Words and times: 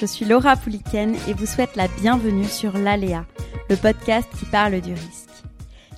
Je 0.00 0.06
suis 0.06 0.24
Laura 0.24 0.56
Pouliken 0.56 1.14
et 1.28 1.34
vous 1.34 1.44
souhaite 1.44 1.76
la 1.76 1.86
bienvenue 1.86 2.46
sur 2.46 2.78
l'Aléa, 2.78 3.26
le 3.68 3.76
podcast 3.76 4.26
qui 4.38 4.46
parle 4.46 4.80
du 4.80 4.94
risque. 4.94 5.28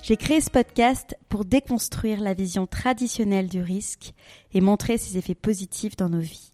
J'ai 0.01 0.17
créé 0.17 0.41
ce 0.41 0.49
podcast 0.49 1.15
pour 1.29 1.45
déconstruire 1.45 2.19
la 2.19 2.33
vision 2.33 2.67
traditionnelle 2.67 3.47
du 3.47 3.61
risque 3.61 4.11
et 4.53 4.59
montrer 4.59 4.97
ses 4.97 5.17
effets 5.17 5.35
positifs 5.35 5.95
dans 5.95 6.09
nos 6.09 6.19
vies. 6.19 6.51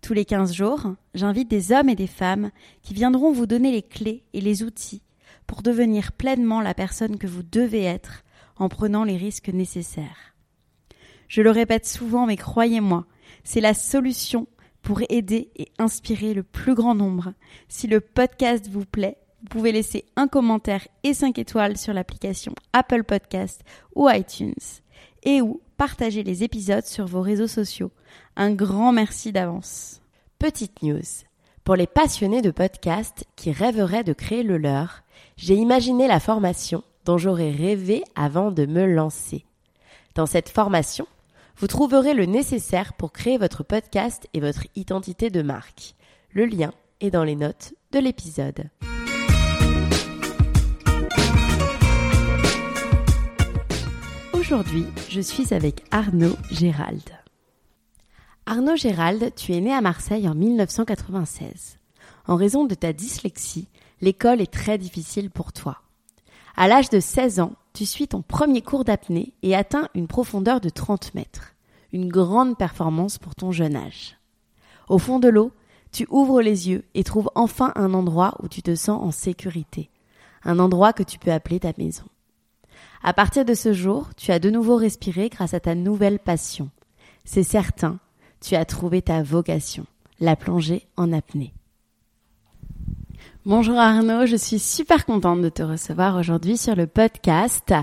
Tous 0.00 0.14
les 0.14 0.24
15 0.24 0.54
jours, 0.54 0.94
j'invite 1.12 1.50
des 1.50 1.72
hommes 1.72 1.90
et 1.90 1.94
des 1.94 2.06
femmes 2.06 2.50
qui 2.80 2.94
viendront 2.94 3.32
vous 3.32 3.46
donner 3.46 3.70
les 3.70 3.82
clés 3.82 4.24
et 4.32 4.40
les 4.40 4.62
outils 4.62 5.02
pour 5.46 5.60
devenir 5.60 6.12
pleinement 6.12 6.62
la 6.62 6.72
personne 6.72 7.18
que 7.18 7.26
vous 7.26 7.42
devez 7.42 7.82
être 7.82 8.24
en 8.56 8.70
prenant 8.70 9.04
les 9.04 9.18
risques 9.18 9.50
nécessaires. 9.50 10.34
Je 11.28 11.42
le 11.42 11.50
répète 11.50 11.86
souvent, 11.86 12.24
mais 12.24 12.38
croyez-moi, 12.38 13.04
c'est 13.44 13.60
la 13.60 13.74
solution 13.74 14.46
pour 14.82 15.00
aider 15.08 15.50
et 15.56 15.68
inspirer 15.78 16.34
le 16.34 16.42
plus 16.42 16.74
grand 16.74 16.94
nombre. 16.94 17.32
Si 17.68 17.86
le 17.86 18.00
podcast 18.00 18.68
vous 18.68 18.84
plaît, 18.84 19.16
vous 19.42 19.48
pouvez 19.48 19.72
laisser 19.72 20.04
un 20.16 20.28
commentaire 20.28 20.86
et 21.02 21.14
5 21.14 21.38
étoiles 21.38 21.76
sur 21.76 21.92
l'application 21.92 22.54
Apple 22.72 23.04
Podcast 23.04 23.62
ou 23.94 24.08
iTunes 24.08 24.54
et 25.24 25.40
ou 25.40 25.60
partager 25.76 26.22
les 26.22 26.44
épisodes 26.44 26.84
sur 26.84 27.06
vos 27.06 27.22
réseaux 27.22 27.46
sociaux. 27.46 27.90
Un 28.36 28.52
grand 28.52 28.92
merci 28.92 29.32
d'avance. 29.32 30.00
Petite 30.38 30.82
news. 30.82 31.00
Pour 31.64 31.76
les 31.76 31.86
passionnés 31.86 32.42
de 32.42 32.50
podcast 32.50 33.24
qui 33.36 33.52
rêveraient 33.52 34.04
de 34.04 34.12
créer 34.12 34.42
le 34.42 34.58
leur, 34.58 35.02
j'ai 35.36 35.54
imaginé 35.54 36.08
la 36.08 36.20
formation 36.20 36.82
dont 37.04 37.18
j'aurais 37.18 37.50
rêvé 37.50 38.02
avant 38.14 38.50
de 38.50 38.66
me 38.66 38.86
lancer. 38.86 39.44
Dans 40.14 40.26
cette 40.26 40.48
formation, 40.48 41.06
vous 41.56 41.66
trouverez 41.66 42.14
le 42.14 42.26
nécessaire 42.26 42.92
pour 42.94 43.12
créer 43.12 43.38
votre 43.38 43.62
podcast 43.62 44.28
et 44.34 44.40
votre 44.40 44.66
identité 44.74 45.30
de 45.30 45.42
marque. 45.42 45.94
Le 46.32 46.46
lien 46.46 46.72
est 47.00 47.10
dans 47.10 47.24
les 47.24 47.36
notes 47.36 47.74
de 47.92 47.98
l'épisode. 47.98 48.68
Aujourd'hui, 54.32 54.86
je 55.08 55.20
suis 55.20 55.54
avec 55.54 55.84
Arnaud 55.90 56.36
Gérald. 56.50 57.08
Arnaud 58.46 58.76
Gérald, 58.76 59.32
tu 59.36 59.52
es 59.52 59.60
né 59.60 59.72
à 59.72 59.80
Marseille 59.80 60.28
en 60.28 60.34
1996. 60.34 61.78
En 62.26 62.36
raison 62.36 62.64
de 62.64 62.74
ta 62.74 62.92
dyslexie, 62.92 63.68
l'école 64.00 64.40
est 64.40 64.52
très 64.52 64.78
difficile 64.78 65.30
pour 65.30 65.52
toi. 65.52 65.80
À 66.56 66.68
l'âge 66.68 66.90
de 66.90 67.00
16 67.00 67.40
ans, 67.40 67.52
tu 67.72 67.86
suis 67.86 68.08
ton 68.08 68.22
premier 68.22 68.62
cours 68.62 68.84
d'apnée 68.84 69.32
et 69.42 69.54
atteins 69.54 69.88
une 69.94 70.06
profondeur 70.06 70.60
de 70.60 70.68
30 70.68 71.14
mètres. 71.14 71.54
Une 71.92 72.08
grande 72.08 72.56
performance 72.56 73.18
pour 73.18 73.34
ton 73.34 73.52
jeune 73.52 73.76
âge. 73.76 74.18
Au 74.88 74.98
fond 74.98 75.18
de 75.18 75.28
l'eau, 75.28 75.52
tu 75.90 76.06
ouvres 76.10 76.40
les 76.40 76.70
yeux 76.70 76.84
et 76.94 77.04
trouves 77.04 77.30
enfin 77.34 77.72
un 77.76 77.94
endroit 77.94 78.34
où 78.42 78.48
tu 78.48 78.62
te 78.62 78.74
sens 78.74 79.02
en 79.02 79.10
sécurité. 79.10 79.90
Un 80.44 80.58
endroit 80.58 80.92
que 80.92 81.02
tu 81.02 81.18
peux 81.18 81.32
appeler 81.32 81.60
ta 81.60 81.72
maison. 81.78 82.04
À 83.02 83.12
partir 83.12 83.44
de 83.44 83.54
ce 83.54 83.72
jour, 83.72 84.08
tu 84.16 84.32
as 84.32 84.38
de 84.38 84.50
nouveau 84.50 84.76
respiré 84.76 85.28
grâce 85.28 85.54
à 85.54 85.60
ta 85.60 85.74
nouvelle 85.74 86.18
passion. 86.18 86.70
C'est 87.24 87.42
certain, 87.42 87.98
tu 88.40 88.54
as 88.54 88.64
trouvé 88.64 89.02
ta 89.02 89.22
vocation, 89.22 89.86
la 90.20 90.36
plongée 90.36 90.86
en 90.96 91.12
apnée. 91.12 91.52
Bonjour 93.44 93.76
Arnaud, 93.76 94.24
je 94.24 94.36
suis 94.36 94.60
super 94.60 95.04
contente 95.04 95.42
de 95.42 95.48
te 95.48 95.64
recevoir 95.64 96.16
aujourd'hui 96.16 96.56
sur 96.56 96.76
le 96.76 96.86
podcast. 96.86 97.74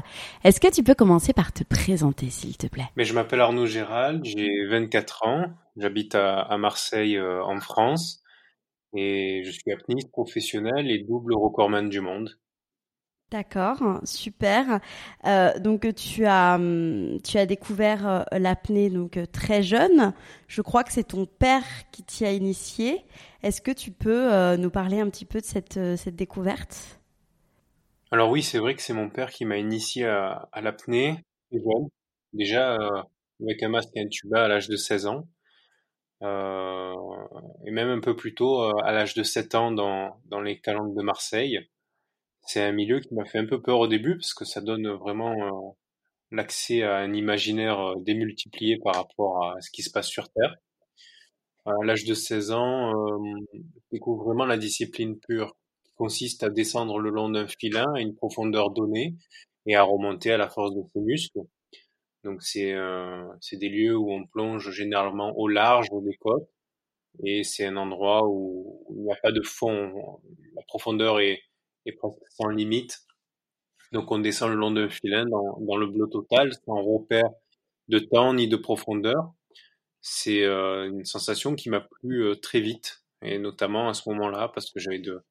Est-ce 0.45 0.61
que 0.61 0.73
tu 0.73 0.83
peux 0.83 0.93
commencer 0.93 1.33
par 1.33 1.51
te 1.51 1.65
présenter 1.65 2.29
s'il 2.29 2.55
te 2.55 2.67
plaît? 2.67 2.87
Mais 2.95 3.03
Je 3.03 3.13
m'appelle 3.13 3.41
Arnaud 3.41 3.65
Gérald, 3.65 4.23
j'ai 4.23 4.47
24 4.69 5.27
ans, 5.27 5.47
j'habite 5.75 6.15
à, 6.15 6.55
Marseille 6.57 7.17
euh, 7.17 7.43
en 7.43 7.59
France 7.59 8.23
et 8.95 9.41
je 9.43 9.51
suis 9.51 9.69
apniste 9.73 10.09
professionnel 10.11 10.89
et 10.89 10.99
double 10.99 11.33
recordman 11.35 11.89
du 11.89 11.99
monde. 11.99 12.39
D'accord, 13.31 14.01
super. 14.05 14.79
Euh, 15.25 15.59
donc 15.59 15.93
tu 15.93 16.25
as 16.25 16.55
hum, 16.55 17.19
découvert 17.47 18.07
euh, 18.07 18.23
l'apnée 18.31 18.89
donc 18.89 19.17
euh, 19.17 19.27
très 19.27 19.61
jeune. 19.61 20.13
Je 20.47 20.63
crois 20.63 20.83
que 20.83 20.91
c'est 20.91 21.09
ton 21.09 21.27
père 21.27 21.63
qui 21.91 22.01
t'y 22.01 22.25
a 22.25 22.31
initié. 22.31 23.05
Est-ce 23.43 23.61
que 23.61 23.71
tu 23.71 23.91
peux 23.91 24.55
nous 24.57 24.71
parler 24.71 24.99
un 24.99 25.09
petit 25.09 25.25
peu 25.25 25.39
de 25.39 25.45
cette 25.45 26.15
découverte? 26.15 26.99
Alors 28.11 28.31
oui, 28.31 28.41
c'est 28.41 28.57
vrai 28.57 28.75
que 28.75 28.81
c'est 28.81 28.93
mon 28.93 29.09
père 29.09 29.29
qui 29.29 29.45
m'a 29.45 29.57
initié 29.57 30.05
à, 30.05 30.49
l'apnée 30.61 31.23
jeune. 31.53 31.87
Déjà 32.33 32.77
avec 33.41 33.63
un 33.63 33.69
masque 33.69 33.91
et 33.95 34.01
un 34.01 34.07
tuba 34.07 34.43
à 34.43 34.47
l'âge 34.49 34.67
de 34.67 34.75
16 34.75 35.05
ans. 35.05 35.27
et 36.21 37.71
même 37.71 37.89
un 37.89 38.01
peu 38.01 38.15
plus 38.15 38.33
tôt 38.33 38.61
à 38.83 38.91
l'âge 38.91 39.13
de 39.13 39.23
7 39.23 39.55
ans 39.55 39.71
dans 39.71 40.19
dans 40.25 40.41
les 40.41 40.59
calanques 40.59 40.95
de 40.95 41.01
Marseille. 41.01 41.69
C'est 42.51 42.63
un 42.63 42.71
milieu 42.71 42.99
qui 42.99 43.13
m'a 43.13 43.25
fait 43.25 43.37
un 43.37 43.45
peu 43.45 43.61
peur 43.61 43.77
au 43.77 43.87
début 43.87 44.15
parce 44.15 44.33
que 44.33 44.43
ça 44.43 44.59
donne 44.59 44.89
vraiment 44.89 45.33
euh, 45.33 45.71
l'accès 46.31 46.81
à 46.81 46.95
un 46.97 47.13
imaginaire 47.13 47.79
euh, 47.79 48.01
démultiplié 48.01 48.79
par 48.79 48.95
rapport 48.95 49.45
à 49.45 49.61
ce 49.61 49.69
qui 49.69 49.83
se 49.83 49.91
passe 49.91 50.07
sur 50.07 50.27
Terre. 50.31 50.55
À 51.67 51.73
l'âge 51.83 52.05
de 52.05 52.15
16 52.15 52.51
ans, 52.51 52.89
euh, 52.89 53.35
je 53.53 53.59
découvre 53.91 54.23
vraiment 54.25 54.47
la 54.47 54.57
discipline 54.57 55.19
pure 55.19 55.55
qui 55.85 55.93
consiste 55.93 56.41
à 56.41 56.49
descendre 56.49 56.97
le 56.97 57.11
long 57.11 57.29
d'un 57.29 57.45
filin 57.47 57.85
à 57.93 57.99
une 57.99 58.15
profondeur 58.15 58.71
donnée 58.71 59.13
et 59.67 59.75
à 59.75 59.83
remonter 59.83 60.31
à 60.31 60.37
la 60.37 60.49
force 60.49 60.73
de 60.73 60.81
ses 60.91 61.01
muscles. 61.01 61.41
Donc 62.23 62.41
c'est 62.41 62.73
c'est 63.41 63.57
des 63.57 63.69
lieux 63.69 63.95
où 63.95 64.11
on 64.11 64.25
plonge 64.25 64.71
généralement 64.71 65.37
au 65.37 65.47
large 65.47 65.87
des 66.01 66.17
côtes 66.17 66.49
et 67.23 67.43
c'est 67.43 67.65
un 67.65 67.77
endroit 67.77 68.27
où 68.27 68.87
il 68.89 69.03
n'y 69.03 69.11
a 69.11 69.17
pas 69.21 69.31
de 69.31 69.43
fond. 69.43 70.19
La 70.55 70.63
profondeur 70.63 71.19
est 71.19 71.39
presque 71.97 72.19
sans 72.29 72.49
limite. 72.49 72.99
Donc 73.91 74.11
on 74.11 74.19
descend 74.19 74.51
le 74.51 74.55
long 74.55 74.71
d'un 74.71 74.89
filin 74.89 75.25
dans, 75.25 75.77
le 75.77 75.87
bleu 75.87 76.07
total, 76.07 76.53
sans 76.65 76.81
repère 76.83 77.29
de 77.87 77.99
temps 77.99 78.33
ni 78.33 78.47
de 78.47 78.55
profondeur. 78.55 79.33
C'est 80.01 80.43
euh, 80.43 80.87
une 80.87 81.05
sensation 81.05 81.55
qui 81.55 81.69
m'a 81.69 81.81
plu 81.81 82.23
euh, 82.23 82.35
très 82.35 82.61
vite, 82.61 83.03
et 83.21 83.39
notamment 83.39 83.89
à 83.89 83.93
ce 83.93 84.07
moment-là, 84.09 84.49
parce 84.53 84.71
que 84.71 84.79
j'avais 84.79 84.99
de, 84.99 85.21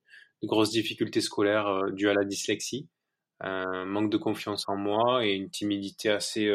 grosses 0.42 0.70
difficultés 0.70 1.20
scolaires 1.20 1.69
euh, 1.69 1.91
dues 1.92 2.09
à 2.09 2.14
la 2.14 2.25
dyslexie, 2.25 2.88
un 3.41 3.84
manque 3.84 4.10
de 4.10 4.19
confiance 4.19 4.69
en 4.69 4.76
moi 4.76 5.25
et 5.25 5.32
une 5.32 5.50
timidité 5.50 6.10
assez 6.10 6.50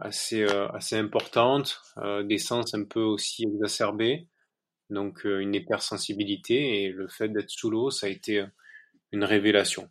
assez 0.00 0.96
importante, 0.96 1.82
des 2.24 2.38
sens 2.38 2.72
un 2.74 2.84
peu 2.84 3.00
aussi 3.00 3.42
exacerbés, 3.42 4.28
donc 4.90 5.24
une 5.24 5.54
hypersensibilité 5.54 6.84
et 6.84 6.88
le 6.90 7.08
fait 7.08 7.28
d'être 7.28 7.50
sous 7.50 7.70
l'eau, 7.70 7.90
ça 7.90 8.06
a 8.06 8.10
été 8.10 8.44
une 9.12 9.24
révélation. 9.24 9.88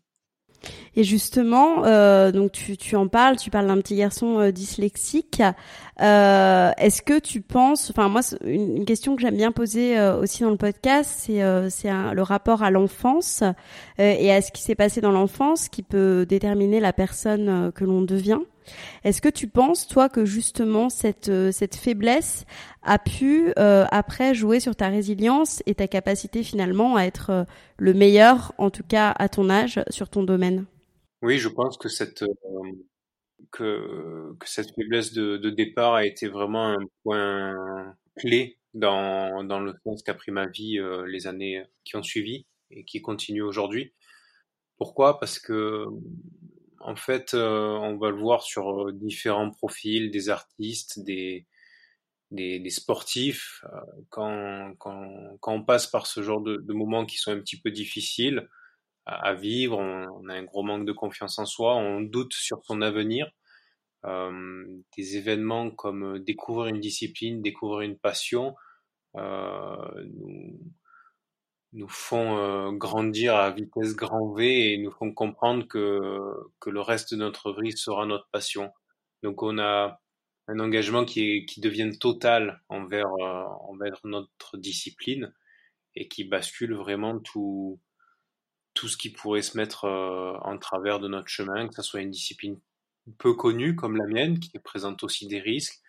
Et 0.95 1.03
justement, 1.03 1.85
euh, 1.85 2.31
donc 2.31 2.51
tu, 2.51 2.75
tu 2.77 2.95
en 2.95 3.07
parles, 3.07 3.37
tu 3.37 3.51
parles 3.51 3.67
d'un 3.67 3.77
petit 3.77 3.95
garçon 3.95 4.39
euh, 4.39 4.51
dyslexique. 4.51 5.43
Euh, 6.01 6.71
Est-ce 6.77 7.01
que 7.03 7.19
tu 7.19 7.41
penses, 7.41 7.91
enfin 7.91 8.09
moi, 8.09 8.21
une, 8.43 8.85
question 8.85 9.15
que 9.15 9.21
j'aime 9.21 9.37
bien 9.37 9.51
poser 9.51 9.97
euh, 9.97 10.19
aussi 10.19 10.41
dans 10.41 10.49
le 10.49 10.57
podcast, 10.57 11.27
euh, 11.29 11.67
c'est 11.69 11.91
le 11.91 12.21
rapport 12.21 12.63
à 12.63 12.71
l'enfance 12.71 13.43
et 13.99 14.31
à 14.31 14.41
ce 14.41 14.51
qui 14.51 14.61
s'est 14.61 14.75
passé 14.75 15.01
dans 15.01 15.11
l'enfance 15.11 15.69
qui 15.69 15.83
peut 15.83 16.25
déterminer 16.27 16.79
la 16.79 16.93
personne 16.93 17.71
que 17.73 17.83
l'on 17.83 18.01
devient. 18.01 18.39
Est-ce 19.03 19.21
que 19.21 19.29
tu 19.29 19.47
penses, 19.47 19.87
toi, 19.87 20.09
que 20.09 20.25
justement 20.25 20.89
cette, 20.89 21.29
euh, 21.29 21.51
cette 21.51 21.75
faiblesse 21.75 22.45
a 22.83 22.99
pu 22.99 23.51
euh, 23.57 23.85
après 23.91 24.33
jouer 24.33 24.59
sur 24.59 24.75
ta 24.75 24.89
résilience 24.89 25.61
et 25.65 25.75
ta 25.75 25.87
capacité 25.87 26.43
finalement 26.43 26.95
à 26.95 27.03
être 27.03 27.29
euh, 27.29 27.43
le 27.77 27.93
meilleur, 27.93 28.53
en 28.57 28.69
tout 28.69 28.83
cas 28.83 29.11
à 29.17 29.29
ton 29.29 29.49
âge, 29.49 29.79
sur 29.89 30.09
ton 30.09 30.23
domaine? 30.23 30.65
Oui, 31.21 31.37
je 31.37 31.49
pense 31.49 31.77
que 31.77 31.89
cette, 31.89 32.23
que, 33.51 34.35
cette 34.45 34.73
faiblesse 34.75 35.13
de, 35.13 35.37
de, 35.37 35.49
départ 35.49 35.95
a 35.95 36.05
été 36.05 36.27
vraiment 36.27 36.69
un 36.69 36.85
point 37.03 37.95
clé 38.17 38.57
dans, 38.73 39.43
dans 39.43 39.59
le 39.59 39.73
sens 39.83 40.03
qu'a 40.03 40.13
pris 40.13 40.31
ma 40.31 40.45
vie 40.45 40.79
les 41.07 41.25
années 41.25 41.63
qui 41.83 41.95
ont 41.95 42.03
suivi. 42.03 42.45
et 42.69 42.83
qui 42.83 43.01
continue 43.01 43.41
aujourd'hui. 43.41 43.93
Pourquoi? 44.77 45.19
Parce 45.19 45.39
que 45.39 45.85
en 46.87 46.95
fait, 46.95 47.33
on 47.33 47.97
va 47.97 48.09
le 48.09 48.17
voir 48.17 48.41
sur 48.43 48.93
différents 48.93 49.51
profils, 49.51 50.09
des 50.09 50.29
artistes, 50.29 51.03
des, 51.03 51.45
des, 52.31 52.69
sportifs. 52.69 53.63
Quand, 54.09 54.73
quand, 54.79 55.37
quand, 55.41 55.53
on 55.53 55.63
passe 55.63 55.87
par 55.87 56.07
ce 56.07 56.23
genre 56.23 56.41
de, 56.41 56.73
moments 56.73 57.05
qui 57.05 57.17
sont 57.17 57.31
un 57.31 57.39
petit 57.39 57.59
peu 57.59 57.71
difficiles 57.71 58.47
à, 59.05 59.33
vivre, 59.33 59.77
on, 59.77 60.29
a 60.29 60.33
un 60.33 60.43
gros 60.43 60.63
manque 60.63 60.85
de 60.85 60.93
confiance 60.93 61.39
en 61.39 61.45
soi, 61.45 61.75
on 61.75 61.99
doute 61.99 62.33
sur 62.33 62.63
son 62.63 62.81
avenir. 62.81 63.29
Euh, 64.05 64.65
des 64.95 65.17
événements 65.17 65.71
comme 65.71 66.19
découvrir 66.19 66.73
une 66.73 66.79
discipline, 66.79 67.41
découvrir 67.41 67.81
une 67.81 67.97
passion, 67.97 68.55
euh, 69.17 69.75
nous, 70.13 70.57
nous 71.77 71.87
font 71.87 72.37
euh, 72.39 72.71
grandir 72.71 73.35
à 73.35 73.51
vitesse 73.51 73.95
grand 73.95 74.33
V 74.33 74.73
et 74.73 74.77
nous 74.79 74.91
font 74.91 75.13
comprendre 75.13 75.67
que, 75.67 76.33
que 76.59 76.71
le 76.71 76.81
reste 76.81 77.13
de 77.13 77.19
notre 77.19 77.53
vie 77.61 77.71
sera 77.71 78.05
notre 78.07 78.27
passion. 78.31 78.71
Donc 79.21 79.43
on 79.43 79.59
a 79.59 80.01
un 80.47 80.59
engagement 80.59 81.05
qui, 81.05 81.45
qui 81.45 81.61
devient 81.61 81.91
total 81.99 82.63
envers, 82.69 83.13
euh, 83.19 83.43
envers 83.69 83.99
notre 84.05 84.57
discipline 84.57 85.31
et 85.93 86.07
qui 86.07 86.23
bascule 86.23 86.73
vraiment 86.73 87.19
tout, 87.19 87.79
tout 88.73 88.87
ce 88.87 88.97
qui 88.97 89.11
pourrait 89.11 89.43
se 89.43 89.55
mettre 89.55 89.85
euh, 89.85 90.33
en 90.41 90.57
travers 90.57 90.99
de 90.99 91.07
notre 91.07 91.27
chemin, 91.27 91.67
que 91.67 91.75
ce 91.75 91.83
soit 91.83 92.01
une 92.01 92.09
discipline 92.09 92.59
peu 93.19 93.35
connue 93.35 93.75
comme 93.75 93.97
la 93.97 94.07
mienne, 94.07 94.39
qui 94.39 94.57
présente 94.59 95.03
aussi 95.03 95.27
des 95.27 95.39
risques, 95.39 95.79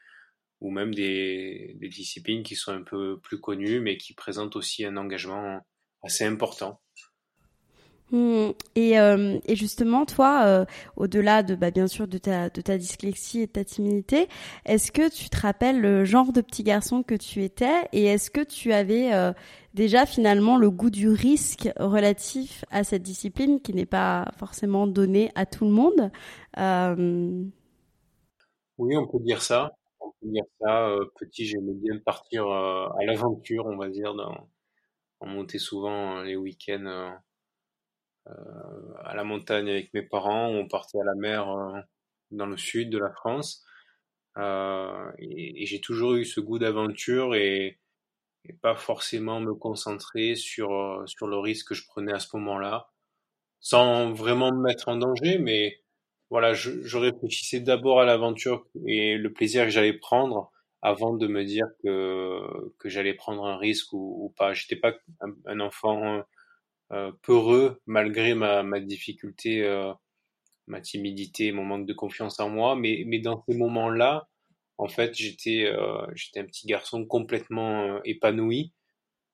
ou 0.60 0.70
même 0.70 0.94
des 0.94 1.76
disciplines 1.80 2.42
qui 2.42 2.56
sont 2.56 2.72
un 2.72 2.82
peu 2.82 3.18
plus 3.20 3.40
connues, 3.40 3.80
mais 3.80 3.96
qui 3.96 4.12
présentent 4.12 4.56
aussi 4.56 4.84
un 4.84 4.96
engagement 4.96 5.64
assez 6.02 6.24
important. 6.24 6.80
Hmm. 8.10 8.52
Et, 8.74 8.98
euh, 8.98 9.38
et, 9.46 9.54
justement, 9.54 10.06
toi, 10.06 10.42
euh, 10.46 10.64
au-delà 10.96 11.42
de, 11.42 11.54
bah, 11.54 11.70
bien 11.70 11.86
sûr, 11.86 12.08
de 12.08 12.16
ta, 12.16 12.48
de 12.48 12.60
ta 12.62 12.78
dyslexie 12.78 13.42
et 13.42 13.46
de 13.46 13.52
ta 13.52 13.64
timidité, 13.64 14.28
est-ce 14.64 14.90
que 14.90 15.10
tu 15.14 15.28
te 15.28 15.38
rappelles 15.38 15.80
le 15.80 16.04
genre 16.06 16.32
de 16.32 16.40
petit 16.40 16.62
garçon 16.62 17.02
que 17.02 17.14
tu 17.14 17.44
étais 17.44 17.86
et 17.92 18.06
est-ce 18.06 18.30
que 18.30 18.40
tu 18.42 18.72
avais 18.72 19.12
euh, 19.12 19.32
déjà 19.74 20.06
finalement 20.06 20.56
le 20.56 20.70
goût 20.70 20.88
du 20.88 21.10
risque 21.10 21.68
relatif 21.78 22.64
à 22.70 22.82
cette 22.82 23.02
discipline 23.02 23.60
qui 23.60 23.74
n'est 23.74 23.86
pas 23.86 24.30
forcément 24.38 24.86
donnée 24.86 25.30
à 25.34 25.44
tout 25.44 25.66
le 25.66 25.72
monde 25.72 26.10
Oui, 28.78 28.96
on 28.96 29.06
peut 29.06 29.20
dire 29.20 29.42
ça. 29.42 29.72
On 30.00 30.12
peut 30.20 30.32
dire 30.32 30.44
ça. 30.62 30.90
petit, 31.20 31.44
j'aimais 31.44 31.74
bien 31.74 31.98
partir 31.98 32.46
à 32.48 33.04
l'aventure, 33.04 33.66
on 33.66 33.76
va 33.76 33.90
dire. 33.90 34.14
Dans... 34.14 34.48
On 35.20 35.26
montait 35.26 35.58
souvent 35.58 36.22
les 36.22 36.36
week-ends 36.36 37.18
euh, 38.28 38.34
à 39.04 39.14
la 39.14 39.24
montagne 39.24 39.70
avec 39.70 39.92
mes 39.94 40.02
parents, 40.02 40.48
on 40.48 40.66
partait 40.68 41.00
à 41.00 41.04
la 41.04 41.14
mer 41.14 41.48
euh, 41.48 41.80
dans 42.30 42.46
le 42.46 42.56
sud 42.56 42.90
de 42.90 42.98
la 42.98 43.10
France. 43.10 43.64
Euh, 44.36 45.10
et, 45.18 45.66
j'ai 45.66 45.80
toujours 45.80 46.14
eu 46.14 46.24
ce 46.24 46.40
goût 46.40 46.58
d'aventure 46.58 47.34
et, 47.34 47.78
pas 48.62 48.76
forcément 48.76 49.40
me 49.40 49.54
concentrer 49.54 50.34
sur, 50.34 51.02
sur 51.06 51.26
le 51.26 51.38
risque 51.38 51.68
que 51.68 51.74
je 51.74 51.86
prenais 51.86 52.14
à 52.14 52.18
ce 52.18 52.34
moment-là, 52.36 52.88
sans 53.60 54.12
vraiment 54.12 54.52
me 54.52 54.62
mettre 54.62 54.88
en 54.88 54.96
danger, 54.96 55.38
mais 55.38 55.82
voilà, 56.30 56.54
je, 56.54 56.82
je 56.82 56.96
réfléchissais 56.96 57.60
d'abord 57.60 58.00
à 58.00 58.06
l'aventure 58.06 58.66
et 58.86 59.18
le 59.18 59.32
plaisir 59.32 59.64
que 59.64 59.70
j'allais 59.70 59.92
prendre 59.92 60.50
avant 60.82 61.14
de 61.14 61.26
me 61.26 61.44
dire 61.44 61.66
que, 61.82 62.72
que 62.78 62.88
j'allais 62.88 63.14
prendre 63.14 63.44
un 63.46 63.56
risque 63.56 63.92
ou, 63.92 64.26
ou 64.26 64.30
pas. 64.30 64.54
J'étais 64.54 64.76
pas 64.76 64.94
un, 65.46 65.60
enfant 65.60 66.22
euh, 66.92 67.12
peureux 67.22 67.80
malgré 67.86 68.34
ma, 68.34 68.62
ma 68.62 68.80
difficulté, 68.80 69.64
euh, 69.64 69.92
ma 70.66 70.80
timidité, 70.80 71.52
mon 71.52 71.64
manque 71.64 71.86
de 71.86 71.94
confiance 71.94 72.40
en 72.40 72.50
moi. 72.50 72.76
Mais, 72.76 73.04
mais 73.06 73.18
dans 73.20 73.42
ces 73.48 73.56
moments-là, 73.56 74.28
en 74.78 74.88
fait, 74.88 75.14
j'étais 75.16 75.64
euh, 75.66 76.06
j'étais 76.14 76.40
un 76.40 76.46
petit 76.46 76.66
garçon 76.66 77.06
complètement 77.06 78.02
épanoui. 78.04 78.72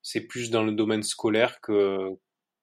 C'est 0.01 0.27
plus 0.27 0.51
dans 0.51 0.63
le 0.63 0.71
domaine 0.73 1.03
scolaire 1.03 1.59
que, 1.61 2.11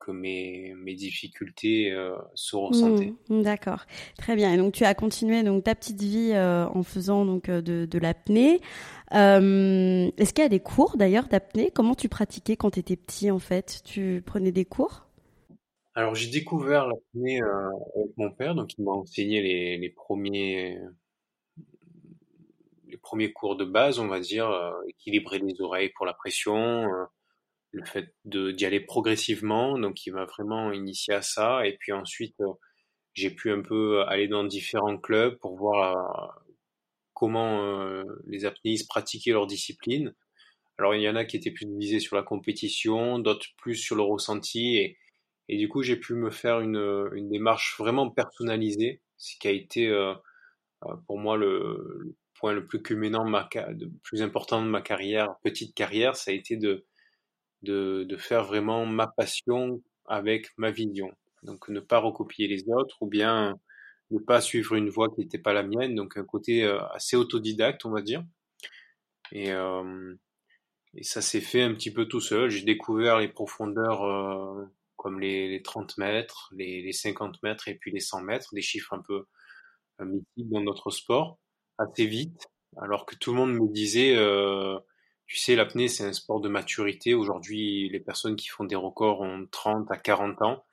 que 0.04 0.10
mes, 0.10 0.74
mes 0.76 0.94
difficultés 0.94 1.92
euh, 1.92 2.16
se 2.34 2.56
ressentaient. 2.56 3.12
Mmh, 3.28 3.42
d'accord, 3.42 3.86
très 4.18 4.34
bien. 4.34 4.52
Et 4.52 4.56
donc 4.56 4.72
tu 4.72 4.84
as 4.84 4.94
continué 4.94 5.42
donc 5.42 5.64
ta 5.64 5.74
petite 5.74 6.00
vie 6.00 6.32
euh, 6.32 6.66
en 6.66 6.82
faisant 6.82 7.24
donc 7.24 7.48
euh, 7.48 7.62
de, 7.62 7.86
de 7.86 7.98
l'apnée. 7.98 8.60
Est-ce 9.10 10.32
qu'il 10.32 10.42
y 10.42 10.46
a 10.46 10.48
des 10.48 10.60
cours 10.60 10.96
d'ailleurs 10.96 11.28
d'apnée? 11.28 11.70
Comment 11.70 11.94
tu 11.94 12.08
pratiquais 12.08 12.56
quand 12.56 12.70
tu 12.70 12.80
étais 12.80 12.96
petit 12.96 13.30
en 13.30 13.38
fait? 13.38 13.82
Tu 13.84 14.22
prenais 14.24 14.52
des 14.52 14.64
cours? 14.64 15.06
Alors 15.94 16.14
j'ai 16.14 16.30
découvert 16.30 16.88
l'apnée 16.88 17.40
avec 17.42 18.16
mon 18.16 18.30
père, 18.30 18.54
donc 18.54 18.72
il 18.78 18.84
m'a 18.84 18.92
enseigné 18.92 19.42
les, 19.42 19.76
les 19.76 19.90
premiers 19.90 20.78
les 22.88 22.96
premiers 22.96 23.32
cours 23.32 23.56
de 23.56 23.64
base, 23.64 23.98
on 23.98 24.06
va 24.06 24.20
dire, 24.20 24.50
équilibrer 24.88 25.38
les 25.38 25.60
oreilles 25.60 25.90
pour 25.96 26.06
la 26.06 26.14
pression 26.14 26.88
le 27.72 27.84
fait 27.84 28.14
d'y 28.24 28.66
aller 28.66 28.80
progressivement, 28.80 29.78
donc 29.78 30.06
il 30.06 30.12
m'a 30.12 30.26
vraiment 30.26 30.72
initié 30.72 31.14
à 31.14 31.22
ça. 31.22 31.66
Et 31.66 31.76
puis 31.78 31.92
ensuite, 31.92 32.38
euh, 32.40 32.52
j'ai 33.14 33.30
pu 33.30 33.50
un 33.50 33.62
peu 33.62 34.02
aller 34.04 34.28
dans 34.28 34.44
différents 34.44 34.98
clubs 34.98 35.38
pour 35.38 35.56
voir 35.56 36.36
euh, 36.36 36.50
comment 37.14 37.80
euh, 37.80 38.04
les 38.26 38.44
apnéistes 38.44 38.88
pratiquaient 38.88 39.32
leur 39.32 39.46
discipline. 39.46 40.14
Alors 40.78 40.94
il 40.94 41.02
y 41.02 41.08
en 41.08 41.16
a 41.16 41.24
qui 41.24 41.36
étaient 41.36 41.50
plus 41.50 41.66
visés 41.78 42.00
sur 42.00 42.16
la 42.16 42.22
compétition, 42.22 43.18
d'autres 43.18 43.48
plus 43.56 43.76
sur 43.76 43.96
le 43.96 44.02
ressenti. 44.02 44.76
Et, 44.76 44.98
et 45.48 45.56
du 45.56 45.68
coup, 45.68 45.82
j'ai 45.82 45.96
pu 45.96 46.14
me 46.14 46.30
faire 46.30 46.60
une, 46.60 47.10
une, 47.14 47.30
démarche 47.30 47.76
vraiment 47.78 48.10
personnalisée, 48.10 49.02
ce 49.16 49.36
qui 49.38 49.48
a 49.48 49.50
été 49.50 49.90
pour 51.06 51.18
moi 51.18 51.36
le, 51.36 52.16
point 52.34 52.52
le 52.52 52.66
plus 52.66 52.82
culminant, 52.82 53.24
le 53.24 53.88
plus 54.02 54.22
important 54.22 54.62
de 54.62 54.68
ma 54.68 54.82
carrière, 54.82 55.36
petite 55.42 55.74
carrière, 55.74 56.16
ça 56.16 56.30
a 56.30 56.34
été 56.34 56.56
de 56.56 56.86
de, 57.62 58.04
de 58.04 58.16
faire 58.16 58.44
vraiment 58.44 58.86
ma 58.86 59.06
passion 59.06 59.82
avec 60.06 60.48
ma 60.56 60.70
vision. 60.70 61.10
Donc 61.42 61.68
ne 61.68 61.80
pas 61.80 61.98
recopier 61.98 62.48
les 62.48 62.68
autres 62.68 62.96
ou 63.00 63.06
bien 63.06 63.58
ne 64.10 64.18
pas 64.18 64.40
suivre 64.40 64.74
une 64.74 64.90
voie 64.90 65.08
qui 65.10 65.20
n'était 65.20 65.38
pas 65.38 65.52
la 65.52 65.62
mienne. 65.62 65.94
Donc 65.94 66.16
un 66.16 66.24
côté 66.24 66.64
euh, 66.64 66.80
assez 66.88 67.16
autodidacte, 67.16 67.84
on 67.84 67.90
va 67.90 68.02
dire. 68.02 68.22
Et, 69.32 69.52
euh, 69.52 70.14
et 70.94 71.02
ça 71.02 71.22
s'est 71.22 71.40
fait 71.40 71.62
un 71.62 71.72
petit 71.74 71.92
peu 71.92 72.06
tout 72.06 72.20
seul. 72.20 72.50
J'ai 72.50 72.64
découvert 72.64 73.18
les 73.18 73.28
profondeurs 73.28 74.04
euh, 74.04 74.64
comme 74.96 75.20
les, 75.20 75.48
les, 75.48 75.62
30 75.62 75.98
mètres, 75.98 76.50
les, 76.52 76.82
les, 76.82 76.92
50 76.92 77.42
mètres 77.42 77.68
et 77.68 77.74
puis 77.74 77.90
les 77.90 78.00
100 78.00 78.22
mètres, 78.22 78.54
des 78.54 78.62
chiffres 78.62 78.92
un 78.92 79.00
peu 79.00 79.26
euh, 80.00 80.04
mythiques 80.04 80.50
dans 80.50 80.60
notre 80.60 80.90
sport, 80.90 81.38
assez 81.78 82.06
vite. 82.06 82.48
Alors 82.80 83.06
que 83.06 83.16
tout 83.16 83.32
le 83.32 83.38
monde 83.38 83.54
me 83.54 83.72
disait, 83.72 84.14
euh, 84.16 84.78
tu 85.26 85.38
sais, 85.38 85.56
l'apnée, 85.56 85.88
c'est 85.88 86.04
un 86.04 86.12
sport 86.12 86.40
de 86.40 86.48
maturité. 86.48 87.14
Aujourd'hui, 87.14 87.88
les 87.90 88.00
personnes 88.00 88.36
qui 88.36 88.48
font 88.48 88.64
des 88.64 88.76
records 88.76 89.20
ont 89.20 89.46
30 89.50 89.90
à 89.90 89.96
40 89.96 90.42
ans. 90.42 90.64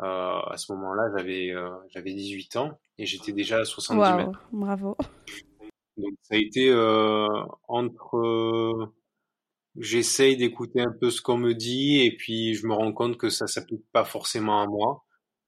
Euh, 0.00 0.04
à 0.04 0.56
ce 0.56 0.72
moment-là, 0.72 1.10
j'avais 1.16 1.50
euh, 1.50 1.70
j'avais 1.90 2.12
18 2.12 2.56
ans 2.56 2.78
et 2.98 3.06
j'étais 3.06 3.32
déjà 3.32 3.58
à 3.58 3.64
70 3.64 4.00
wow, 4.00 4.16
mètres. 4.16 4.48
Bravo. 4.52 4.96
Donc 5.96 6.12
ça 6.22 6.36
a 6.36 6.38
été 6.38 6.68
euh, 6.70 7.26
entre 7.66 8.92
j'essaye 9.76 10.36
d'écouter 10.36 10.80
un 10.80 10.92
peu 11.00 11.10
ce 11.10 11.20
qu'on 11.20 11.38
me 11.38 11.52
dit 11.52 12.02
et 12.06 12.16
puis 12.16 12.54
je 12.54 12.66
me 12.66 12.74
rends 12.74 12.92
compte 12.92 13.16
que 13.16 13.28
ça 13.28 13.48
s'applique 13.48 13.84
pas 13.92 14.04
forcément 14.04 14.62
à 14.62 14.66
moi. 14.68 15.04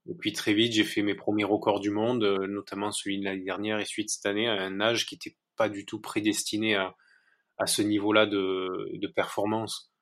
Et 0.08 0.14
puis 0.14 0.32
très 0.32 0.54
vite, 0.54 0.72
j'ai 0.72 0.82
fait 0.82 1.02
mes 1.02 1.14
premiers 1.14 1.44
records 1.44 1.78
du 1.78 1.90
monde, 1.90 2.24
notamment 2.48 2.90
celui 2.90 3.20
de 3.20 3.24
l'année 3.24 3.44
dernière 3.44 3.78
et 3.78 3.84
celui 3.84 4.04
de 4.04 4.10
cette 4.10 4.26
année, 4.26 4.48
à 4.48 4.54
un 4.54 4.80
âge 4.80 5.06
qui 5.06 5.14
n'était 5.14 5.36
pas 5.56 5.68
du 5.68 5.84
tout 5.84 6.00
prédestiné 6.00 6.74
à, 6.74 6.96
à 7.60 7.66
ce 7.66 7.82
niveau-là 7.82 8.26
de, 8.26 9.06
performance. 9.14 9.92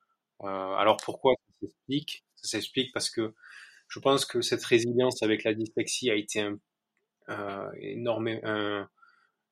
Euh, 0.41 0.47
alors 0.47 0.97
pourquoi 1.03 1.33
ça 1.35 1.53
s'explique? 1.61 2.25
Ça 2.35 2.47
s'explique 2.47 2.93
parce 2.93 3.09
que 3.09 3.35
je 3.89 3.99
pense 3.99 4.25
que 4.25 4.41
cette 4.41 4.63
résilience 4.63 5.21
avec 5.23 5.43
la 5.43 5.53
dyslexie 5.53 6.09
a 6.09 6.15
été 6.15 6.47
euh, 7.27 7.69
énorme, 7.81 8.29
un, 8.43 8.89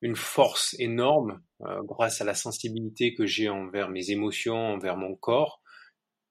une 0.00 0.16
force 0.16 0.74
énorme 0.78 1.42
euh, 1.60 1.82
grâce 1.82 2.22
à 2.22 2.24
la 2.24 2.34
sensibilité 2.34 3.14
que 3.14 3.26
j'ai 3.26 3.50
envers 3.50 3.90
mes 3.90 4.10
émotions, 4.10 4.56
envers 4.56 4.96
mon 4.96 5.14
corps. 5.14 5.60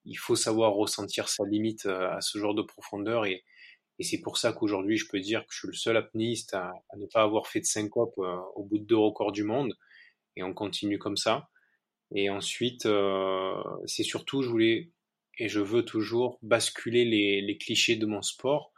Il 0.04 0.18
faut 0.18 0.36
savoir 0.36 0.72
ressentir 0.72 1.28
sa 1.28 1.44
limite 1.44 1.86
à 1.86 2.20
ce 2.20 2.38
genre 2.38 2.54
de 2.54 2.62
profondeur 2.62 3.24
et, 3.24 3.44
c'est 4.00 4.20
pour 4.20 4.38
ça 4.38 4.52
qu'aujourd'hui 4.52 4.96
je 4.96 5.08
peux 5.08 5.18
dire 5.18 5.40
que 5.40 5.52
je 5.52 5.58
suis 5.58 5.66
le 5.66 5.74
seul 5.74 5.96
apnéiste 5.96 6.54
à, 6.54 6.72
à 6.90 6.96
ne 6.96 7.06
pas 7.06 7.22
avoir 7.22 7.48
fait 7.48 7.58
de 7.58 7.64
syncope 7.64 8.16
au 8.16 8.62
bout 8.62 8.78
de 8.78 8.84
deux 8.84 8.96
records 8.96 9.32
du 9.32 9.42
monde 9.42 9.76
et 10.36 10.44
on 10.44 10.54
continue 10.54 10.98
comme 10.98 11.16
ça. 11.16 11.48
Et 12.14 12.30
ensuite, 12.30 12.86
euh, 12.86 13.62
c'est 13.86 14.02
surtout, 14.02 14.42
je 14.42 14.48
voulais 14.48 14.90
et 15.38 15.48
je 15.48 15.60
veux 15.60 15.84
toujours 15.84 16.38
basculer 16.42 17.04
les, 17.04 17.40
les, 17.42 17.58
clichés 17.58 17.96
de 17.96 18.06
mon 18.06 18.22
sport 18.22 18.72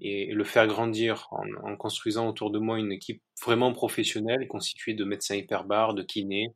et 0.00 0.32
le 0.32 0.44
faire 0.44 0.66
grandir 0.66 1.28
en, 1.30 1.46
en, 1.62 1.76
construisant 1.76 2.28
autour 2.28 2.50
de 2.50 2.58
moi 2.58 2.78
une 2.78 2.92
équipe 2.92 3.22
vraiment 3.42 3.72
professionnelle 3.72 4.46
constituée 4.48 4.94
de 4.94 5.04
médecins 5.04 5.36
hyperbares, 5.36 5.94
de 5.94 6.02
kinés, 6.02 6.48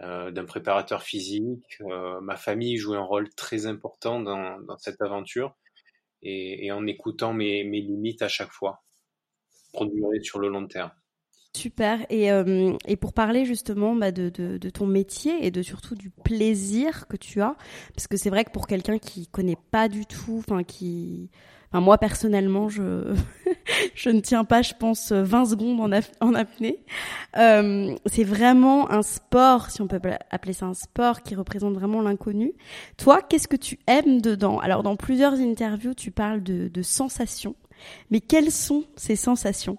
d'un 0.00 0.44
préparateur 0.44 1.02
physique. 1.02 1.78
ma 2.20 2.36
famille 2.36 2.76
jouait 2.76 2.98
un 2.98 3.02
rôle 3.02 3.30
très 3.34 3.64
important 3.64 4.20
dans, 4.20 4.60
dans 4.60 4.76
cette 4.76 5.00
aventure 5.00 5.56
et, 6.22 6.66
et 6.66 6.72
en 6.72 6.86
écoutant 6.86 7.32
mes, 7.32 7.64
mes, 7.64 7.80
limites 7.80 8.22
à 8.22 8.28
chaque 8.28 8.52
fois 8.52 8.82
pour 9.72 9.86
durer 9.86 10.20
sur 10.22 10.38
le 10.38 10.48
long 10.48 10.66
terme. 10.66 10.92
Super. 11.54 12.04
Et, 12.10 12.30
euh, 12.30 12.74
et 12.86 12.96
pour 12.96 13.12
parler 13.12 13.44
justement 13.44 13.94
bah, 13.94 14.12
de, 14.12 14.28
de, 14.28 14.58
de, 14.58 14.70
ton 14.70 14.86
métier 14.86 15.46
et 15.46 15.50
de 15.50 15.62
surtout 15.62 15.94
du 15.94 16.10
plaisir 16.10 17.06
que 17.08 17.16
tu 17.16 17.40
as, 17.40 17.56
parce 17.94 18.06
que 18.06 18.16
c'est 18.16 18.30
vrai 18.30 18.44
que 18.44 18.50
pour 18.50 18.66
quelqu'un 18.66 18.98
qui 18.98 19.26
connaît 19.26 19.56
pas 19.70 19.88
du 19.88 20.04
tout, 20.04 20.36
enfin 20.38 20.64
qui, 20.64 21.30
enfin 21.70 21.80
moi 21.80 21.96
personnellement, 21.96 22.68
je 22.68 23.14
je 23.94 24.10
ne 24.10 24.20
tiens 24.20 24.44
pas, 24.44 24.60
je 24.60 24.74
pense, 24.78 25.12
20 25.12 25.46
secondes 25.46 25.80
en, 26.20 26.34
apnée. 26.34 26.84
Euh, 27.38 27.94
c'est 28.04 28.24
vraiment 28.24 28.90
un 28.90 29.02
sport, 29.02 29.70
si 29.70 29.80
on 29.80 29.86
peut 29.86 30.00
appeler 30.30 30.52
ça 30.52 30.66
un 30.66 30.74
sport, 30.74 31.22
qui 31.22 31.34
représente 31.34 31.74
vraiment 31.74 32.02
l'inconnu. 32.02 32.52
Toi, 32.98 33.22
qu'est-ce 33.22 33.48
que 33.48 33.56
tu 33.56 33.78
aimes 33.86 34.20
dedans? 34.20 34.58
Alors 34.58 34.82
dans 34.82 34.96
plusieurs 34.96 35.34
interviews, 35.34 35.94
tu 35.94 36.10
parles 36.10 36.42
de, 36.42 36.68
de 36.68 36.82
sensations, 36.82 37.56
mais 38.10 38.20
quelles 38.20 38.52
sont 38.52 38.84
ces 38.96 39.16
sensations? 39.16 39.78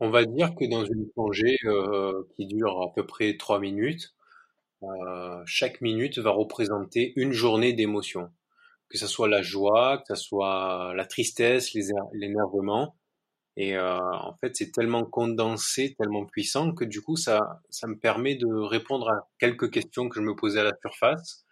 On 0.00 0.10
va 0.10 0.24
dire 0.24 0.54
que 0.54 0.68
dans 0.68 0.84
une 0.84 1.08
plongée 1.10 1.56
euh, 1.64 2.24
qui 2.36 2.46
dure 2.46 2.82
à 2.82 2.92
peu 2.94 3.06
près 3.06 3.36
trois 3.36 3.60
minutes, 3.60 4.14
euh, 4.82 5.42
chaque 5.46 5.80
minute 5.80 6.18
va 6.18 6.30
représenter 6.30 7.12
une 7.16 7.32
journée 7.32 7.72
d'émotion. 7.72 8.30
Que 8.90 8.98
ce 8.98 9.06
soit 9.06 9.28
la 9.28 9.42
joie, 9.42 9.98
que 10.06 10.14
ce 10.14 10.22
soit 10.22 10.92
la 10.94 11.06
tristesse, 11.06 11.74
l'énervement. 12.12 12.96
Et 13.56 13.76
euh, 13.76 13.98
en 13.98 14.34
fait, 14.40 14.54
c'est 14.56 14.70
tellement 14.72 15.04
condensé, 15.04 15.94
tellement 15.98 16.26
puissant 16.26 16.72
que 16.72 16.84
du 16.84 17.00
coup, 17.00 17.16
ça, 17.16 17.62
ça 17.70 17.86
me 17.86 17.98
permet 17.98 18.36
de 18.36 18.46
répondre 18.46 19.08
à 19.10 19.28
quelques 19.38 19.70
questions 19.72 20.08
que 20.08 20.16
je 20.20 20.24
me 20.24 20.36
posais 20.36 20.60
à 20.60 20.64
la 20.64 20.74
surface 20.82 21.44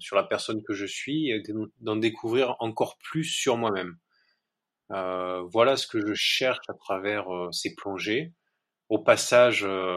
sur 0.00 0.16
la 0.16 0.24
personne 0.24 0.62
que 0.62 0.74
je 0.74 0.84
suis 0.84 1.30
et 1.30 1.42
d'en 1.80 1.96
découvrir 1.96 2.56
encore 2.60 2.98
plus 2.98 3.24
sur 3.24 3.56
moi-même. 3.56 3.96
Euh, 4.92 5.42
voilà 5.52 5.76
ce 5.76 5.86
que 5.86 6.00
je 6.00 6.14
cherche 6.14 6.60
à 6.68 6.74
travers 6.74 7.28
euh, 7.32 7.52
ces 7.52 7.74
plongées. 7.74 8.32
Au 8.88 8.98
passage, 8.98 9.64
euh, 9.64 9.94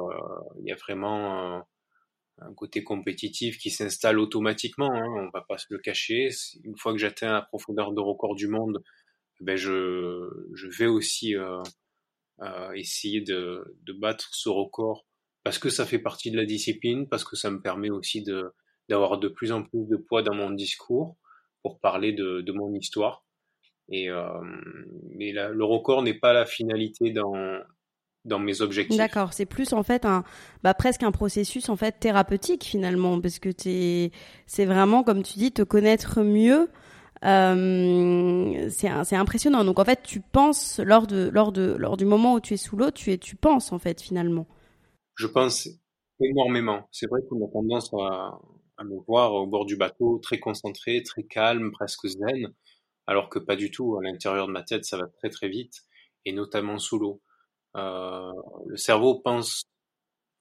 il 0.59 0.67
y 0.67 0.71
a 0.71 0.75
vraiment 0.75 1.63
un 2.39 2.53
côté 2.55 2.83
compétitif 2.83 3.57
qui 3.57 3.71
s'installe 3.71 4.19
automatiquement. 4.19 4.91
Hein, 4.93 5.07
on 5.17 5.29
va 5.33 5.45
pas 5.47 5.57
se 5.57 5.67
le 5.69 5.79
cacher. 5.79 6.29
Une 6.63 6.77
fois 6.77 6.91
que 6.93 6.99
j'atteins 6.99 7.31
la 7.31 7.41
profondeur 7.43 7.93
de 7.93 8.01
record 8.01 8.35
du 8.35 8.47
monde, 8.47 8.83
ben 9.39 9.55
je, 9.55 10.29
je 10.53 10.67
vais 10.67 10.87
aussi 10.87 11.35
essayer 12.75 13.21
de, 13.21 13.77
de, 13.83 13.93
battre 13.93 14.29
ce 14.33 14.49
record 14.49 15.05
parce 15.43 15.59
que 15.59 15.69
ça 15.69 15.85
fait 15.85 15.99
partie 15.99 16.31
de 16.31 16.37
la 16.37 16.45
discipline, 16.45 17.07
parce 17.07 17.23
que 17.23 17.35
ça 17.35 17.49
me 17.51 17.61
permet 17.61 17.89
aussi 17.89 18.23
de 18.23 18.53
d'avoir 18.89 19.19
de 19.19 19.29
plus 19.29 19.51
en 19.51 19.63
plus 19.63 19.87
de 19.87 19.95
poids 19.95 20.21
dans 20.23 20.35
mon 20.35 20.51
discours 20.51 21.15
pour 21.61 21.79
parler 21.79 22.13
de, 22.13 22.41
de 22.41 22.51
mon 22.51 22.73
histoire. 22.73 23.23
Et 23.91 24.09
euh, 24.09 24.23
mais 25.15 25.33
le 25.33 25.63
record 25.65 26.01
n'est 26.01 26.17
pas 26.17 26.33
la 26.33 26.45
finalité 26.45 27.11
dans 27.11 27.33
dans 28.23 28.39
mes 28.39 28.61
objectifs. 28.61 28.97
D'accord, 28.97 29.33
c'est 29.33 29.45
plus 29.45 29.73
en 29.73 29.83
fait 29.83 30.05
un 30.05 30.23
bah, 30.63 30.73
presque 30.73 31.03
un 31.03 31.11
processus 31.11 31.69
en 31.69 31.75
fait 31.75 31.99
thérapeutique 31.99 32.63
finalement 32.63 33.19
parce 33.19 33.39
que 33.39 33.49
c'est 33.57 34.65
vraiment 34.65 35.03
comme 35.03 35.23
tu 35.23 35.37
dis 35.37 35.51
te 35.51 35.61
connaître 35.61 36.21
mieux. 36.21 36.69
Euh, 37.23 38.69
c'est 38.69 39.15
impressionnant. 39.15 39.63
Donc 39.63 39.77
en 39.77 39.85
fait, 39.85 40.01
tu 40.03 40.21
penses 40.21 40.79
lors 40.79 41.05
de 41.05 41.29
lors 41.31 41.51
de 41.51 41.75
lors 41.77 41.97
du 41.97 42.05
moment 42.05 42.35
où 42.35 42.39
tu 42.39 42.55
es 42.55 42.57
sous 42.57 42.77
l'eau, 42.77 42.91
tu 42.91 43.11
es 43.11 43.17
tu 43.17 43.35
penses 43.35 43.71
en 43.71 43.79
fait 43.79 44.01
finalement. 44.01 44.47
Je 45.15 45.27
pense 45.27 45.67
énormément. 46.19 46.87
C'est 46.91 47.07
vrai 47.07 47.21
qu'on 47.29 47.45
a 47.45 47.51
tendance 47.51 47.93
à, 47.93 48.39
à 48.77 48.83
me 48.83 48.97
voir 49.05 49.33
au 49.33 49.45
bord 49.45 49.65
du 49.65 49.75
bateau, 49.75 50.19
très 50.23 50.39
concentré, 50.39 51.03
très 51.03 51.23
calme, 51.23 51.71
presque 51.71 52.07
zen 52.07 52.53
alors 53.07 53.29
que 53.29 53.39
pas 53.39 53.55
du 53.55 53.71
tout. 53.71 53.97
À 53.97 54.03
l'intérieur 54.03 54.47
de 54.47 54.51
ma 54.51 54.63
tête, 54.63 54.85
ça 54.85 54.97
va 54.97 55.07
très 55.07 55.29
très 55.29 55.49
vite, 55.49 55.83
et 56.25 56.33
notamment 56.33 56.79
sous 56.79 56.99
l'eau. 56.99 57.21
Euh, 57.77 58.31
le 58.67 58.77
cerveau 58.77 59.19
pense 59.19 59.63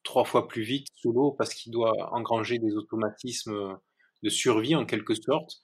trois 0.02 0.25
fois 0.25 0.49
plus 0.49 0.62
vite 0.62 0.88
sous 0.95 1.12
l'eau 1.12 1.33
parce 1.33 1.55
qu'il 1.55 1.73
doit 1.73 1.93
engranger 2.12 2.59
des 2.59 2.75
automatismes 2.75 3.79
de 4.23 4.29
survie 4.29 4.75
en 4.75 4.87
quelque 4.87 5.14
sorte. 5.14 5.61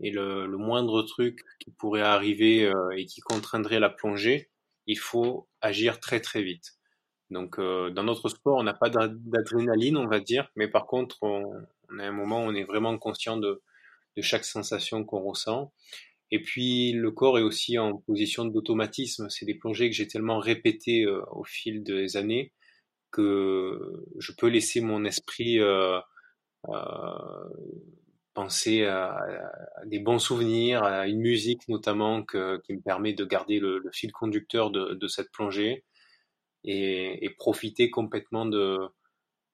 Et 0.00 0.10
le, 0.10 0.46
moindre 0.56 1.02
truc 1.02 1.40
qui 1.60 1.70
pourrait 1.72 2.02
arriver 2.02 2.64
euh, 2.64 2.90
et 2.96 3.04
qui 3.06 3.20
contraindrait 3.20 3.80
la 3.80 3.90
plongée, 3.90 4.50
il 4.86 4.98
faut 4.98 5.48
agir 5.60 5.98
très 5.98 6.20
très 6.20 6.42
vite. 6.42 6.78
Donc 7.30 7.58
euh, 7.58 7.90
dans 7.90 8.04
notre 8.04 8.28
sport, 8.28 8.58
on 8.58 8.62
n'a 8.62 8.74
pas 8.74 8.90
d'adrénaline, 8.90 9.96
on 9.96 10.06
va 10.06 10.20
dire, 10.20 10.50
mais 10.56 10.68
par 10.68 10.86
contre, 10.86 11.18
on, 11.22 11.44
a 11.98 12.04
un 12.04 12.12
moment 12.12 12.44
où 12.44 12.48
on 12.48 12.54
est 12.54 12.64
vraiment 12.64 12.96
conscient 12.96 13.36
de, 13.36 13.62
de 14.16 14.22
chaque 14.22 14.44
sensation 14.44 15.04
qu'on 15.04 15.20
ressent. 15.20 15.72
Et 16.30 16.42
puis 16.42 16.92
le 16.92 17.10
corps 17.10 17.38
est 17.38 17.42
aussi 17.42 17.78
en 17.78 17.96
position 17.98 18.44
d'automatisme. 18.44 19.28
C'est 19.30 19.46
des 19.46 19.54
plongées 19.54 19.88
que 19.88 19.96
j'ai 19.96 20.06
tellement 20.08 20.38
répétées 20.38 21.04
euh, 21.04 21.22
au 21.32 21.44
fil 21.44 21.82
des 21.82 22.16
années 22.16 22.52
que 23.10 24.04
je 24.18 24.32
peux 24.32 24.48
laisser 24.48 24.82
mon 24.82 25.04
esprit 25.06 25.58
euh, 25.60 25.98
euh, 26.68 27.48
penser 28.34 28.84
à, 28.84 29.16
des 29.86 29.98
bons 29.98 30.18
souvenirs, 30.18 30.82
à 30.84 31.08
une 31.08 31.20
musique 31.20 31.66
notamment 31.68 32.22
qui 32.22 32.36
me 32.36 32.82
permet 32.82 33.14
de 33.14 33.24
garder 33.24 33.60
le, 33.60 33.82
fil 33.92 34.12
conducteur 34.12 34.70
de, 34.70 35.08
cette 35.08 35.32
plongée 35.32 35.84
et, 36.64 37.24
et 37.24 37.30
profiter 37.30 37.88
complètement 37.88 38.44
de, 38.44 38.78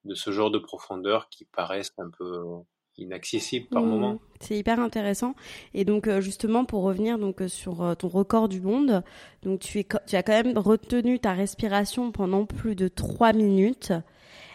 de 0.05 0.15
ce 0.15 0.33
genre 0.33 0.51
de 0.51 0.59
profondeur 0.59 1.29
qui 1.29 1.45
paraissent 1.45 1.95
un 1.99 2.11
peu 2.11 2.43
inaccessible 2.99 3.67
par 3.67 3.83
mmh. 3.83 3.89
moment. 3.89 4.21
C'est 4.41 4.57
hyper 4.57 4.81
intéressant. 4.81 5.35
Et 5.73 5.85
donc 5.85 6.07
euh, 6.07 6.21
justement 6.21 6.65
pour 6.65 6.83
revenir 6.83 7.19
donc 7.19 7.41
euh, 7.41 7.49
sur 7.49 7.83
euh, 7.83 7.95
ton 7.95 8.09
record 8.09 8.49
du 8.49 8.61
monde, 8.61 9.03
donc 9.43 9.61
tu, 9.61 9.81
es, 9.81 9.87
tu 10.07 10.17
as 10.17 10.23
quand 10.23 10.33
même 10.33 10.57
retenu 10.59 11.19
ta 11.19 11.33
respiration 11.33 12.13
pendant 12.13 12.47
plus 12.47 12.75
de 12.75 12.89
trois 12.89 13.33
minutes. 13.33 13.93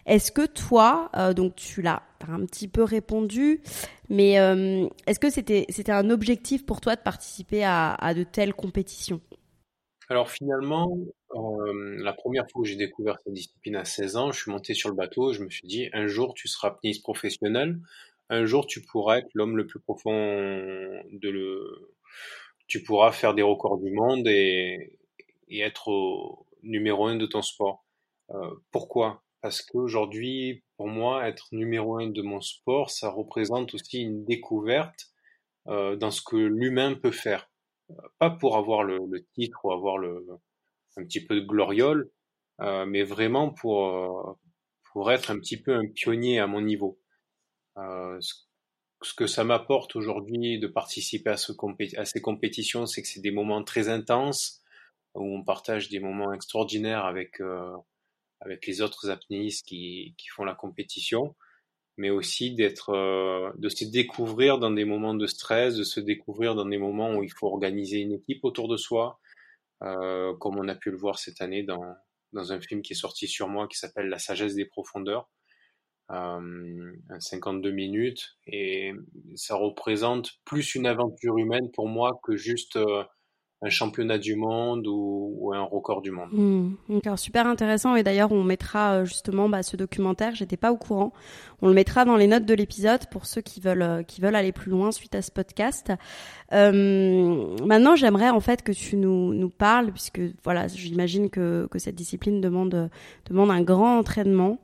Est-ce 0.06 0.32
que 0.32 0.46
toi, 0.48 1.12
donc 1.36 1.56
tu 1.56 1.84
l'as 1.84 2.02
un 2.28 2.44
petit 2.46 2.68
peu 2.68 2.84
répondu, 2.84 3.62
mais 4.10 4.34
est-ce 5.06 5.20
que 5.20 5.30
c'était 5.30 5.68
c'était 5.70 5.92
un 5.92 6.10
objectif 6.10 6.66
pour 6.66 6.82
toi 6.82 6.96
de 6.96 7.02
participer 7.02 7.64
à, 7.64 7.94
à 7.94 8.16
de 8.16 8.24
telles 8.24 8.56
compétitions? 8.56 9.22
Alors 10.08 10.32
finalement, 10.32 10.98
la 11.32 12.14
première 12.14 12.50
fois 12.50 12.64
que 12.64 12.68
j'ai 12.68 12.76
découvert 12.76 13.18
cette 13.24 13.34
discipline 13.34 13.76
à 13.76 13.86
16 13.86 14.16
ans, 14.16 14.32
je 14.32 14.42
suis 14.42 14.52
monté 14.52 14.74
sur 14.74 14.90
le 14.90 14.96
bateau, 14.96 15.32
je 15.32 15.44
me 15.44 15.50
suis 15.52 15.68
dit 15.68 15.90
un 15.94 16.08
jour 16.08 16.34
tu 16.34 16.48
seras 16.48 16.70
apnéiste 16.70 17.04
professionnel 17.04 17.80
un 18.30 18.46
jour 18.46 18.68
tu 18.68 18.82
pourras 18.82 19.20
être 19.20 19.30
l'homme 19.34 19.58
le 19.58 19.66
plus 19.66 19.80
profond 19.80 20.12
de 20.12 21.30
le, 21.30 21.96
tu 22.68 22.84
pourras 22.84 23.12
faire 23.12 23.34
des 23.34 23.42
records 23.42 23.80
du 23.80 23.92
monde 23.92 24.28
et, 24.28 24.96
être 25.52 26.46
numéro 26.62 27.08
un 27.08 27.16
de 27.16 27.26
ton 27.26 27.42
sport. 27.42 27.84
Euh, 28.30 28.52
pourquoi? 28.72 29.24
Parce 29.42 29.64
qu'aujourd'hui, 29.64 30.64
pour 30.78 30.88
moi, 30.88 31.28
être 31.28 31.48
numéro 31.52 31.98
un 31.98 32.08
de 32.08 32.22
mon 32.22 32.40
sport, 32.40 32.92
ça 32.92 33.10
représente 33.10 33.74
aussi 33.74 34.02
une 34.02 34.24
découverte 34.26 35.08
euh, 35.68 35.96
dans 35.96 36.12
ce 36.12 36.22
que 36.22 36.38
l'humain 36.38 36.94
peut 36.94 37.12
faire. 37.12 37.50
Euh, 37.90 37.96
pas 38.20 38.30
pour 38.30 38.58
avoir 38.58 38.84
le, 38.84 39.00
titre 39.34 39.66
ou 39.66 39.72
avoir 39.72 39.98
le, 39.98 40.24
un 40.98 41.04
petit 41.04 41.26
peu 41.26 41.36
de 41.36 41.46
gloriole, 41.46 42.12
mais 42.60 43.04
vraiment 43.04 43.52
pour, 43.52 44.38
pour 44.92 45.12
être 45.12 45.32
un 45.32 45.40
petit 45.40 45.58
peu 45.60 45.74
un 45.74 45.88
pionnier 45.88 46.40
à 46.40 46.46
mon 46.46 46.62
niveau. 46.62 47.00
Euh, 47.80 48.20
ce 49.02 49.14
que 49.14 49.28
ça 49.28 49.44
m'apporte 49.44 49.96
aujourd'hui 49.96 50.60
de 50.60 50.68
participer 50.68 51.30
à, 51.30 51.38
ce 51.38 51.54
à 51.98 52.06
ces 52.06 52.22
compétitions, 52.22 52.86
c'est 52.86 53.02
que 53.02 53.08
c'est 53.08 53.22
des 53.22 53.32
moments 53.32 53.64
très 53.64 53.88
intenses 53.88 54.62
où 55.16 55.24
on 55.24 55.44
partage 55.44 55.90
des 55.90 56.00
moments 56.00 56.34
extraordinaires 56.34 57.06
avec 57.06 57.40
euh, 57.40 57.76
les 58.46 58.82
autres 58.82 59.10
apnéistes 59.10 59.66
qui, 59.66 60.16
font 60.36 60.44
la 60.44 60.54
compétition, 60.54 61.36
mais 61.98 62.10
aussi 62.10 62.56
euh, 62.60 63.52
de 63.58 63.70
se 63.70 63.86
découvrir 63.86 64.60
dans 64.60 64.72
des 64.72 64.86
moments 64.86 65.16
de 65.16 65.28
stress, 65.28 65.76
de 65.76 65.84
se 65.84 66.02
découvrir 66.02 66.56
dans 66.56 66.66
des 66.66 66.78
moments 66.78 67.16
où 67.16 67.24
il 67.24 67.32
faut 67.32 67.48
organiser 67.48 68.00
une 68.00 68.14
équipe 68.14 68.44
autour 68.44 68.68
de 68.68 68.78
soi, 68.78 69.20
comme 69.80 70.58
on 70.58 70.68
a 70.68 70.76
pu 70.76 70.92
le 70.92 70.98
voir 70.98 71.20
cette 71.20 71.40
année 71.40 71.64
dans 71.64 72.52
un 72.52 72.60
film 72.60 72.82
qui 72.82 72.94
est 72.94 72.98
sorti 72.98 73.28
sur 73.28 73.48
moi 73.48 73.68
qui 73.70 73.78
s'appelle 73.78 74.10
La 74.10 74.20
sagesse 74.20 74.56
des 74.56 74.66
profondeurs 74.66 75.30
euh, 76.12 76.92
52 77.20 77.72
minutes 77.72 78.38
et 78.48 78.94
ça 79.36 79.56
représente 79.56 80.32
plus 80.46 80.76
une 80.76 80.88
aventure 80.88 81.38
humaine 81.38 81.70
pour 81.74 81.88
moi 81.88 82.20
que 82.24 82.36
juste 82.36 82.78
euh, 82.78 83.04
un 83.62 83.70
championnat 83.70 84.18
du 84.18 84.36
monde 84.36 84.88
ou, 84.88 85.52
un 85.54 85.64
record 85.64 86.02
du 86.02 86.12
monde. 86.12 86.30
Mmh. 86.32 87.18
super 87.18 87.48
intéressant 87.48 87.96
et 87.96 88.04
d'ailleurs 88.04 88.32
on 88.32 88.44
mettra 88.44 88.94
euh, 88.94 89.06
justement 89.06 89.50
bah, 89.50 89.64
ce 89.64 89.76
documentaire, 89.76 90.36
j'étais 90.36 90.58
pas 90.58 90.72
au 90.72 90.78
courant, 90.78 91.12
on 91.62 91.68
le 91.68 91.74
mettra 91.74 92.06
dans 92.06 92.16
les 92.16 92.28
notes 92.28 92.46
de 92.46 92.54
l'épisode 92.54 93.08
pour 93.10 93.26
ceux 93.26 93.42
qui 93.42 93.60
veulent 93.60 93.82
euh, 93.82 94.04
qui 94.04 94.22
veulent 94.22 94.36
aller 94.36 94.52
plus 94.52 94.70
loin 94.70 94.92
suite 94.92 95.16
à 95.16 95.22
ce 95.22 95.32
podcast. 95.32 95.92
Euh, 96.54 97.56
maintenant 97.66 97.96
j'aimerais 97.96 98.30
en 98.30 98.40
fait 98.40 98.62
que 98.62 98.72
tu 98.72 98.96
nous, 98.96 99.34
nous 99.34 99.50
parles 99.50 99.92
puisque 99.92 100.22
voilà 100.44 100.68
j'imagine 100.68 101.30
que, 101.30 101.68
que 101.72 101.80
cette 101.80 101.96
discipline 101.96 102.42
demande 102.42 102.90
demande 103.26 103.50
un 103.52 103.62
grand 103.62 103.98
entraînement. 103.98 104.60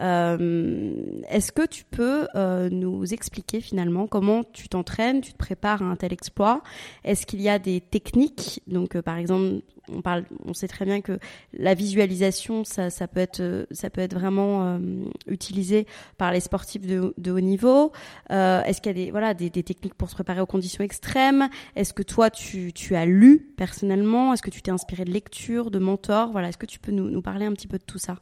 Euh, 0.00 0.94
est-ce 1.28 1.52
que 1.52 1.66
tu 1.66 1.84
peux 1.84 2.26
euh, 2.34 2.68
nous 2.70 3.12
expliquer 3.14 3.60
finalement 3.60 4.06
comment 4.06 4.44
tu 4.44 4.68
t'entraînes, 4.68 5.20
tu 5.20 5.32
te 5.32 5.38
prépares 5.38 5.82
à 5.82 5.86
un 5.86 5.96
tel 5.96 6.12
exploit? 6.12 6.62
Est-ce 7.04 7.26
qu'il 7.26 7.40
y 7.40 7.48
a 7.48 7.58
des 7.58 7.80
techniques? 7.80 8.62
Donc, 8.66 8.96
euh, 8.96 9.02
par 9.02 9.16
exemple, 9.16 9.62
on 9.88 10.02
parle, 10.02 10.24
on 10.44 10.52
sait 10.52 10.68
très 10.68 10.84
bien 10.84 11.00
que 11.00 11.18
la 11.52 11.74
visualisation, 11.74 12.64
ça, 12.64 12.90
ça 12.90 13.06
peut 13.06 13.20
être, 13.20 13.66
ça 13.70 13.88
peut 13.88 14.00
être 14.00 14.14
vraiment 14.14 14.80
utilisé 15.28 15.86
par 16.18 16.32
les 16.32 16.40
sportifs 16.40 16.84
de, 16.84 17.14
de 17.16 17.30
haut 17.30 17.40
niveau. 17.40 17.92
Est-ce 18.28 18.80
qu'il 18.80 18.96
y 18.96 19.00
a 19.00 19.04
des, 19.04 19.10
voilà, 19.12 19.32
des, 19.32 19.48
des, 19.48 19.62
techniques 19.62 19.94
pour 19.94 20.10
se 20.10 20.16
préparer 20.16 20.40
aux 20.40 20.46
conditions 20.46 20.82
extrêmes? 20.82 21.48
Est-ce 21.76 21.94
que 21.94 22.02
toi, 22.02 22.30
tu, 22.30 22.72
tu 22.72 22.96
as 22.96 23.06
lu 23.06 23.54
personnellement? 23.56 24.32
Est-ce 24.32 24.42
que 24.42 24.50
tu 24.50 24.60
t'es 24.60 24.72
inspiré 24.72 25.04
de 25.04 25.12
lectures, 25.12 25.70
de 25.70 25.78
mentors? 25.78 26.32
Voilà, 26.32 26.48
est-ce 26.48 26.58
que 26.58 26.66
tu 26.66 26.80
peux 26.80 26.90
nous, 26.90 27.08
nous 27.08 27.22
parler 27.22 27.46
un 27.46 27.52
petit 27.52 27.68
peu 27.68 27.78
de 27.78 27.84
tout 27.84 27.98
ça? 27.98 28.16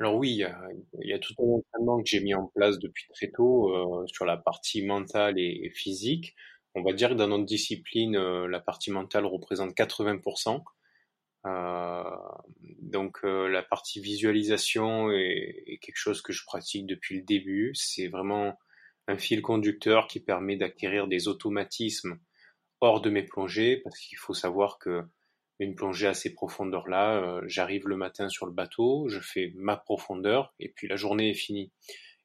Alors 0.00 0.16
oui, 0.16 0.30
il 0.30 1.08
y 1.08 1.12
a, 1.12 1.18
tout 1.18 1.34
un 1.38 1.58
entraînement 1.58 1.98
que 1.98 2.08
j'ai 2.08 2.20
mis 2.20 2.32
en 2.34 2.46
place 2.54 2.78
depuis 2.78 3.04
très 3.14 3.30
tôt 3.30 3.68
euh, 3.74 4.06
sur 4.06 4.24
la 4.24 4.38
partie 4.38 4.82
mentale 4.82 5.38
et, 5.38 5.70
physique. 5.74 6.34
On 6.74 6.82
va 6.82 6.94
dire 6.94 7.10
que 7.10 7.14
dans 7.14 7.28
notre 7.28 7.44
discipline, 7.44 8.16
euh, 8.16 8.48
la 8.48 8.60
partie 8.60 8.90
mentale 8.90 9.26
représente 9.26 9.74
80%. 9.76 10.62
Euh, 11.46 12.02
donc 12.80 13.22
la 13.22 13.62
partie 13.62 14.00
visualisation 14.00 15.10
est, 15.10 15.64
est, 15.66 15.78
quelque 15.78 15.96
chose 15.96 16.22
que 16.22 16.32
je 16.32 16.44
pratique 16.46 16.86
depuis 16.86 17.16
le 17.16 17.22
début. 17.22 17.72
C'est 17.74 18.08
vraiment 18.08 18.58
un 19.06 19.18
fil 19.18 19.42
conducteur 19.42 20.06
qui 20.06 20.20
permet 20.20 20.56
d'acquérir 20.56 21.08
des 21.08 21.28
automatismes 21.28 22.18
hors 22.80 23.02
de 23.02 23.10
mes 23.10 23.22
plongées, 23.22 23.78
parce 23.84 23.98
qu'il 23.98 24.16
faut 24.16 24.32
savoir 24.32 24.78
que 24.78 25.02
une 25.60 25.74
plongée 25.74 26.06
à 26.06 26.14
ces 26.14 26.32
profondeurs-là, 26.32 27.22
euh, 27.22 27.42
j'arrive 27.46 27.86
le 27.86 27.96
matin 27.96 28.28
sur 28.30 28.46
le 28.46 28.52
bateau, 28.52 29.08
je 29.08 29.20
fais 29.20 29.52
ma 29.54 29.76
profondeur, 29.76 30.54
et 30.58 30.70
puis 30.70 30.88
la 30.88 30.96
journée 30.96 31.30
est 31.30 31.34
finie. 31.34 31.70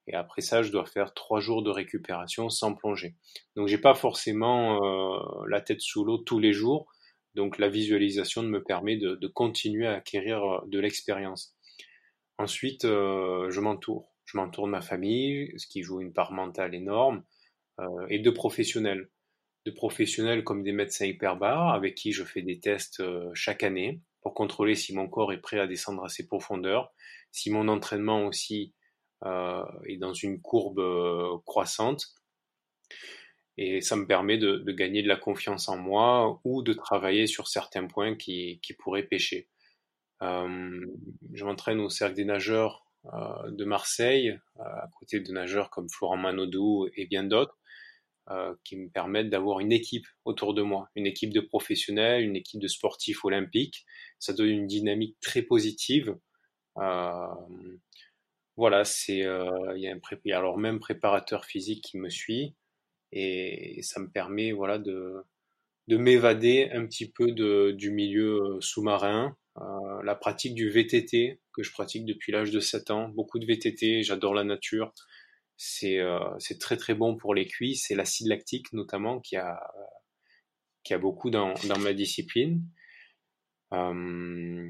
Et 0.07 0.13
après 0.13 0.41
ça, 0.41 0.63
je 0.63 0.71
dois 0.71 0.85
faire 0.85 1.13
trois 1.13 1.41
jours 1.41 1.61
de 1.61 1.69
récupération 1.69 2.49
sans 2.49 2.73
plonger. 2.73 3.15
Donc 3.55 3.67
j'ai 3.67 3.77
pas 3.77 3.93
forcément 3.93 4.83
euh, 4.83 5.45
la 5.49 5.59
tête 5.61 5.81
sous 5.81 6.05
l'eau 6.05 6.17
tous 6.17 6.39
les 6.39 6.53
jours. 6.53 6.87
Donc 7.33 7.57
la 7.57 7.67
visualisation 7.67 8.43
me 8.43 8.63
permet 8.63 8.95
de, 8.95 9.27
continuer 9.27 9.87
à 9.87 9.95
acquérir 9.95 10.43
euh, 10.43 10.59
de 10.67 10.79
l'expérience. 10.79 11.57
Ensuite, 12.37 12.83
je 12.83 13.59
m'entoure. 13.59 14.13
Je 14.25 14.37
m'entoure 14.37 14.65
de 14.65 14.71
ma 14.71 14.81
famille, 14.81 15.53
ce 15.57 15.67
qui 15.67 15.83
joue 15.83 16.01
une 16.01 16.11
part 16.11 16.33
mentale 16.33 16.75
énorme, 16.75 17.23
et 18.09 18.19
de 18.19 18.29
professionnels 18.29 19.09
de 19.65 19.71
professionnels 19.71 20.43
comme 20.43 20.63
des 20.63 20.71
médecins 20.71 21.05
hyperbares 21.05 21.73
avec 21.73 21.95
qui 21.95 22.11
je 22.11 22.23
fais 22.23 22.43
des 22.43 22.59
tests 22.59 22.99
euh, 22.99 23.31
chaque 23.33 23.63
année 23.63 23.99
pour 24.21 24.33
contrôler 24.33 24.75
si 24.75 24.93
mon 24.95 25.07
corps 25.07 25.33
est 25.33 25.41
prêt 25.41 25.59
à 25.59 25.67
descendre 25.67 26.03
à 26.03 26.09
ses 26.09 26.27
profondeurs, 26.27 26.93
si 27.31 27.49
mon 27.51 27.67
entraînement 27.67 28.25
aussi 28.25 28.73
euh, 29.23 29.63
est 29.87 29.97
dans 29.97 30.13
une 30.13 30.41
courbe 30.41 30.79
euh, 30.79 31.37
croissante. 31.45 32.05
Et 33.57 33.81
ça 33.81 33.95
me 33.95 34.05
permet 34.05 34.37
de, 34.37 34.59
gagner 34.71 35.01
de 35.01 35.07
la 35.07 35.15
confiance 35.15 35.69
en 35.69 35.77
moi 35.77 36.41
ou 36.43 36.61
de 36.61 36.73
travailler 36.73 37.25
sur 37.25 37.47
certains 37.47 37.87
points 37.87 38.15
qui, 38.15 38.59
pourraient 38.79 39.03
pêcher. 39.03 39.47
je 40.21 41.45
m'entraîne 41.45 41.79
au 41.79 41.89
Cercle 41.89 42.15
des 42.15 42.25
nageurs 42.25 42.85
de 43.47 43.63
Marseille, 43.63 44.37
à 44.59 44.89
côté 44.99 45.21
de 45.21 45.31
nageurs 45.31 45.69
comme 45.69 45.87
Florent 45.89 46.17
Manodou 46.17 46.89
et 46.97 47.05
bien 47.05 47.23
d'autres. 47.23 47.57
Euh, 48.31 48.55
qui 48.63 48.75
me 48.75 48.89
permettent 48.89 49.29
d'avoir 49.29 49.59
une 49.59 49.71
équipe 49.71 50.07
autour 50.23 50.55
de 50.55 50.63
moi, 50.63 50.89
une 50.95 51.05
équipe 51.05 51.31
de 51.31 51.41
professionnels, 51.41 52.23
une 52.23 52.35
équipe 52.35 52.59
de 52.59 52.67
sportifs 52.67 53.23
olympiques. 53.23 53.85
Ça 54.17 54.33
donne 54.33 54.49
une 54.49 54.65
dynamique 54.65 55.15
très 55.21 55.43
positive. 55.43 56.17
Euh, 56.79 57.27
voilà, 58.57 58.83
c'est 58.83 59.23
euh, 59.23 59.51
il 59.75 59.83
y 59.83 59.87
a 59.87 59.93
un 59.93 60.31
alors 60.35 60.57
même 60.57 60.79
préparateur 60.79 61.45
physique 61.45 61.83
qui 61.83 61.99
me 61.99 62.09
suit 62.09 62.55
et, 63.11 63.79
ça 63.83 63.99
me 63.99 64.09
permet 64.09 64.53
voilà 64.53 64.79
de 64.79 65.23
de 65.87 65.97
m'évader 65.97 66.71
un 66.73 66.87
petit 66.87 67.11
peu 67.11 67.31
de, 67.31 67.73
du 67.77 67.91
milieu 67.91 68.57
sous-marin. 68.59 69.37
la 70.03 70.15
pratique 70.15 70.55
du 70.55 70.71
VTT 70.71 71.39
que 71.53 71.61
je 71.61 71.71
pratique 71.71 72.05
depuis 72.05 72.31
l'âge 72.31 72.49
de 72.49 72.59
7 72.59 72.89
ans, 72.89 73.09
beaucoup 73.09 73.37
de 73.37 73.45
VTT, 73.45 74.01
j'adore 74.01 74.33
la 74.33 74.43
nature, 74.43 74.93
euh, 75.83 76.19
c'est 76.39 76.59
très 76.59 76.77
très 76.77 76.93
bon 76.93 77.15
pour 77.15 77.33
les 77.33 77.47
cuisses 77.47 77.89
et 77.91 77.95
l'acide 77.95 78.27
lactique 78.27 78.73
notamment 78.73 79.19
qui 79.19 79.37
a, 79.37 79.59
qui 80.83 80.93
a 80.93 80.97
beaucoup 80.97 81.29
dans, 81.29 81.53
dans 81.67 81.79
ma 81.79 81.93
discipline. 81.93 82.63
Euh, 83.73 84.69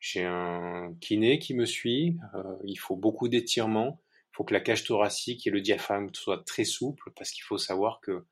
j'ai 0.00 0.24
un 0.24 0.94
kiné 1.00 1.38
qui 1.38 1.54
me 1.54 1.66
suit, 1.66 2.18
euh, 2.34 2.56
il 2.64 2.76
faut 2.76 2.96
beaucoup 2.96 3.28
d'étirements, 3.28 4.00
il 4.32 4.36
faut 4.36 4.44
que 4.44 4.54
la 4.54 4.60
cage 4.60 4.84
thoracique 4.84 5.46
et 5.46 5.50
le 5.50 5.60
diaphragme 5.60 6.08
soient 6.14 6.42
très 6.44 6.64
souples 6.64 7.12
parce 7.16 7.30
qu'il 7.30 7.42
faut 7.42 7.58
savoir 7.58 8.00
que 8.00 8.24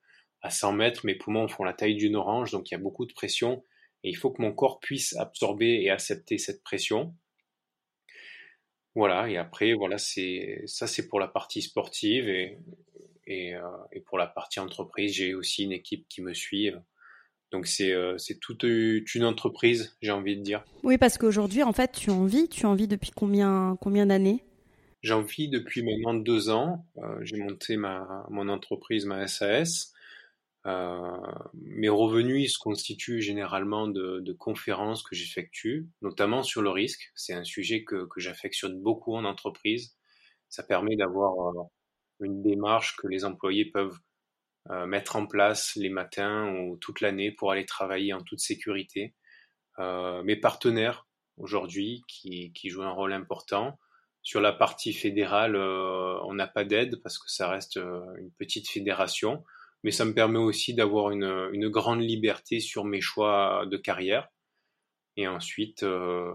à 0.42 0.50
100 0.50 0.72
mètres, 0.72 1.06
mes 1.06 1.16
poumons 1.16 1.48
font 1.48 1.64
la 1.64 1.72
taille 1.72 1.96
d'une 1.96 2.14
orange, 2.14 2.52
donc 2.52 2.70
il 2.70 2.74
y 2.74 2.76
a 2.76 2.80
beaucoup 2.80 3.06
de 3.06 3.12
pression 3.12 3.64
et 4.04 4.10
il 4.10 4.14
faut 4.14 4.30
que 4.30 4.42
mon 4.42 4.52
corps 4.52 4.78
puisse 4.78 5.16
absorber 5.16 5.82
et 5.82 5.90
accepter 5.90 6.38
cette 6.38 6.62
pression. 6.62 7.16
Voilà, 8.96 9.28
et 9.28 9.36
après, 9.36 9.74
voilà, 9.74 9.98
c'est 9.98 10.62
ça, 10.64 10.86
c'est 10.86 11.06
pour 11.06 11.20
la 11.20 11.28
partie 11.28 11.60
sportive 11.60 12.30
et, 12.30 12.58
et, 13.26 13.54
euh, 13.54 13.60
et, 13.92 14.00
pour 14.00 14.16
la 14.16 14.26
partie 14.26 14.58
entreprise, 14.58 15.12
j'ai 15.12 15.34
aussi 15.34 15.64
une 15.64 15.72
équipe 15.72 16.06
qui 16.08 16.22
me 16.22 16.32
suit. 16.32 16.72
Donc 17.52 17.66
c'est 17.66 17.92
euh, 17.92 18.16
c'est 18.16 18.40
toute 18.40 18.64
une 18.64 19.24
entreprise, 19.24 19.98
j'ai 20.00 20.12
envie 20.12 20.38
de 20.38 20.42
dire. 20.42 20.64
Oui, 20.82 20.96
parce 20.96 21.18
qu'aujourd'hui, 21.18 21.62
en 21.62 21.74
fait, 21.74 21.92
tu 21.92 22.10
en 22.10 22.24
vis, 22.24 22.48
tu 22.48 22.64
en 22.64 22.74
vis 22.74 22.88
depuis 22.88 23.10
combien 23.14 23.76
combien 23.82 24.06
d'années? 24.06 24.42
J'en 25.02 25.20
vis 25.20 25.48
depuis 25.48 25.82
maintenant 25.82 26.14
deux 26.14 26.48
ans. 26.48 26.86
Euh, 26.96 27.18
j'ai 27.20 27.36
monté 27.36 27.76
ma 27.76 28.24
mon 28.30 28.48
entreprise, 28.48 29.04
ma 29.04 29.28
SAS. 29.28 29.92
Euh, 30.66 31.16
mes 31.54 31.88
revenus 31.88 32.54
se 32.54 32.58
constituent 32.58 33.20
généralement 33.20 33.86
de, 33.86 34.20
de 34.20 34.32
conférences 34.32 35.02
que 35.02 35.14
j'effectue, 35.14 35.88
notamment 36.02 36.42
sur 36.42 36.60
le 36.60 36.70
risque. 36.70 37.12
C'est 37.14 37.34
un 37.34 37.44
sujet 37.44 37.84
que, 37.84 38.06
que 38.06 38.20
j'affectionne 38.20 38.80
beaucoup 38.80 39.14
en 39.14 39.24
entreprise. 39.24 39.96
Ça 40.48 40.64
permet 40.64 40.96
d'avoir 40.96 41.34
euh, 41.48 41.62
une 42.20 42.42
démarche 42.42 42.96
que 42.96 43.06
les 43.06 43.24
employés 43.24 43.66
peuvent 43.66 43.98
euh, 44.70 44.86
mettre 44.86 45.14
en 45.14 45.26
place 45.26 45.76
les 45.76 45.90
matins 45.90 46.52
ou 46.56 46.76
toute 46.78 47.00
l'année 47.00 47.30
pour 47.30 47.52
aller 47.52 47.66
travailler 47.66 48.12
en 48.12 48.22
toute 48.22 48.40
sécurité. 48.40 49.14
Euh, 49.78 50.24
mes 50.24 50.36
partenaires 50.36 51.06
aujourd'hui 51.36 52.02
qui, 52.08 52.52
qui 52.52 52.70
jouent 52.70 52.82
un 52.82 52.90
rôle 52.90 53.12
important. 53.12 53.78
Sur 54.22 54.40
la 54.40 54.52
partie 54.52 54.92
fédérale, 54.92 55.54
euh, 55.54 56.18
on 56.24 56.34
n'a 56.34 56.48
pas 56.48 56.64
d'aide 56.64 57.00
parce 57.02 57.18
que 57.18 57.30
ça 57.30 57.48
reste 57.48 57.76
une 57.76 58.32
petite 58.38 58.68
fédération 58.68 59.44
mais 59.86 59.92
ça 59.92 60.04
me 60.04 60.12
permet 60.12 60.40
aussi 60.40 60.74
d'avoir 60.74 61.12
une, 61.12 61.48
une, 61.52 61.68
grande 61.68 62.00
liberté 62.00 62.58
sur 62.58 62.84
mes 62.84 63.00
choix 63.00 63.66
de 63.70 63.76
carrière. 63.76 64.28
Et 65.16 65.28
ensuite, 65.28 65.84
euh, 65.84 66.34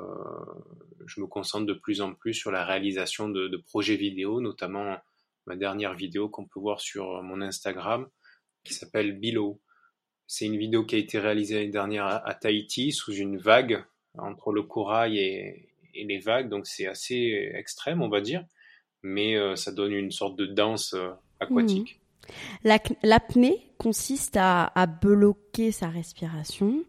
je 1.05 1.19
me 1.19 1.27
concentre 1.27 1.65
de 1.65 1.73
plus 1.73 1.99
en 1.99 2.13
plus 2.13 2.33
sur 2.33 2.49
la 2.49 2.63
réalisation 2.63 3.27
de, 3.27 3.49
de 3.49 3.57
projets 3.57 3.97
vidéo, 3.97 4.39
notamment 4.39 4.95
ma 5.47 5.57
dernière 5.57 5.95
vidéo 5.95 6.29
qu'on 6.29 6.45
peut 6.45 6.61
voir 6.61 6.79
sur 6.79 7.21
mon 7.23 7.41
Instagram, 7.41 8.07
qui 8.63 8.73
s'appelle 8.73 9.19
Below. 9.19 9.59
C'est 10.27 10.45
une 10.45 10.57
vidéo 10.57 10.85
qui 10.85 10.95
a 10.95 10.99
été 10.99 11.19
réalisée 11.19 11.55
l'année 11.55 11.71
dernière 11.71 12.05
à, 12.05 12.33
Tahiti 12.33 12.93
sous 12.93 13.13
une 13.13 13.37
vague 13.37 13.83
entre 14.17 14.53
le 14.53 14.63
corail 14.63 15.19
et, 15.19 15.73
et 15.93 16.05
les 16.05 16.19
vagues, 16.19 16.47
donc 16.47 16.67
c'est 16.67 16.87
assez 16.87 17.51
extrême, 17.53 18.01
on 18.01 18.07
va 18.07 18.21
dire, 18.21 18.45
mais 19.03 19.35
euh, 19.35 19.57
ça 19.57 19.73
donne 19.73 19.91
une 19.91 20.11
sorte 20.11 20.37
de 20.37 20.45
danse 20.45 20.93
euh, 20.93 21.09
aquatique. 21.41 22.00
L'apnée 22.63 23.71
consiste 23.77 24.37
à, 24.39 24.85
bloquer 25.01 25.71
sa 25.71 25.87
respiration. 25.87 26.83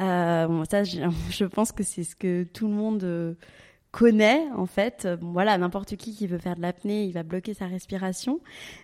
Euh, 0.00 0.64
ça, 0.70 0.84
je, 0.84 1.44
pense 1.44 1.72
que 1.72 1.82
c'est 1.82 2.04
ce 2.04 2.16
que 2.16 2.44
tout 2.44 2.66
le 2.66 2.74
monde 2.74 3.04
euh, 3.04 3.34
connaît 3.92 4.48
en 4.56 4.66
fait. 4.66 5.08
voilà, 5.20 5.56
n'importe 5.58 5.96
qui 5.96 6.14
qui 6.14 6.26
veut 6.26 6.38
faire 6.38 6.56
de 6.56 6.62
l'apnée, 6.62 7.04
il 7.04 7.12
va 7.12 7.22
bloquer 7.22 7.54
sa 7.54 7.66
respiration. 7.66 8.40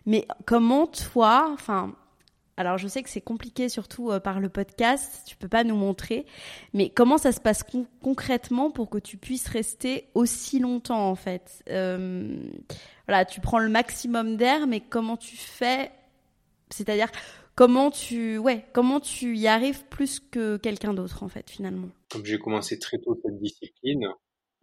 Mais 0.06 0.26
comment 0.46 0.86
toi, 0.86 1.50
enfin, 1.52 1.94
alors 2.60 2.78
je 2.78 2.88
sais 2.88 3.02
que 3.02 3.08
c'est 3.08 3.20
compliqué 3.20 3.68
surtout 3.68 4.10
euh, 4.10 4.20
par 4.20 4.40
le 4.40 4.48
podcast, 4.48 5.22
tu 5.26 5.36
peux 5.36 5.48
pas 5.48 5.64
nous 5.64 5.76
montrer, 5.76 6.26
mais 6.74 6.90
comment 6.90 7.18
ça 7.18 7.32
se 7.32 7.40
passe 7.40 7.64
concrètement 8.02 8.70
pour 8.70 8.90
que 8.90 8.98
tu 8.98 9.16
puisses 9.16 9.48
rester 9.48 10.08
aussi 10.14 10.58
longtemps 10.58 11.08
en 11.08 11.14
fait? 11.14 11.62
Voilà, 11.66 13.24
tu 13.24 13.40
prends 13.40 13.58
le 13.58 13.68
maximum 13.68 14.36
d'air, 14.36 14.68
mais 14.68 14.80
comment 14.80 15.16
tu 15.16 15.36
fais? 15.36 15.90
C'est-à-dire, 16.70 17.10
comment 17.56 17.90
tu, 17.90 18.38
ouais, 18.38 18.64
comment 18.72 19.00
tu 19.00 19.36
y 19.36 19.48
arrives 19.48 19.84
plus 19.86 20.20
que 20.20 20.56
quelqu'un 20.56 20.94
d'autre 20.94 21.22
en 21.22 21.28
fait 21.28 21.50
finalement? 21.50 21.88
Comme 22.10 22.24
j'ai 22.24 22.38
commencé 22.38 22.78
très 22.78 22.98
tôt 22.98 23.20
cette 23.24 23.38
discipline, 23.40 24.06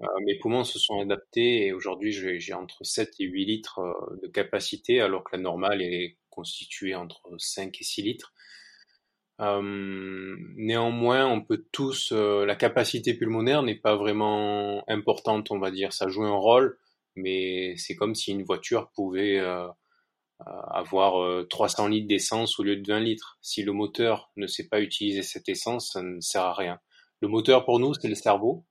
euh, 0.02 0.06
mes 0.26 0.38
poumons 0.40 0.64
se 0.64 0.80
sont 0.80 1.00
adaptés 1.00 1.68
et 1.68 1.74
aujourd'hui 1.74 2.12
j'ai 2.12 2.54
entre 2.54 2.84
7 2.84 3.10
et 3.20 3.26
8 3.26 3.46
litres 3.46 3.80
euh, 3.80 4.20
de 4.24 4.28
capacité 4.28 5.02
alors 5.02 5.24
que 5.24 5.36
la 5.36 5.42
normale 5.42 5.82
est 5.82 6.18
constituée 6.38 6.96
entre 6.96 7.22
5 7.38 7.76
et 7.80 7.84
6 7.84 8.02
litres. 8.04 8.34
Euh, 9.40 10.36
néanmoins, 10.56 11.28
on 11.28 11.42
peut 11.42 11.66
tous, 11.72 12.12
la 12.12 12.56
capacité 12.56 13.14
pulmonaire 13.14 13.64
n'est 13.64 13.76
pas 13.76 13.96
vraiment 13.96 14.84
importante, 14.88 15.52
on 15.52 15.60
va 15.60 15.72
dire. 15.72 15.94
Ça 15.94 16.08
joue 16.08 16.24
un 16.24 16.36
rôle, 16.36 16.78
mais 17.16 17.76
c'est 17.78 17.96
comme 17.96 18.16
si 18.16 18.32
une 18.32 18.44
voiture 18.44 18.90
pouvait 18.96 19.40
avoir 20.40 21.46
300 21.50 21.88
litres 21.88 22.08
d'essence 22.08 22.60
au 22.60 22.64
lieu 22.64 22.78
de 22.78 22.88
20 22.88 23.00
litres. 23.02 23.38
Si 23.42 23.64
le 23.64 23.74
moteur 23.74 24.32
ne 24.38 24.48
sait 24.48 24.68
pas 24.68 24.82
utiliser 24.82 25.24
cette 25.24 25.50
essence, 25.50 25.92
ça 25.94 26.02
ne 26.02 26.20
sert 26.20 26.44
à 26.44 26.54
rien. 26.54 26.80
Le 27.22 27.28
moteur 27.28 27.66
pour 27.66 27.80
nous, 27.80 27.94
c'est 27.94 28.08
le 28.08 28.16
cerveau 28.16 28.66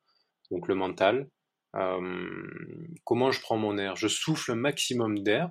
donc 0.51 0.69
le 0.69 0.75
mental. 0.75 1.29
Euh, 1.75 2.47
comment 3.05 3.31
je 3.31 3.41
prends 3.41 3.57
mon 3.57 3.79
air? 3.79 3.97
Je 3.97 4.09
souffle 4.09 4.53
un 4.53 4.57
maximum 4.57 5.23
d'air 5.23 5.51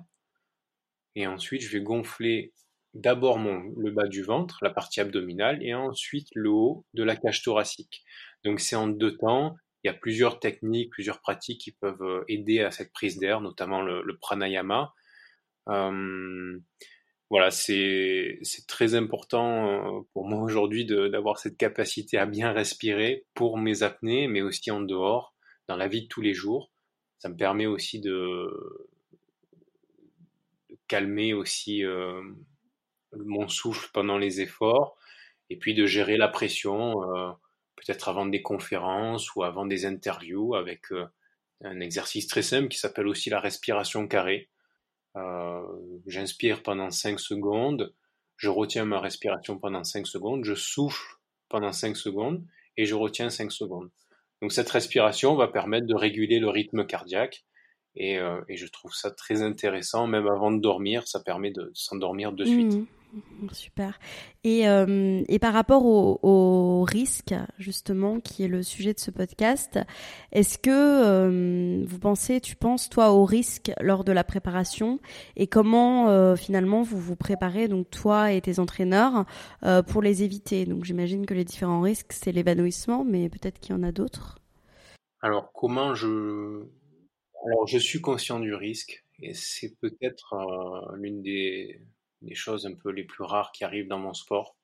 et 1.16 1.26
ensuite 1.26 1.62
je 1.62 1.72
vais 1.72 1.82
gonfler 1.82 2.52
d'abord 2.94 3.38
le 3.38 3.90
bas 3.90 4.06
du 4.06 4.22
ventre, 4.22 4.58
la 4.62 4.70
partie 4.70 5.00
abdominale, 5.00 5.62
et 5.62 5.74
ensuite 5.74 6.28
le 6.34 6.50
haut 6.50 6.86
de 6.94 7.02
la 7.02 7.16
cage 7.16 7.42
thoracique. 7.42 8.04
Donc 8.44 8.60
c'est 8.60 8.76
en 8.76 8.86
deux 8.86 9.16
temps. 9.16 9.56
Il 9.82 9.88
y 9.88 9.90
a 9.90 9.94
plusieurs 9.94 10.40
techniques, 10.40 10.90
plusieurs 10.90 11.20
pratiques 11.20 11.60
qui 11.60 11.72
peuvent 11.72 12.02
euh, 12.02 12.24
aider 12.28 12.60
à 12.60 12.70
cette 12.70 12.92
prise 12.92 13.18
d'air, 13.18 13.40
notamment 13.40 13.82
le, 13.82 14.18
pranayama. 14.20 14.92
Euh, 15.68 16.58
voilà, 17.28 17.50
c'est 17.50 18.40
très 18.68 18.94
important 18.94 19.98
euh, 19.98 20.00
pour 20.12 20.26
moi 20.26 20.42
aujourd'hui 20.42 20.86
d'avoir 20.86 21.38
cette 21.38 21.56
capacité 21.56 22.18
à 22.18 22.26
bien 22.26 22.52
respirer 22.52 23.26
pour 23.34 23.58
mes 23.58 23.82
apnées, 23.82 24.28
mais 24.28 24.42
aussi 24.42 24.70
en 24.70 24.80
dehors, 24.80 25.34
dans 25.68 25.76
la 25.76 25.88
vie 25.88 26.02
de 26.02 26.08
tous 26.08 26.22
les 26.22 26.34
jours. 26.34 26.72
Ça 27.18 27.28
me 27.28 27.36
permet 27.36 27.66
aussi 27.66 28.00
de, 28.00 28.48
calmer 30.88 31.34
aussi 31.34 31.84
euh, 31.84 32.22
mon 33.16 33.48
souffle 33.48 33.90
pendant 33.92 34.18
les 34.18 34.40
efforts 34.40 34.96
et 35.50 35.56
puis 35.56 35.74
de 35.74 35.86
gérer 35.86 36.16
la 36.16 36.28
pression, 36.28 37.02
euh, 37.14 37.30
peut-être 37.76 38.08
avant 38.08 38.26
des 38.26 38.42
conférences 38.42 39.34
ou 39.34 39.42
avant 39.42 39.66
des 39.66 39.86
interviews 39.86 40.54
avec 40.54 40.86
un 41.62 41.80
exercice 41.80 42.26
très 42.26 42.42
simple 42.42 42.68
qui 42.68 42.78
s'appelle 42.78 43.06
aussi 43.06 43.30
la 43.30 43.40
respiration 43.40 44.08
carrée 44.08 44.50
euh, 45.16 45.62
j'inspire 46.06 46.62
pendant 46.62 46.90
5 46.90 47.18
secondes, 47.18 47.94
je 48.36 48.50
retiens 48.50 48.84
ma 48.84 49.00
respiration 49.00 49.58
pendant 49.58 49.82
5 49.82 50.06
secondes, 50.06 50.44
je 50.44 50.54
souffle 50.54 51.16
pendant 51.48 51.72
5 51.72 51.96
secondes 51.96 52.44
et 52.76 52.84
je 52.84 52.94
retiens 52.94 53.30
5 53.30 53.50
secondes. 53.50 53.90
Donc 54.42 54.52
cette 54.52 54.68
respiration 54.68 55.34
va 55.34 55.48
permettre 55.48 55.86
de 55.86 55.94
réguler 55.94 56.38
le 56.38 56.50
rythme 56.50 56.84
cardiaque 56.84 57.44
et, 57.96 58.18
euh, 58.18 58.40
je 58.48 58.66
trouve 58.66 58.94
ça 58.94 59.10
très 59.10 59.42
intéressant, 59.42 60.06
même 60.06 60.26
avant 60.26 60.50
de 60.50 60.60
dormir, 60.60 61.06
ça 61.06 61.20
permet 61.20 61.50
de 61.50 61.70
s'endormir 61.74 62.32
de 62.32 62.44
suite. 62.44 62.74
Mmh. 62.74 62.86
Super. 63.52 63.98
Et, 64.44 64.68
euh, 64.68 65.22
et 65.28 65.38
par 65.38 65.52
rapport 65.52 65.84
au, 65.86 66.82
risque, 66.82 67.34
justement, 67.58 68.20
qui 68.20 68.44
est 68.44 68.48
le 68.48 68.62
sujet 68.62 68.92
de 68.92 69.00
ce 69.00 69.10
podcast, 69.10 69.78
est-ce 70.32 70.58
que 70.58 70.70
euh, 70.70 71.84
vous 71.86 71.98
pensez, 71.98 72.40
tu 72.40 72.56
penses, 72.56 72.88
toi, 72.88 73.12
au 73.12 73.24
risque 73.24 73.72
lors 73.80 74.04
de 74.04 74.12
la 74.12 74.24
préparation? 74.24 75.00
Et 75.36 75.46
comment 75.46 76.08
euh, 76.10 76.36
finalement 76.36 76.82
vous 76.82 76.98
vous 76.98 77.16
préparez, 77.16 77.68
donc 77.68 77.90
toi 77.90 78.32
et 78.32 78.40
tes 78.40 78.58
entraîneurs, 78.58 79.24
pour 79.88 80.02
les 80.02 80.22
éviter? 80.22 80.66
Donc 80.66 80.84
j'imagine 80.84 81.26
que 81.26 81.34
les 81.34 81.44
différents 81.44 81.80
risques, 81.80 82.12
c'est 82.12 82.32
l'évanouissement, 82.32 83.04
mais 83.04 83.28
peut-être 83.28 83.58
qu'il 83.58 83.74
y 83.74 83.78
en 83.78 83.82
a 83.82 83.92
d'autres. 83.92 84.38
Alors 85.22 85.50
comment 85.52 85.94
je... 85.94 86.64
Alors 87.44 87.66
je 87.66 87.78
suis 87.78 88.00
conscient 88.00 88.40
du 88.40 88.54
risque 88.54 89.04
et 89.20 89.34
c'est 89.34 89.76
peut-être 89.80 90.34
l'une 90.96 91.22
des 91.22 91.80
choses 92.34 92.66
un 92.66 92.74
peu 92.74 92.90
les 92.90 93.04
plus 93.04 93.24
rares 93.24 93.52
qui 93.52 93.64
arrivent 93.64 93.88
dans 93.88 93.98
mon 93.98 94.14
sport. 94.14 94.56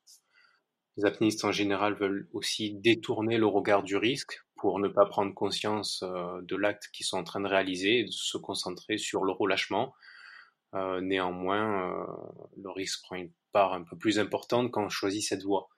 Les 0.98 1.06
apnéistes 1.06 1.44
en 1.44 1.52
général 1.52 1.94
veulent 1.94 2.28
aussi 2.32 2.74
détourner 2.74 3.38
le 3.38 3.46
regard 3.46 3.82
du 3.82 3.96
risque 3.96 4.42
pour 4.56 4.78
ne 4.78 4.88
pas 4.88 5.06
prendre 5.06 5.32
conscience 5.32 6.02
euh, 6.02 6.40
de 6.42 6.54
l'acte 6.54 6.90
qu'ils 6.92 7.06
sont 7.06 7.16
en 7.16 7.24
train 7.24 7.40
de 7.40 7.48
réaliser 7.48 8.00
et 8.00 8.04
de 8.04 8.10
se 8.10 8.36
concentrer 8.36 8.98
sur 8.98 9.24
le 9.24 9.32
relâchement. 9.32 9.94
Euh, 10.74 11.00
néanmoins, 11.00 11.90
euh, 11.90 12.06
le 12.62 12.70
risque 12.70 13.02
prend 13.02 13.16
une 13.16 13.32
part 13.52 13.72
un 13.72 13.82
peu 13.82 13.96
plus 13.96 14.18
importante 14.18 14.70
quand 14.70 14.84
on 14.84 14.88
choisit 14.90 15.22
cette 15.22 15.42
voie. 15.42 15.68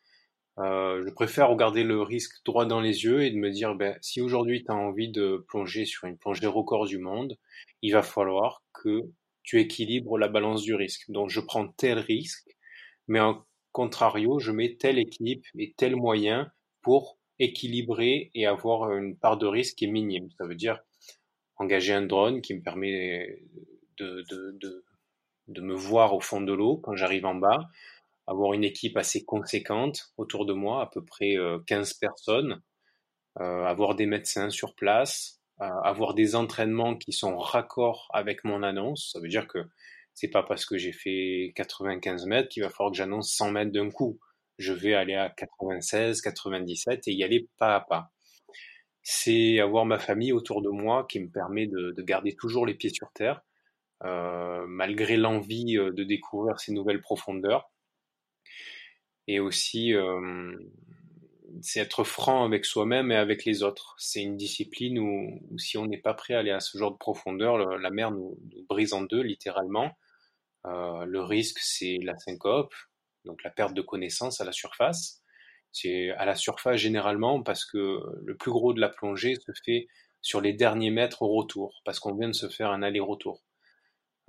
Je 0.59 1.11
préfère 1.13 1.49
regarder 1.49 1.83
le 1.83 2.01
risque 2.03 2.45
droit 2.45 2.67
dans 2.67 2.81
les 2.81 3.05
yeux 3.05 3.23
et 3.25 3.31
de 3.31 3.37
me 3.37 3.51
dire, 3.51 3.75
ben, 3.75 3.97
si 4.01 4.21
aujourd'hui 4.21 4.65
tu 4.65 4.71
as 4.71 4.75
envie 4.75 5.11
de 5.11 5.45
plonger 5.49 5.85
sur 5.85 6.07
une 6.07 6.17
plongée 6.17 6.47
record 6.47 6.87
du 6.87 6.99
monde, 6.99 7.37
il 7.83 7.93
va 7.93 8.03
falloir 8.03 8.63
que 8.73 9.03
tu 9.43 9.61
équilibres 9.61 10.19
la 10.19 10.29
balance 10.29 10.63
du 10.63 10.75
risque. 10.75 11.11
Donc 11.11 11.31
je 11.31 11.41
prends 11.41 11.69
tel 11.69 11.99
risque, 11.99 12.57
mais 13.09 13.21
en 13.21 13.45
contrario, 13.73 14.39
je 14.39 14.53
mets 14.53 14.77
tel 14.77 14.99
équilibre 14.99 15.45
et 15.59 15.75
tel 15.77 15.97
moyen 15.97 16.51
pour 16.81 17.19
équilibrer 17.39 18.31
et 18.35 18.47
avoir 18.47 18.93
une 18.93 19.17
part 19.17 19.37
de 19.37 19.47
risque 19.47 19.77
qui 19.77 19.85
est 19.85 19.91
minime. 19.91 20.29
Ça 20.39 20.47
veut 20.47 20.55
dire 20.55 20.81
engager 21.57 21.93
un 21.93 22.03
drone 22.03 22.41
qui 22.41 22.55
me 22.55 22.63
permet 22.63 23.41
de, 23.99 24.25
de, 25.49 25.61
me 25.61 25.75
voir 25.75 26.15
au 26.15 26.21
fond 26.21 26.41
de 26.41 26.53
l'eau 26.53 26.79
quand 26.79 26.95
j'arrive 26.95 27.27
en 27.27 27.35
bas, 27.35 27.69
avoir 28.27 28.53
une 28.53 28.65
équipe 28.65 28.97
assez 28.97 29.25
conséquente 29.25 30.13
autour 30.17 30.47
de 30.47 30.53
moi, 30.53 30.83
à 30.83 30.87
peu 30.87 31.05
près 31.05 31.37
15 31.67 31.91
euh, 31.91 31.95
personnes, 32.01 32.63
euh, 33.41 33.65
avoir 33.65 33.95
des 33.95 34.07
médecins 34.07 34.51
sur 34.51 34.75
place, 34.75 35.41
avoir 35.59 36.15
des 36.15 36.35
entraînements 36.35 36.97
qui 36.97 37.13
sont 37.13 37.39
raccords 37.39 38.09
avec 38.13 38.43
mon 38.43 38.63
annonce. 38.65 39.11
Ça 39.13 39.21
veut 39.21 39.29
dire 39.29 39.47
que 39.47 39.59
c'est 40.15 40.29
pas 40.29 40.43
parce 40.43 40.65
que 40.65 40.79
j'ai 40.79 40.93
fait 40.93 41.53
95 41.57 42.27
mètres 42.27 42.49
qu'il 42.49 42.63
va 42.63 42.71
falloir 42.71 42.93
que 42.93 42.97
j'annonce 42.97 43.33
100 43.35 43.51
mètres 43.51 43.73
d'un 43.73 43.91
coup. 43.91 44.19
Je 44.59 44.73
vais 44.73 44.95
aller 44.95 45.15
à 45.15 45.31
96, 45.31 46.21
97 46.21 47.09
et 47.09 47.13
y 47.13 47.25
aller 47.25 47.49
pas 47.59 47.75
à 47.75 47.81
pas. 47.81 48.11
C'est 49.03 49.59
avoir 49.61 49.85
ma 49.85 49.99
famille 49.99 50.33
autour 50.33 50.63
de 50.63 50.71
moi 50.71 51.07
qui 51.09 51.21
me 51.21 51.29
permet 51.29 51.67
de, 51.67 51.95
garder 51.99 52.35
toujours 52.37 52.65
les 52.65 52.75
pieds 52.75 52.91
sur 52.91 53.13
terre, 53.13 53.43
euh, 54.05 54.65
malgré 54.67 55.17
l'envie 55.17 55.77
euh, 55.77 55.93
de 55.93 56.05
découvrir 56.05 56.61
ces 56.61 56.73
nouvelles 56.73 57.01
profondeurs. 57.01 57.71
Et 59.27 59.41
aussi, 59.41 59.95
euh, 59.95 60.57
c'est 61.63 61.81
être 61.81 62.05
franc 62.05 62.45
avec 62.45 62.65
soi-même 62.65 63.11
et 63.11 63.17
avec 63.17 63.45
les 63.45 63.63
autres. 63.63 63.95
C'est 63.99 64.23
une 64.23 64.37
discipline 64.37 64.99
où, 64.99 65.41
si 65.59 65.79
on 65.79 65.87
n'est 65.87 65.99
pas 65.99 66.15
prêt 66.15 66.35
à 66.35 66.41
aller 66.41 66.51
à 66.51 66.61
ce 66.61 66.77
genre 66.79 66.93
de 66.93 66.99
profondeur, 66.99 67.59
la 67.59 67.91
mer 67.91 68.11
nous, 68.11 68.37
brise 68.69 68.93
en 68.93 69.03
deux, 69.03 69.23
littéralement. 69.23 69.97
Euh, 70.67 71.05
le 71.05 71.21
risque, 71.21 71.59
c'est 71.61 71.99
la 72.03 72.17
syncope, 72.19 72.75
donc 73.25 73.43
la 73.43 73.51
perte 73.51 73.75
de 73.75 73.83
connaissance 73.83 74.41
à 74.41 74.45
la 74.45 74.53
surface. 74.53 75.23
C'est 75.73 76.11
à 76.11 76.25
la 76.25 76.35
surface 76.35 76.77
généralement 76.77 77.43
parce 77.43 77.65
que 77.65 78.01
le 78.25 78.37
plus 78.37 78.53
gros 78.53 78.73
de 78.73 78.81
la 78.81 78.89
plongée 78.89 79.35
se 79.35 79.53
fait 79.65 79.89
sur 80.23 80.41
les 80.41 80.53
derniers 80.55 80.91
mètres 80.91 81.23
au 81.23 81.29
retour, 81.29 81.83
parce 81.85 81.99
qu'on 82.01 82.15
vient 82.15 82.29
de 82.29 82.35
se 82.35 82.49
faire 82.49 82.71
un 82.71 82.83
aller-retour, 82.83 83.43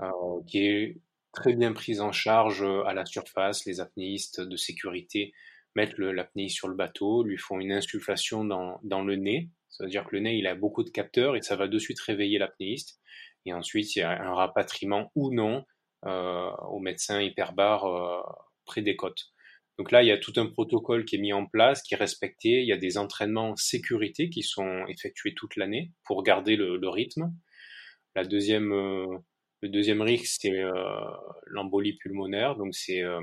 euh, 0.01 0.09
qui 0.47 0.59
est 0.59 0.97
très 1.35 1.53
bien 1.53 1.73
pris 1.73 1.99
en 1.99 2.11
charge 2.11 2.63
à 2.85 2.93
la 2.93 3.05
surface, 3.05 3.65
les 3.65 3.79
apnéistes 3.79 4.41
de 4.41 4.57
sécurité 4.57 5.33
mettre 5.75 6.01
l'apnée 6.01 6.49
sur 6.49 6.67
le 6.67 6.75
bateau, 6.75 7.23
lui 7.23 7.37
font 7.37 7.59
une 7.59 7.73
insufflation 7.73 8.45
dans, 8.45 8.79
dans 8.83 9.03
le 9.03 9.15
nez. 9.15 9.49
Ça 9.69 9.83
veut 9.83 9.89
dire 9.89 10.05
que 10.05 10.15
le 10.15 10.21
nez, 10.21 10.37
il 10.37 10.47
a 10.47 10.55
beaucoup 10.55 10.83
de 10.83 10.89
capteurs 10.89 11.35
et 11.35 11.41
ça 11.41 11.55
va 11.55 11.67
de 11.67 11.77
suite 11.77 11.99
réveiller 11.99 12.39
l'apnéiste. 12.39 12.99
Et 13.45 13.53
ensuite, 13.53 13.95
il 13.95 13.99
y 13.99 14.01
a 14.01 14.09
un 14.09 14.33
rapatriement 14.33 15.11
ou 15.15 15.33
non 15.33 15.65
euh, 16.05 16.49
au 16.69 16.79
médecin 16.79 17.21
hyperbare 17.21 17.85
euh, 17.85 18.21
près 18.65 18.81
des 18.81 18.95
côtes. 18.95 19.31
Donc 19.77 19.91
là, 19.91 20.01
il 20.01 20.07
y 20.07 20.11
a 20.11 20.17
tout 20.17 20.31
un 20.37 20.45
protocole 20.45 21.03
qui 21.03 21.17
est 21.17 21.19
mis 21.19 21.33
en 21.33 21.45
place, 21.45 21.81
qui 21.81 21.93
est 21.93 21.97
respecté. 21.97 22.61
Il 22.61 22.67
y 22.67 22.71
a 22.71 22.77
des 22.77 22.97
entraînements 22.97 23.55
sécurité 23.57 24.29
qui 24.29 24.41
sont 24.41 24.85
effectués 24.87 25.33
toute 25.35 25.57
l'année 25.57 25.91
pour 26.05 26.23
garder 26.23 26.55
le, 26.55 26.77
le, 26.77 26.89
rythme. 26.89 27.33
La 28.15 28.23
deuxième, 28.23 28.71
euh, 28.71 29.05
le 29.65 29.69
deuxième 29.69 30.03
risque, 30.03 30.37
c'est 30.41 30.51
euh, 30.51 30.73
l'embolie 31.47 31.93
pulmonaire. 31.93 32.55
Donc 32.55 32.75
c'est 32.75 33.01
euh, 33.01 33.19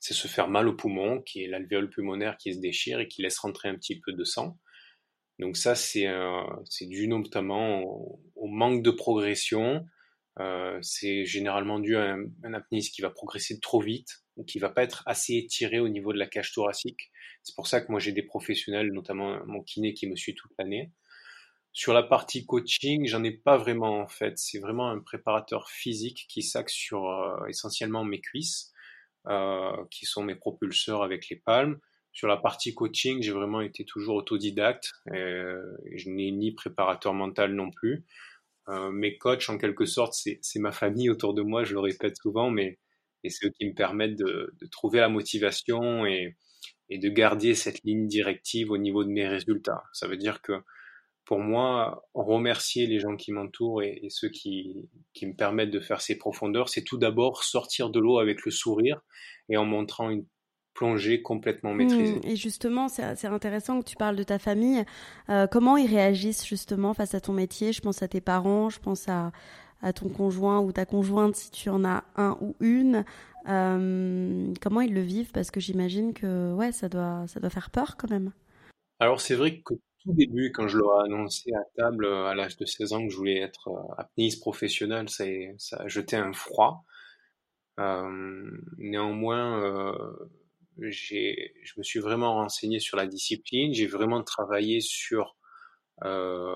c'est 0.00 0.14
se 0.14 0.26
faire 0.26 0.48
mal 0.48 0.68
au 0.68 0.74
poumon, 0.74 1.20
qui 1.20 1.44
est 1.44 1.48
l'alvéole 1.48 1.90
pulmonaire 1.90 2.38
qui 2.38 2.54
se 2.54 2.60
déchire 2.60 3.00
et 3.00 3.08
qui 3.08 3.22
laisse 3.22 3.38
rentrer 3.38 3.68
un 3.68 3.74
petit 3.74 4.00
peu 4.00 4.12
de 4.12 4.24
sang. 4.24 4.58
Donc 5.38 5.56
ça, 5.58 5.74
c'est 5.74 6.06
euh, 6.06 6.42
dû 6.80 7.08
notamment 7.08 7.82
au, 8.36 8.46
manque 8.46 8.82
de 8.82 8.90
progression. 8.90 9.84
C'est 10.80 11.26
généralement 11.26 11.78
dû 11.78 11.96
à 11.96 12.16
un, 12.42 12.54
apnéiste 12.54 12.94
qui 12.94 13.02
va 13.02 13.10
progresser 13.10 13.60
trop 13.60 13.80
vite 13.80 14.24
ou 14.36 14.44
qui 14.44 14.58
va 14.58 14.70
pas 14.70 14.82
être 14.82 15.02
assez 15.06 15.34
étiré 15.34 15.78
au 15.78 15.88
niveau 15.88 16.12
de 16.12 16.18
la 16.18 16.26
cage 16.26 16.52
thoracique. 16.52 17.10
C'est 17.42 17.54
pour 17.54 17.66
ça 17.66 17.80
que 17.80 17.90
moi 17.90 18.00
j'ai 18.00 18.12
des 18.12 18.22
professionnels, 18.22 18.92
notamment 18.92 19.44
mon 19.46 19.62
kiné 19.62 19.92
qui 19.92 20.08
me 20.08 20.16
suit 20.16 20.34
toute 20.34 20.52
l'année. 20.58 20.90
Sur 21.74 21.92
la 21.92 22.04
partie 22.04 22.46
coaching, 22.46 23.06
j'en 23.06 23.24
ai 23.24 23.32
pas 23.32 23.58
vraiment 23.58 24.00
en 24.00 24.06
fait. 24.06 24.38
C'est 24.38 24.60
vraiment 24.60 24.88
un 24.90 25.00
préparateur 25.00 25.68
physique 25.68 26.24
qui 26.28 26.42
s'axe 26.42 26.72
sur 26.72 27.10
euh, 27.10 27.46
essentiellement 27.48 28.04
mes 28.04 28.20
cuisses 28.20 28.72
qui 29.90 30.04
sont 30.04 30.22
mes 30.22 30.34
propulseurs 30.34 31.02
avec 31.02 31.30
les 31.30 31.36
palmes. 31.36 31.78
Sur 32.12 32.28
la 32.28 32.36
partie 32.36 32.74
coaching, 32.74 33.22
j'ai 33.22 33.32
vraiment 33.32 33.62
été 33.62 33.84
toujours 33.86 34.16
autodidacte. 34.16 34.92
je 35.06 36.10
n'ai 36.10 36.30
ni 36.30 36.52
préparateur 36.52 37.14
mental 37.14 37.54
non 37.54 37.70
plus. 37.70 38.04
mes 38.68 39.16
coachs, 39.16 39.48
en 39.48 39.56
quelque 39.56 39.86
sorte, 39.86 40.12
c'est 40.14 40.58
ma 40.58 40.72
famille 40.72 41.08
autour 41.08 41.32
de 41.32 41.40
moi, 41.40 41.64
je 41.64 41.72
le 41.72 41.80
répète 41.80 42.18
souvent, 42.18 42.50
mais 42.50 42.78
c'est 43.26 43.46
eux 43.46 43.52
qui 43.58 43.66
me 43.66 43.74
permettent 43.74 44.18
de, 44.18 44.54
de 44.60 44.66
trouver 44.66 45.00
la 45.00 45.08
motivation 45.08 46.04
et, 46.04 46.36
et 46.90 46.98
de 46.98 47.08
garder 47.08 47.54
cette 47.54 47.82
ligne 47.82 48.06
directive 48.06 48.70
au 48.70 48.78
niveau 48.78 49.04
de 49.04 49.10
mes 49.10 49.26
résultats. 49.26 49.84
Ça 49.94 50.06
veut 50.06 50.18
dire 50.18 50.42
que 50.42 50.52
pour 51.24 51.38
moi, 51.38 52.06
remercier 52.14 52.86
les 52.86 52.98
gens 52.98 53.16
qui 53.16 53.32
m'entourent 53.32 53.82
et, 53.82 54.06
ceux 54.10 54.28
qui, 54.28 54.88
qui, 55.14 55.26
me 55.26 55.34
permettent 55.34 55.70
de 55.70 55.80
faire 55.80 56.00
ces 56.00 56.18
profondeurs, 56.18 56.68
c'est 56.68 56.82
tout 56.82 56.98
d'abord 56.98 57.44
sortir 57.44 57.90
de 57.90 57.98
l'eau 57.98 58.18
avec 58.18 58.44
le 58.44 58.50
sourire 58.50 59.00
et 59.48 59.56
en 59.56 59.64
montrant 59.64 60.10
une 60.10 60.26
plongée 60.74 61.22
complètement 61.22 61.72
mmh, 61.72 61.76
maîtrisée. 61.76 62.20
et 62.24 62.36
justement, 62.36 62.88
c'est 62.88 63.26
intéressant 63.26 63.80
que 63.80 63.88
tu 63.88 63.96
parles 63.96 64.16
de 64.16 64.24
ta 64.24 64.38
famille. 64.38 64.84
Euh, 65.30 65.46
comment 65.46 65.76
ils 65.76 65.88
réagissent 65.88 66.44
justement 66.44 66.94
face 66.94 67.14
à 67.14 67.20
ton 67.20 67.32
métier? 67.32 67.72
Je 67.72 67.80
pense 67.80 68.02
à 68.02 68.08
tes 68.08 68.20
parents, 68.20 68.68
je 68.70 68.80
pense 68.80 69.08
à, 69.08 69.32
à 69.82 69.92
ton 69.92 70.08
conjoint 70.08 70.60
ou 70.60 70.72
ta 70.72 70.84
conjointe 70.84 71.36
si 71.36 71.50
tu 71.50 71.70
en 71.70 71.84
as 71.84 72.04
un 72.16 72.36
ou 72.40 72.56
une. 72.60 73.04
Euh, 73.48 74.52
comment 74.60 74.80
ils 74.80 74.92
le 74.92 75.02
vivent? 75.02 75.30
Parce 75.32 75.50
que 75.50 75.60
j'imagine 75.60 76.12
que 76.12 76.52
ouais, 76.54 76.72
ça 76.72 76.88
doit, 76.88 77.24
ça 77.28 77.38
doit 77.38 77.50
faire 77.50 77.70
peur 77.70 77.96
quand 77.96 78.10
même. 78.10 78.32
Alors 78.98 79.20
c'est 79.20 79.34
vrai 79.34 79.60
que 79.60 79.74
tout 80.04 80.12
début, 80.12 80.52
quand 80.52 80.68
je 80.68 80.78
leur 80.78 81.00
ai 81.00 81.04
annoncé 81.06 81.50
à 81.54 81.64
table 81.76 82.04
euh, 82.04 82.26
à 82.26 82.34
l'âge 82.34 82.56
de 82.56 82.66
16 82.66 82.92
ans 82.92 83.04
que 83.06 83.10
je 83.10 83.16
voulais 83.16 83.40
être 83.40 83.68
euh, 83.68 83.94
apnéiste 83.96 84.40
professionnel, 84.40 85.08
ça, 85.08 85.24
ça 85.58 85.78
a 85.78 85.88
jeté 85.88 86.16
un 86.16 86.32
froid. 86.32 86.84
Euh, 87.80 88.50
néanmoins, 88.78 89.62
euh, 89.64 90.30
je 90.78 91.72
me 91.78 91.82
suis 91.82 92.00
vraiment 92.00 92.34
renseigné 92.34 92.78
sur 92.80 92.96
la 92.96 93.06
discipline, 93.06 93.72
j'ai 93.72 93.86
vraiment 93.86 94.22
travaillé 94.22 94.80
sur 94.80 95.36
euh, 96.04 96.54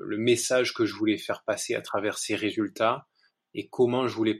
le 0.00 0.16
message 0.18 0.74
que 0.74 0.84
je 0.84 0.94
voulais 0.94 1.18
faire 1.18 1.44
passer 1.44 1.74
à 1.74 1.82
travers 1.82 2.18
ces 2.18 2.34
résultats 2.34 3.06
et 3.54 3.68
comment 3.68 4.08
je 4.08 4.14
voulais 4.14 4.38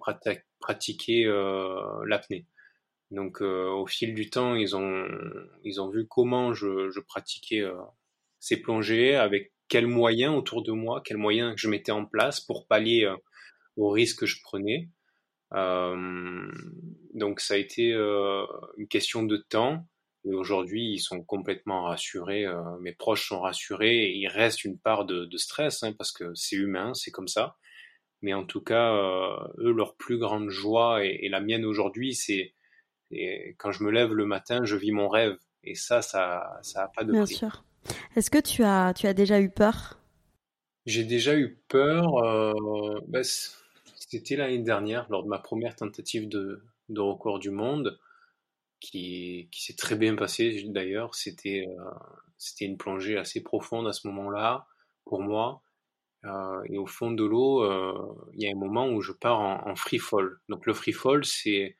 pratiquer 0.61 1.27
euh, 1.27 2.05
l'apnée. 2.07 2.47
Donc 3.11 3.41
au 3.41 3.87
fil 3.87 4.15
du 4.15 4.29
temps, 4.29 4.55
ils 4.55 4.77
ont, 4.77 5.07
ils 5.65 5.81
ont 5.81 5.89
vu 5.89 6.07
comment 6.07 6.53
je, 6.53 6.91
je 6.91 7.01
pratiquais 7.01 7.65
ces 8.41 8.61
plongées, 8.61 9.17
avec 9.17 9.53
quels 9.69 9.87
moyens 9.87 10.35
autour 10.35 10.63
de 10.63 10.73
moi, 10.73 11.03
quels 11.05 11.19
moyens 11.19 11.55
je 11.57 11.69
mettais 11.69 11.93
en 11.93 12.07
place 12.07 12.41
pour 12.41 12.67
pallier 12.67 13.05
euh, 13.05 13.17
aux 13.77 13.91
risques 13.91 14.21
que 14.21 14.27
je 14.27 14.41
prenais. 14.43 14.89
Euh, 15.55 16.51
donc 17.15 17.41
ça 17.41 17.55
a 17.55 17.57
été 17.57 17.93
euh, 17.93 18.45
une 18.77 18.89
question 18.89 19.23
de 19.23 19.37
temps. 19.37 19.87
Et 20.25 20.35
aujourd'hui, 20.35 20.93
ils 20.93 20.99
sont 20.99 21.23
complètement 21.23 21.85
rassurés. 21.85 22.45
Euh, 22.45 22.63
mes 22.81 22.93
proches 22.93 23.29
sont 23.29 23.41
rassurés. 23.41 24.05
Et 24.07 24.17
il 24.17 24.29
reste 24.29 24.65
une 24.65 24.79
part 24.79 25.05
de, 25.07 25.25
de 25.25 25.37
stress 25.37 25.83
hein, 25.83 25.93
parce 25.97 26.13
que 26.13 26.35
c'est 26.35 26.57
humain, 26.57 26.93
c'est 26.93 27.11
comme 27.11 27.29
ça. 27.29 27.57
Mais 28.21 28.35
en 28.35 28.45
tout 28.45 28.61
cas, 28.61 28.95
euh, 28.95 29.37
eux, 29.59 29.73
leur 29.73 29.97
plus 29.97 30.19
grande 30.19 30.51
joie 30.51 31.05
et, 31.05 31.21
et 31.23 31.29
la 31.29 31.41
mienne 31.41 31.65
aujourd'hui, 31.65 32.15
c'est 32.15 32.55
quand 33.57 33.73
je 33.73 33.85
me 33.85 33.91
lève 33.91 34.13
le 34.13 34.27
matin, 34.27 34.65
je 34.65 34.77
vis 34.77 34.93
mon 34.93 35.09
rêve. 35.09 35.39
Et 35.63 35.75
ça, 35.75 36.03
ça, 36.03 36.59
ça 36.63 36.85
a 36.85 36.89
pas 36.89 37.05
de 37.05 37.13
Bien 37.13 37.25
prix. 37.25 37.37
sûr. 37.37 37.65
Est-ce 38.17 38.31
que 38.31 38.39
tu 38.39 38.65
as, 38.65 38.95
tu 38.95 39.07
as 39.07 39.15
déjà 39.15 39.41
eu 39.41 39.51
peur? 39.51 39.99
J'ai 40.87 41.05
déjà 41.05 41.37
eu 41.37 41.59
peur. 41.69 42.17
Euh, 42.19 43.01
bah, 43.09 43.21
C'était 43.23 44.37
l'année 44.37 44.59
dernière, 44.59 45.07
lors 45.11 45.23
de 45.23 45.29
ma 45.29 45.39
première 45.39 45.77
tentative 45.77 46.29
de, 46.29 46.63
record 46.97 47.39
du 47.39 47.51
monde, 47.51 47.99
qui, 48.81 49.49
qui 49.53 49.63
s'est 49.63 49.77
très 49.77 49.97
bien 49.97 50.17
passée 50.17 50.65
d'ailleurs. 50.69 51.15
C'était 51.15 51.67
euh, 51.69 51.91
c'était 52.39 52.65
une 52.65 52.79
plongée 52.79 53.19
assez 53.19 53.43
profonde 53.43 53.87
à 53.89 53.93
ce 53.93 54.07
moment-là, 54.09 54.67
pour 55.05 55.21
moi. 55.21 55.63
Euh, 56.25 56.63
et 56.67 56.79
au 56.79 56.87
fond 56.87 57.11
de 57.11 57.25
l'eau, 57.25 57.65
il 58.33 58.43
y 58.43 58.49
a 58.49 58.51
un 58.51 58.59
moment 58.59 58.89
où 58.89 59.01
je 59.01 59.13
pars 59.13 59.41
en, 59.41 59.69
en 59.69 59.77
free 59.77 59.99
fall. 59.99 60.39
Donc 60.49 60.67
le 60.67 60.75
free 60.75 60.93
fall, 60.93 61.25
c'est 61.25 61.77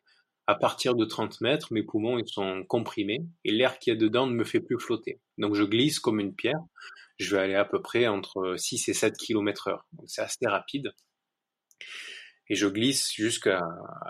à 0.49 0.55
partir 0.55 0.95
de 0.95 1.05
30 1.05 1.43
mètres, 1.43 1.75
mes 1.75 1.83
poumons 1.83 2.19
ils 2.19 2.27
sont 2.27 2.65
comprimés 2.65 3.21
et 3.45 3.53
l'air 3.53 3.79
qu'il 3.79 3.93
y 3.93 3.97
a 3.97 4.01
dedans 4.01 4.27
ne 4.27 4.33
me 4.33 4.45
fait 4.45 4.61
plus 4.61 4.81
flotter. 4.81 5.21
Donc 5.37 5.55
je 5.55 5.63
glisse 5.63 6.01
comme 6.01 6.21
une 6.21 6.35
pierre. 6.35 6.59
Je 7.19 7.37
vais 7.37 7.43
aller 7.43 7.55
à 7.55 7.67
peu 7.67 7.83
près 7.83 8.07
entre 8.07 8.55
6 8.57 8.89
et 8.89 8.95
7 8.95 9.15
km 9.19 9.69
heure. 9.69 9.87
C'est 10.07 10.23
assez 10.23 10.47
rapide. 10.47 10.95
Et 12.49 12.55
je 12.55 12.67
glisse 12.67 13.13
jusqu'à 13.13 13.61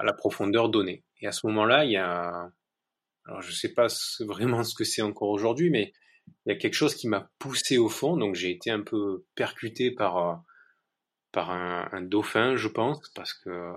la 0.01 0.13
profondeur 0.13 0.69
donnée. 0.69 1.03
Et 1.21 1.27
à 1.27 1.33
ce 1.33 1.45
moment-là, 1.49 1.85
il 1.85 1.91
y 1.91 1.97
a, 1.97 2.53
alors 3.25 3.43
je 3.43 3.51
sais 3.51 3.75
pas 3.75 3.89
vraiment 4.21 4.63
ce 4.63 4.77
que 4.77 4.85
c'est 4.85 5.03
encore 5.03 5.31
aujourd'hui, 5.31 5.71
mais 5.71 5.93
il 6.47 6.53
y 6.53 6.53
a 6.53 6.57
quelque 6.57 6.75
chose 6.75 6.95
qui 6.95 7.09
m'a 7.09 7.33
poussé 7.41 7.79
au 7.79 7.89
fond. 7.89 8.17
Donc 8.17 8.37
j'ai 8.37 8.53
été 8.53 8.71
un 8.71 8.83
peu 8.83 9.25
percuté 9.35 9.91
par 9.91 10.45
par 11.33 11.51
un, 11.51 11.89
un, 11.91 12.01
dauphin, 12.01 12.55
je 12.55 12.69
pense, 12.69 13.01
parce 13.17 13.35
que 13.35 13.73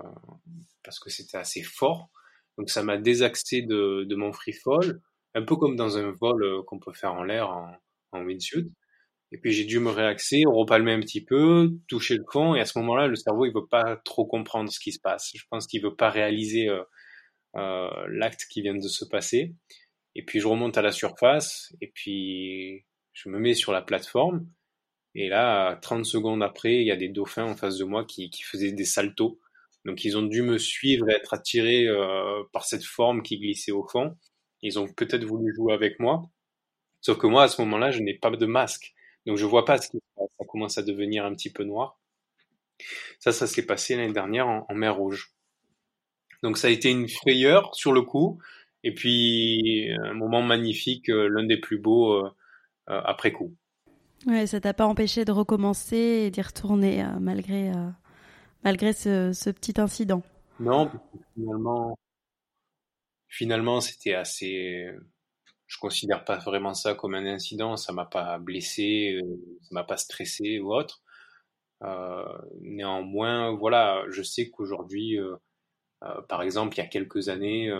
parce 0.84 1.00
que 1.00 1.10
c'était 1.10 1.38
assez 1.38 1.64
fort. 1.64 2.08
Donc 2.58 2.70
ça 2.70 2.82
m'a 2.82 2.98
désaxé 2.98 3.62
de, 3.62 4.04
de 4.04 4.14
mon 4.16 4.32
free 4.32 4.52
fall, 4.52 5.00
un 5.34 5.42
peu 5.42 5.56
comme 5.56 5.76
dans 5.76 5.98
un 5.98 6.12
vol 6.12 6.42
euh, 6.44 6.62
qu'on 6.66 6.78
peut 6.78 6.92
faire 6.92 7.14
en 7.14 7.24
l'air 7.24 7.50
en, 7.50 7.72
en 8.12 8.24
wingsuit. 8.24 8.70
Et 9.32 9.38
puis 9.38 9.52
j'ai 9.52 9.64
dû 9.64 9.78
me 9.78 9.90
réaxer, 9.90 10.42
repalmer 10.46 10.92
un 10.92 11.00
petit 11.00 11.24
peu, 11.24 11.70
toucher 11.88 12.16
le 12.16 12.24
fond, 12.30 12.54
et 12.54 12.60
à 12.60 12.66
ce 12.66 12.78
moment-là, 12.80 13.06
le 13.06 13.16
cerveau 13.16 13.46
il 13.46 13.52
veut 13.54 13.66
pas 13.66 13.96
trop 14.04 14.26
comprendre 14.26 14.70
ce 14.70 14.78
qui 14.78 14.92
se 14.92 15.00
passe. 15.00 15.30
Je 15.34 15.44
pense 15.50 15.66
qu'il 15.66 15.82
veut 15.82 15.96
pas 15.96 16.10
réaliser 16.10 16.68
euh, 16.68 16.82
euh, 17.56 17.88
l'acte 18.08 18.46
qui 18.50 18.60
vient 18.62 18.74
de 18.74 18.80
se 18.88 19.04
passer. 19.06 19.54
Et 20.14 20.24
puis 20.24 20.40
je 20.40 20.46
remonte 20.46 20.76
à 20.76 20.82
la 20.82 20.92
surface, 20.92 21.74
et 21.80 21.90
puis 21.94 22.84
je 23.14 23.30
me 23.30 23.38
mets 23.38 23.54
sur 23.54 23.72
la 23.72 23.80
plateforme. 23.82 24.46
Et 25.14 25.28
là, 25.28 25.76
30 25.76 26.04
secondes 26.06 26.42
après, 26.42 26.74
il 26.76 26.86
y 26.86 26.90
a 26.90 26.96
des 26.96 27.08
dauphins 27.08 27.44
en 27.44 27.56
face 27.56 27.78
de 27.78 27.84
moi 27.84 28.04
qui, 28.04 28.30
qui 28.30 28.42
faisaient 28.42 28.72
des 28.72 28.84
saltos. 28.84 29.38
Donc 29.84 30.04
ils 30.04 30.16
ont 30.16 30.22
dû 30.22 30.42
me 30.42 30.58
suivre 30.58 31.08
et 31.10 31.14
être 31.14 31.34
attirés 31.34 31.86
euh, 31.86 32.42
par 32.52 32.64
cette 32.64 32.84
forme 32.84 33.22
qui 33.22 33.38
glissait 33.38 33.72
au 33.72 33.86
fond. 33.86 34.16
Ils 34.62 34.78
ont 34.78 34.86
peut-être 34.86 35.24
voulu 35.24 35.52
jouer 35.54 35.74
avec 35.74 35.98
moi. 35.98 36.22
Sauf 37.00 37.18
que 37.18 37.26
moi, 37.26 37.44
à 37.44 37.48
ce 37.48 37.60
moment-là, 37.62 37.90
je 37.90 38.00
n'ai 38.00 38.14
pas 38.14 38.30
de 38.30 38.46
masque. 38.46 38.94
Donc 39.26 39.36
je 39.36 39.44
vois 39.44 39.64
pas 39.64 39.78
ce 39.78 39.88
qui 39.88 39.96
se 39.96 40.02
passe. 40.16 40.28
Ça 40.38 40.44
commence 40.46 40.78
à 40.78 40.82
devenir 40.82 41.24
un 41.24 41.34
petit 41.34 41.50
peu 41.50 41.64
noir. 41.64 41.98
Ça, 43.18 43.32
ça 43.32 43.46
s'est 43.46 43.66
passé 43.66 43.96
l'année 43.96 44.12
dernière 44.12 44.46
en, 44.46 44.74
mer 44.74 44.96
Rouge. 44.96 45.32
Donc 46.42 46.58
ça 46.58 46.68
a 46.68 46.70
été 46.70 46.90
une 46.90 47.08
frayeur 47.08 47.74
sur 47.74 47.92
le 47.92 48.02
coup. 48.02 48.40
Et 48.84 48.94
puis 48.94 49.90
un 50.02 50.14
moment 50.14 50.42
magnifique, 50.42 51.08
euh, 51.08 51.28
l'un 51.28 51.44
des 51.44 51.58
plus 51.58 51.78
beaux 51.78 52.12
euh, 52.12 52.30
euh, 52.90 53.00
après 53.04 53.32
coup. 53.32 53.54
Ouais, 54.26 54.46
ça 54.46 54.60
t'a 54.60 54.74
pas 54.74 54.86
empêché 54.86 55.24
de 55.24 55.32
recommencer 55.32 55.96
et 55.96 56.30
d'y 56.30 56.42
retourner 56.42 57.02
euh, 57.02 57.18
malgré 57.20 57.70
euh, 57.70 57.88
malgré 58.64 58.92
ce, 58.92 59.50
petit 59.50 59.80
incident. 59.80 60.22
Non, 60.60 60.90
finalement, 61.34 61.98
finalement, 63.28 63.80
c'était 63.80 64.14
assez. 64.14 64.86
Je 65.66 65.78
considère 65.78 66.24
pas 66.24 66.36
vraiment 66.36 66.74
ça 66.74 66.94
comme 66.94 67.14
un 67.14 67.26
incident. 67.26 67.76
Ça 67.76 67.92
m'a 67.92 68.04
pas 68.04 68.38
blessé, 68.38 69.20
ça 69.62 69.68
m'a 69.72 69.84
pas 69.84 69.96
stressé 69.96 70.60
ou 70.60 70.74
autre. 70.74 71.02
Euh, 71.82 72.24
néanmoins, 72.60 73.52
voilà, 73.52 74.04
je 74.08 74.22
sais 74.22 74.50
qu'aujourd'hui, 74.50 75.18
euh, 75.18 75.34
euh, 76.04 76.20
par 76.28 76.42
exemple, 76.42 76.76
il 76.76 76.78
y 76.78 76.84
a 76.84 76.86
quelques 76.86 77.28
années, 77.28 77.70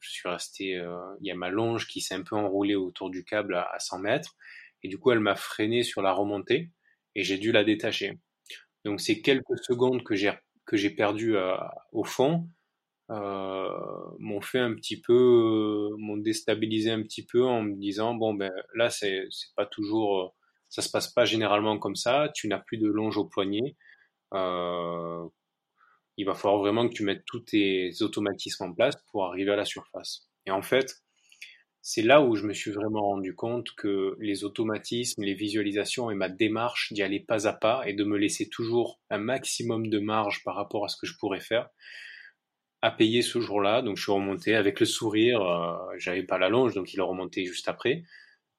je 0.00 0.10
suis 0.10 0.28
resté. 0.28 0.82
il 1.20 1.26
y 1.26 1.30
a 1.30 1.34
ma 1.34 1.50
longe 1.50 1.86
qui 1.86 2.00
s'est 2.00 2.14
un 2.14 2.22
peu 2.22 2.36
enroulée 2.36 2.74
autour 2.74 3.10
du 3.10 3.24
câble 3.24 3.54
à, 3.56 3.68
à 3.72 3.78
100 3.78 4.00
mètres, 4.00 4.36
et 4.82 4.88
du 4.88 4.98
coup, 4.98 5.10
elle 5.12 5.20
m'a 5.20 5.36
freiné 5.36 5.82
sur 5.82 6.02
la 6.02 6.12
remontée, 6.12 6.70
et 7.14 7.24
j'ai 7.24 7.38
dû 7.38 7.52
la 7.52 7.64
détacher. 7.64 8.18
Donc 8.84 9.00
ces 9.00 9.22
quelques 9.22 9.58
secondes 9.62 10.02
que 10.02 10.14
j'ai 10.14 10.32
que 10.66 10.76
j'ai 10.76 10.90
perdu 10.90 11.36
euh, 11.36 11.56
au 11.92 12.04
fond 12.04 12.48
euh, 13.10 13.68
m'ont 14.18 14.40
fait 14.40 14.60
un 14.60 14.74
petit 14.74 15.00
peu, 15.00 15.90
m'ont 15.98 16.16
déstabilisé 16.16 16.90
un 16.92 17.02
petit 17.02 17.26
peu 17.26 17.44
en 17.44 17.62
me 17.62 17.74
disant 17.74 18.14
bon 18.14 18.34
ben 18.34 18.52
là 18.74 18.88
c'est 18.90 19.24
c'est 19.30 19.54
pas 19.56 19.66
toujours, 19.66 20.36
ça 20.68 20.82
se 20.82 20.90
passe 20.90 21.08
pas 21.08 21.24
généralement 21.24 21.78
comme 21.78 21.96
ça. 21.96 22.30
Tu 22.34 22.48
n'as 22.48 22.60
plus 22.60 22.78
de 22.78 22.88
longe 22.88 23.16
au 23.18 23.24
poignet. 23.24 23.76
Euh, 24.34 25.26
il 26.16 26.26
va 26.26 26.34
falloir 26.34 26.60
vraiment 26.60 26.88
que 26.88 26.94
tu 26.94 27.02
mettes 27.04 27.24
tous 27.26 27.40
tes 27.40 27.90
automatismes 28.02 28.64
en 28.64 28.74
place 28.74 28.94
pour 29.10 29.24
arriver 29.26 29.52
à 29.52 29.56
la 29.56 29.64
surface. 29.64 30.28
Et 30.46 30.50
en 30.50 30.62
fait, 30.62 31.02
c'est 31.82 32.02
là 32.02 32.20
où 32.22 32.36
je 32.36 32.46
me 32.46 32.52
suis 32.52 32.70
vraiment 32.70 33.02
rendu 33.02 33.34
compte 33.34 33.72
que 33.74 34.16
les 34.20 34.44
automatismes, 34.44 35.22
les 35.22 35.34
visualisations 35.34 36.10
et 36.10 36.14
ma 36.14 36.28
démarche 36.28 36.92
d'y 36.92 37.02
aller 37.02 37.20
pas 37.20 37.46
à 37.48 37.52
pas 37.52 37.82
et 37.86 37.94
de 37.94 38.04
me 38.04 38.18
laisser 38.18 38.48
toujours 38.48 39.00
un 39.08 39.18
maximum 39.18 39.88
de 39.88 39.98
marge 39.98 40.44
par 40.44 40.56
rapport 40.56 40.84
à 40.84 40.88
ce 40.88 40.96
que 40.98 41.06
je 41.06 41.16
pourrais 41.18 41.40
faire, 41.40 41.68
a 42.82 42.90
payé 42.90 43.22
ce 43.22 43.40
jour-là. 43.40 43.82
Donc 43.82 43.96
je 43.96 44.02
suis 44.02 44.12
remonté 44.12 44.54
avec 44.54 44.80
le 44.80 44.86
sourire, 44.86 45.42
euh, 45.42 45.76
j'avais 45.96 46.22
pas 46.22 46.38
la 46.38 46.48
longe, 46.48 46.74
donc 46.74 46.92
il 46.92 46.98
est 46.98 47.02
remonté 47.02 47.44
juste 47.46 47.68
après. 47.68 48.04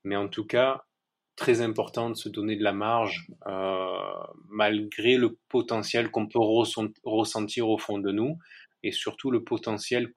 Mais 0.03 0.15
en 0.15 0.27
tout 0.27 0.45
cas, 0.45 0.84
très 1.36 1.62
important 1.62 2.10
de 2.10 2.15
se 2.15 2.29
donner 2.29 2.55
de 2.55 2.63
la 2.63 2.73
marge 2.73 3.27
euh, 3.47 3.97
malgré 4.49 5.17
le 5.17 5.38
potentiel 5.49 6.12
qu'on 6.12 6.27
peut 6.27 6.39
ressentir 7.03 7.69
au 7.69 7.77
fond 7.77 7.99
de 7.99 8.12
nous 8.12 8.38
et 8.84 8.91
surtout 8.91 9.31
le 9.31 9.43
potentiel 9.43 10.13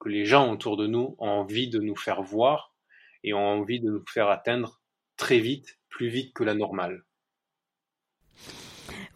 que 0.00 0.08
les 0.08 0.24
gens 0.24 0.50
autour 0.50 0.76
de 0.76 0.86
nous 0.86 1.14
ont 1.18 1.28
envie 1.28 1.68
de 1.68 1.78
nous 1.78 1.96
faire 1.96 2.22
voir 2.22 2.74
et 3.22 3.34
ont 3.34 3.46
envie 3.46 3.80
de 3.80 3.90
nous 3.90 4.04
faire 4.08 4.28
atteindre 4.28 4.80
très 5.16 5.38
vite, 5.38 5.78
plus 5.88 6.08
vite 6.08 6.32
que 6.32 6.42
la 6.42 6.54
normale. 6.54 7.04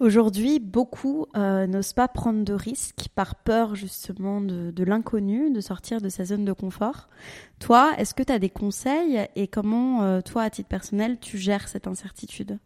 Aujourd'hui, 0.00 0.58
beaucoup 0.58 1.26
euh, 1.36 1.66
n'osent 1.66 1.92
pas 1.92 2.08
prendre 2.08 2.44
de 2.44 2.52
risques 2.52 3.06
par 3.14 3.36
peur 3.36 3.76
justement 3.76 4.40
de, 4.40 4.84
l'inconnu, 4.84 5.52
de 5.52 5.60
sortir 5.60 6.00
de 6.00 6.08
sa 6.08 6.24
zone 6.24 6.44
de 6.44 6.52
confort. 6.52 7.08
Toi, 7.60 7.94
est-ce 7.96 8.12
que 8.12 8.24
tu 8.24 8.32
as 8.32 8.40
des 8.40 8.50
conseils 8.50 9.26
et 9.36 9.46
comment, 9.46 10.02
euh, 10.02 10.20
toi, 10.20 10.42
à 10.42 10.50
titre 10.50 10.68
personnel, 10.68 11.18
tu 11.20 11.38
gères 11.38 11.68
cette 11.68 11.86
incertitude? 11.86 12.58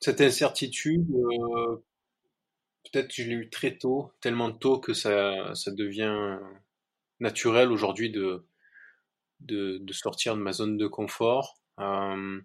Cette 0.00 0.20
incertitude, 0.22 1.06
euh, 1.14 1.76
peut-être 2.84 3.08
que 3.08 3.22
je 3.22 3.28
l'ai 3.28 3.34
eu 3.34 3.50
très 3.50 3.76
tôt, 3.76 4.12
tellement 4.20 4.50
tôt 4.50 4.80
que 4.80 4.94
ça, 4.94 5.54
ça 5.54 5.70
devient 5.70 6.38
naturel 7.20 7.72
aujourd'hui 7.72 8.10
de, 8.10 8.46
de, 9.40 9.78
de, 9.78 9.92
sortir 9.92 10.36
de 10.36 10.40
ma 10.40 10.52
zone 10.52 10.76
de 10.76 10.86
confort. 10.86 11.60
Euh, 11.80 12.40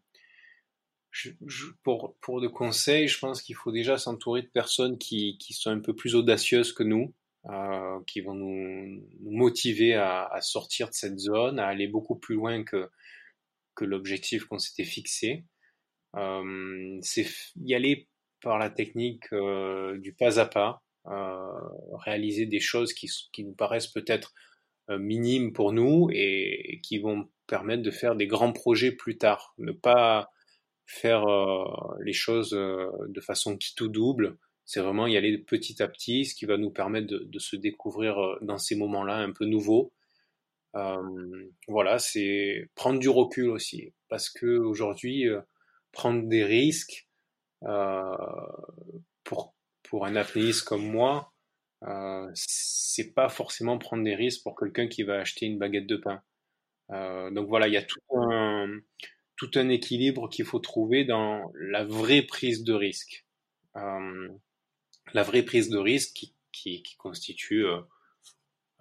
pour, 1.83 2.15
pour 2.21 2.41
de 2.41 2.47
conseils, 2.47 3.07
je 3.07 3.19
pense 3.19 3.41
qu'il 3.41 3.55
faut 3.55 3.71
déjà 3.71 3.97
s'entourer 3.97 4.43
de 4.43 4.47
personnes 4.47 4.97
qui, 4.97 5.37
qui 5.39 5.53
sont 5.53 5.69
un 5.69 5.79
peu 5.79 5.93
plus 5.93 6.15
audacieuses 6.15 6.71
que 6.71 6.83
nous, 6.83 7.13
euh, 7.49 7.99
qui 8.07 8.21
vont 8.21 8.33
nous, 8.33 9.03
motiver 9.21 9.95
à, 9.95 10.25
à, 10.25 10.41
sortir 10.41 10.89
de 10.89 10.93
cette 10.93 11.19
zone, 11.19 11.59
à 11.59 11.67
aller 11.67 11.87
beaucoup 11.87 12.15
plus 12.15 12.35
loin 12.35 12.63
que, 12.63 12.89
que 13.75 13.83
l'objectif 13.83 14.45
qu'on 14.45 14.59
s'était 14.59 14.85
fixé. 14.85 15.43
Euh, 16.15 16.97
c'est 17.01 17.27
y 17.57 17.73
aller 17.73 18.07
par 18.41 18.57
la 18.57 18.69
technique 18.69 19.25
du 19.99 20.13
pas 20.13 20.39
à 20.39 20.45
pas, 20.45 20.81
réaliser 22.05 22.45
des 22.45 22.59
choses 22.59 22.93
qui, 22.93 23.09
qui 23.33 23.43
nous 23.43 23.53
paraissent 23.53 23.87
peut-être 23.87 24.33
minimes 24.97 25.53
pour 25.53 25.73
nous 25.73 26.09
et, 26.11 26.79
qui 26.83 26.99
vont 26.99 27.29
permettre 27.47 27.83
de 27.83 27.91
faire 27.91 28.15
des 28.15 28.27
grands 28.27 28.53
projets 28.53 28.91
plus 28.91 29.17
tard. 29.17 29.53
Ne 29.57 29.71
pas 29.71 30.31
faire 30.85 31.27
euh, 31.27 31.65
les 32.03 32.13
choses 32.13 32.53
euh, 32.53 32.87
de 33.07 33.21
façon 33.21 33.57
qui 33.57 33.75
tout 33.75 33.87
double. 33.87 34.37
C'est 34.65 34.81
vraiment 34.81 35.07
y 35.07 35.17
aller 35.17 35.37
petit 35.37 35.81
à 35.81 35.87
petit, 35.87 36.25
ce 36.25 36.35
qui 36.35 36.45
va 36.45 36.57
nous 36.57 36.71
permettre 36.71 37.07
de, 37.07 37.19
de 37.19 37.39
se 37.39 37.55
découvrir 37.55 38.15
dans 38.41 38.57
ces 38.57 38.75
moments-là 38.75 39.17
un 39.17 39.31
peu 39.31 39.45
nouveaux. 39.45 39.91
voilà, 41.67 41.99
c'est 41.99 42.69
prendre 42.75 42.99
du 42.99 43.09
recul 43.09 43.49
aussi, 43.49 43.93
parce 44.07 44.29
que 44.29 44.57
aujourd'hui, 44.57 45.25
prendre 45.91 46.25
des 46.29 46.45
risques 46.45 47.09
pour 49.23 49.53
pour 49.91 50.05
un 50.05 50.15
apnéiste 50.15 50.63
comme 50.63 50.89
moi, 50.89 51.30
euh, 51.83 52.29
c'est 52.33 53.13
pas 53.13 53.29
forcément 53.29 53.77
prendre 53.77 54.03
des 54.03 54.15
risques 54.15 54.43
pour 54.43 54.55
quelqu'un 54.57 54.87
qui 54.87 55.03
va 55.03 55.19
acheter 55.19 55.45
une 55.45 55.57
baguette 55.57 55.87
de 55.87 55.97
pain. 55.97 56.21
Euh, 56.91 57.31
donc 57.31 57.47
voilà, 57.47 57.67
il 57.67 57.73
y 57.73 57.77
a 57.77 57.83
tout 57.83 57.99
un, 58.11 58.67
tout 59.37 59.51
un 59.55 59.69
équilibre 59.69 60.29
qu'il 60.29 60.45
faut 60.45 60.59
trouver 60.59 61.05
dans 61.05 61.51
la 61.55 61.83
vraie 61.83 62.21
prise 62.21 62.63
de 62.63 62.73
risque. 62.73 63.25
Euh, 63.75 64.29
la 65.13 65.23
vraie 65.23 65.43
prise 65.43 65.69
de 65.69 65.77
risque 65.77 66.13
qui, 66.13 66.35
qui, 66.51 66.83
qui 66.83 66.95
constitue 66.97 67.65
euh, 67.65 67.81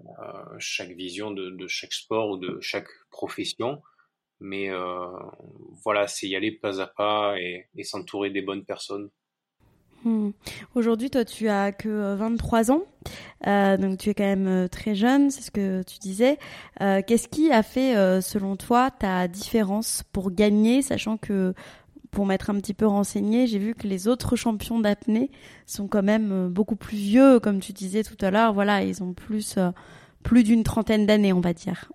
euh, 0.00 0.56
chaque 0.58 0.90
vision 0.90 1.30
de, 1.30 1.50
de, 1.50 1.66
chaque 1.66 1.92
sport 1.92 2.30
ou 2.30 2.36
de 2.36 2.60
chaque 2.60 2.88
profession. 3.10 3.82
Mais 4.42 4.70
voilà, 5.84 6.06
c'est 6.06 6.26
y 6.26 6.34
aller 6.34 6.52
pas 6.52 6.80
à 6.80 6.86
pas 6.86 7.38
et, 7.38 7.68
et 7.76 7.84
s'entourer 7.84 8.30
des 8.30 8.40
bonnes 8.40 8.64
personnes 8.64 9.10
Hmm. 10.04 10.30
Aujourd'hui, 10.74 11.10
toi, 11.10 11.24
tu 11.24 11.48
as 11.48 11.72
que 11.72 12.14
23 12.14 12.70
euh, 12.70 12.74
ans, 12.74 12.82
euh, 13.46 13.76
donc 13.76 13.98
tu 13.98 14.08
es 14.08 14.14
quand 14.14 14.24
même 14.24 14.46
euh, 14.46 14.68
très 14.68 14.94
jeune, 14.94 15.30
c'est 15.30 15.42
ce 15.42 15.50
que 15.50 15.82
tu 15.82 15.98
disais. 15.98 16.38
Qu'est-ce 16.78 17.28
qui 17.28 17.52
a 17.52 17.62
fait, 17.62 18.20
selon 18.22 18.56
toi, 18.56 18.90
ta 18.90 19.28
différence 19.28 20.02
pour 20.12 20.30
gagner, 20.30 20.80
sachant 20.82 21.18
que, 21.18 21.54
pour 22.10 22.26
m'être 22.26 22.50
un 22.50 22.54
petit 22.54 22.74
peu 22.74 22.86
renseigné, 22.86 23.46
j'ai 23.46 23.58
vu 23.58 23.74
que 23.74 23.86
les 23.86 24.08
autres 24.08 24.34
champions 24.34 24.80
d'apnée 24.80 25.30
sont 25.66 25.86
quand 25.86 26.02
même 26.02 26.48
beaucoup 26.48 26.76
plus 26.76 26.96
vieux, 26.96 27.38
comme 27.38 27.60
tu 27.60 27.72
disais 27.72 28.02
tout 28.02 28.16
à 28.20 28.30
l'heure. 28.30 28.54
Voilà, 28.54 28.82
ils 28.82 29.02
ont 29.02 29.12
plus, 29.12 29.58
plus 30.22 30.42
d'une 30.42 30.64
trentaine 30.64 31.06
d'années, 31.06 31.32
on 31.32 31.40
va 31.40 31.52
dire. 31.52 31.92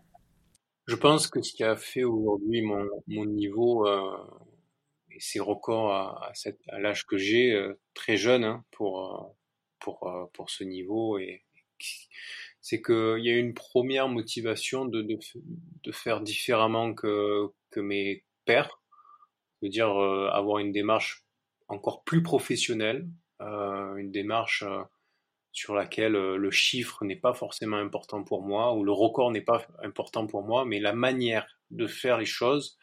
Je 0.87 0.95
pense 0.95 1.27
que 1.27 1.41
ce 1.41 1.51
qui 1.51 1.63
a 1.63 1.75
fait 1.75 2.03
aujourd'hui 2.03 2.61
mon, 2.61 2.85
mon 3.07 3.25
niveau 3.25 3.87
et 5.15 5.19
ces 5.19 5.39
records 5.39 5.91
à, 5.91 6.31
à, 6.69 6.79
l'âge 6.79 7.05
que 7.05 7.17
j'ai, 7.17 7.53
euh, 7.53 7.79
très 7.93 8.17
jeune 8.17 8.43
hein, 8.43 8.65
pour, 8.71 8.99
euh, 8.99 9.33
pour, 9.79 10.07
euh, 10.07 10.25
pour 10.33 10.49
ce 10.49 10.63
niveau. 10.63 11.17
Et, 11.17 11.43
c'est 12.61 12.81
qu'il 12.81 13.19
y 13.19 13.29
a 13.29 13.37
une 13.37 13.53
première 13.53 14.07
motivation 14.07 14.85
de, 14.85 15.01
de, 15.01 15.91
faire 15.91 16.21
différemment 16.21 16.93
que, 16.93 17.47
que 17.69 17.79
mes 17.79 18.23
pères, 18.45 18.81
de 19.61 19.67
dire 19.67 19.89
avoir 19.89 20.59
une 20.59 20.71
démarche 20.71 21.25
encore 21.67 22.03
plus 22.05 22.23
professionnelle, 22.23 23.07
une 23.39 24.09
démarche 24.09 24.63
sur 25.51 25.75
laquelle 25.75 26.13
le 26.13 26.51
chiffre 26.51 27.05
n'est 27.05 27.17
pas 27.17 27.35
forcément 27.35 27.77
important 27.77 28.23
pour 28.23 28.41
moi, 28.41 28.73
ou 28.73 28.83
le 28.83 28.93
record 28.93 29.31
n'est 29.31 29.41
pas 29.41 29.67
important 29.83 30.25
pour 30.25 30.41
moi, 30.41 30.65
mais 30.65 30.79
la 30.79 30.93
manière 30.93 31.45
de 31.69 31.85
faire 31.85 32.17
les 32.17 32.25
choses 32.25 32.79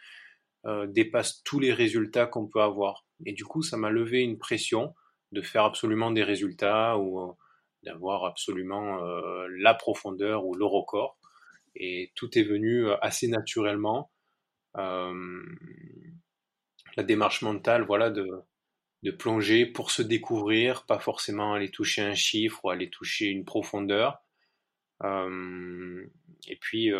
euh, 0.64 0.86
dépasse 0.86 1.42
tous 1.42 1.58
les 1.58 1.72
résultats 1.72 2.26
qu'on 2.26 2.46
peut 2.46 2.60
avoir. 2.60 3.04
Et 3.26 3.32
du 3.32 3.44
coup, 3.44 3.62
ça 3.62 3.76
m'a 3.76 3.90
levé 3.90 4.20
une 4.20 4.38
pression 4.38 4.94
de 5.32 5.42
faire 5.42 5.64
absolument 5.64 6.12
des 6.12 6.22
résultats 6.22 6.98
ou 6.98 7.20
euh, 7.20 7.32
d'avoir 7.82 8.24
absolument 8.24 9.04
euh, 9.04 9.48
la 9.58 9.74
profondeur 9.74 10.46
ou 10.46 10.54
le 10.54 10.64
record. 10.64 11.18
Et 11.74 12.12
tout 12.14 12.38
est 12.38 12.44
venu 12.44 12.88
assez 13.00 13.26
naturellement. 13.26 14.12
la 14.74 15.02
démarche 17.02 17.42
mentale, 17.42 17.82
voilà, 17.84 18.10
de, 18.10 18.28
de 19.02 19.10
plonger 19.10 19.66
pour 19.66 19.90
se 19.90 20.02
découvrir, 20.02 20.86
pas 20.86 21.00
forcément 21.00 21.54
aller 21.54 21.70
toucher 21.70 22.02
un 22.02 22.14
chiffre 22.14 22.64
ou 22.64 22.70
aller 22.70 22.90
toucher 22.90 23.26
une 23.26 23.44
profondeur. 23.44 24.22
et 25.02 26.56
puis, 26.60 26.92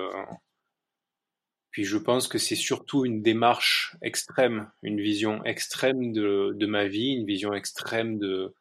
puis 1.72 1.84
je 1.84 1.98
pense 1.98 2.28
que 2.28 2.38
c'est 2.38 2.54
surtout 2.54 3.04
une 3.04 3.22
démarche 3.22 3.96
extrême, 4.02 4.70
une 4.82 5.00
vision 5.00 5.42
extrême 5.44 6.12
de, 6.12 6.52
de 6.54 6.66
ma 6.66 6.86
vie, 6.86 7.14
une 7.14 7.26
vision 7.26 7.54
extrême 7.54 8.18
de, 8.18 8.54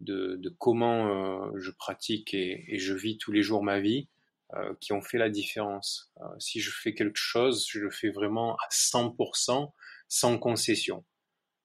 de, 0.00 0.36
de 0.36 0.48
comment 0.58 1.46
euh, 1.46 1.50
je 1.56 1.70
pratique 1.70 2.34
et, 2.34 2.64
et, 2.68 2.78
je 2.78 2.94
vis 2.94 3.16
tous 3.16 3.32
les 3.32 3.42
jours 3.42 3.62
ma 3.62 3.80
vie, 3.80 4.08
euh, 4.54 4.74
qui 4.80 4.94
ont 4.94 5.02
fait 5.02 5.18
la 5.18 5.28
différence. 5.28 6.10
Euh, 6.20 6.24
si 6.38 6.60
je 6.60 6.70
fais 6.70 6.94
quelque 6.94 7.18
chose, 7.18 7.66
je 7.68 7.80
le 7.80 7.90
fais 7.90 8.08
vraiment 8.08 8.56
à 8.56 8.68
100%, 8.70 9.72
sans 10.08 10.38
concession. 10.38 11.04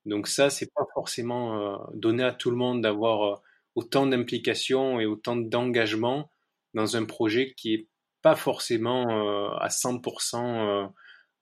Donc 0.06 0.28
ça, 0.28 0.50
c'est 0.50 0.70
pas 0.74 0.84
forcément 0.94 1.62
euh, 1.62 1.78
donné 1.94 2.24
à 2.24 2.34
tout 2.34 2.52
le 2.52 2.58
monde 2.58 2.82
d'avoir 2.82 3.42
autant 3.76 4.06
d'implication 4.06 5.00
et 5.00 5.06
autant 5.06 5.38
d'engagement 5.38 6.30
dans 6.74 6.98
un 6.98 7.06
projet 7.06 7.54
qui 7.56 7.74
est 7.74 7.88
pas 8.24 8.36
forcément 8.36 9.06
euh, 9.12 9.50
à 9.58 9.68
100%, 9.68 10.38
euh, 10.38 10.88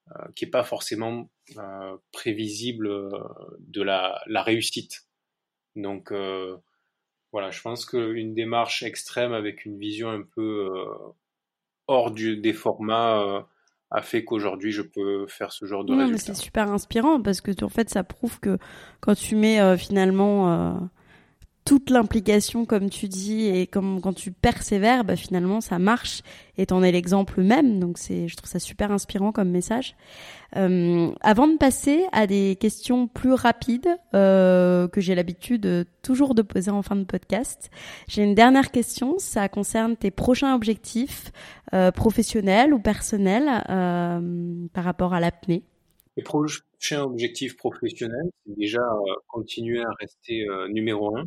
euh, 0.09 0.25
qui 0.35 0.45
est 0.45 0.49
pas 0.49 0.63
forcément 0.63 1.29
prévisible 2.11 2.89
de 3.59 3.81
la, 3.81 4.21
la, 4.25 4.41
réussite. 4.41 5.03
Donc 5.75 6.11
voilà, 7.31 7.51
je 7.51 7.61
pense 7.61 7.85
qu'une 7.85 8.33
démarche 8.33 8.83
extrême 8.83 9.33
avec 9.33 9.65
une 9.65 9.77
vision 9.77 10.09
un 10.09 10.23
peu 10.23 10.69
hors 11.87 12.11
du, 12.11 12.37
des 12.37 12.53
formats 12.53 13.45
a 13.89 14.01
fait 14.01 14.23
qu'aujourd'hui 14.23 14.71
je 14.71 14.81
peux 14.81 15.27
faire 15.27 15.51
ce 15.51 15.65
genre 15.65 15.83
de 15.83 15.93
non, 15.93 16.17
C'est 16.17 16.35
super 16.35 16.71
inspirant 16.71 17.21
parce 17.21 17.41
que 17.41 17.51
en 17.63 17.69
fait 17.69 17.89
ça 17.89 18.03
prouve 18.03 18.39
que 18.39 18.57
quand 19.01 19.15
tu 19.15 19.35
mets 19.35 19.77
finalement 19.77 20.89
toute 21.65 21.89
l'implication, 21.89 22.65
comme 22.65 22.89
tu 22.89 23.07
dis, 23.07 23.45
et 23.45 23.67
comme 23.67 24.01
quand 24.01 24.13
tu 24.13 24.31
persévères, 24.31 25.03
bah, 25.03 25.15
finalement, 25.15 25.61
ça 25.61 25.79
marche. 25.79 26.21
Et 26.57 26.65
t'en 26.65 26.83
es 26.83 26.91
l'exemple 26.91 27.41
même. 27.41 27.79
Donc, 27.79 27.97
c'est, 27.97 28.27
je 28.27 28.35
trouve 28.35 28.49
ça 28.49 28.59
super 28.59 28.91
inspirant 28.91 29.31
comme 29.31 29.49
message. 29.49 29.95
Euh, 30.57 31.11
avant 31.21 31.47
de 31.47 31.57
passer 31.57 32.03
à 32.11 32.27
des 32.27 32.57
questions 32.59 33.07
plus 33.07 33.33
rapides 33.33 33.87
euh, 34.13 34.87
que 34.87 34.99
j'ai 34.99 35.15
l'habitude 35.15 35.85
toujours 36.01 36.35
de 36.35 36.41
poser 36.41 36.71
en 36.71 36.81
fin 36.81 36.95
de 36.95 37.05
podcast, 37.05 37.69
j'ai 38.07 38.23
une 38.23 38.35
dernière 38.35 38.71
question. 38.71 39.15
Ça 39.17 39.47
concerne 39.47 39.95
tes 39.95 40.11
prochains 40.11 40.53
objectifs 40.53 41.31
euh, 41.73 41.91
professionnels 41.91 42.73
ou 42.73 42.79
personnels 42.79 43.63
euh, 43.69 44.67
par 44.73 44.83
rapport 44.83 45.13
à 45.13 45.19
l'apnée. 45.19 45.63
Les 46.17 46.23
prochains 46.23 47.03
objectifs 47.03 47.55
professionnels, 47.55 48.29
c'est 48.45 48.55
déjà 48.57 48.81
euh, 48.81 49.13
continuer 49.27 49.81
à 49.81 49.91
rester 49.99 50.45
euh, 50.49 50.67
numéro 50.67 51.15
un 51.15 51.23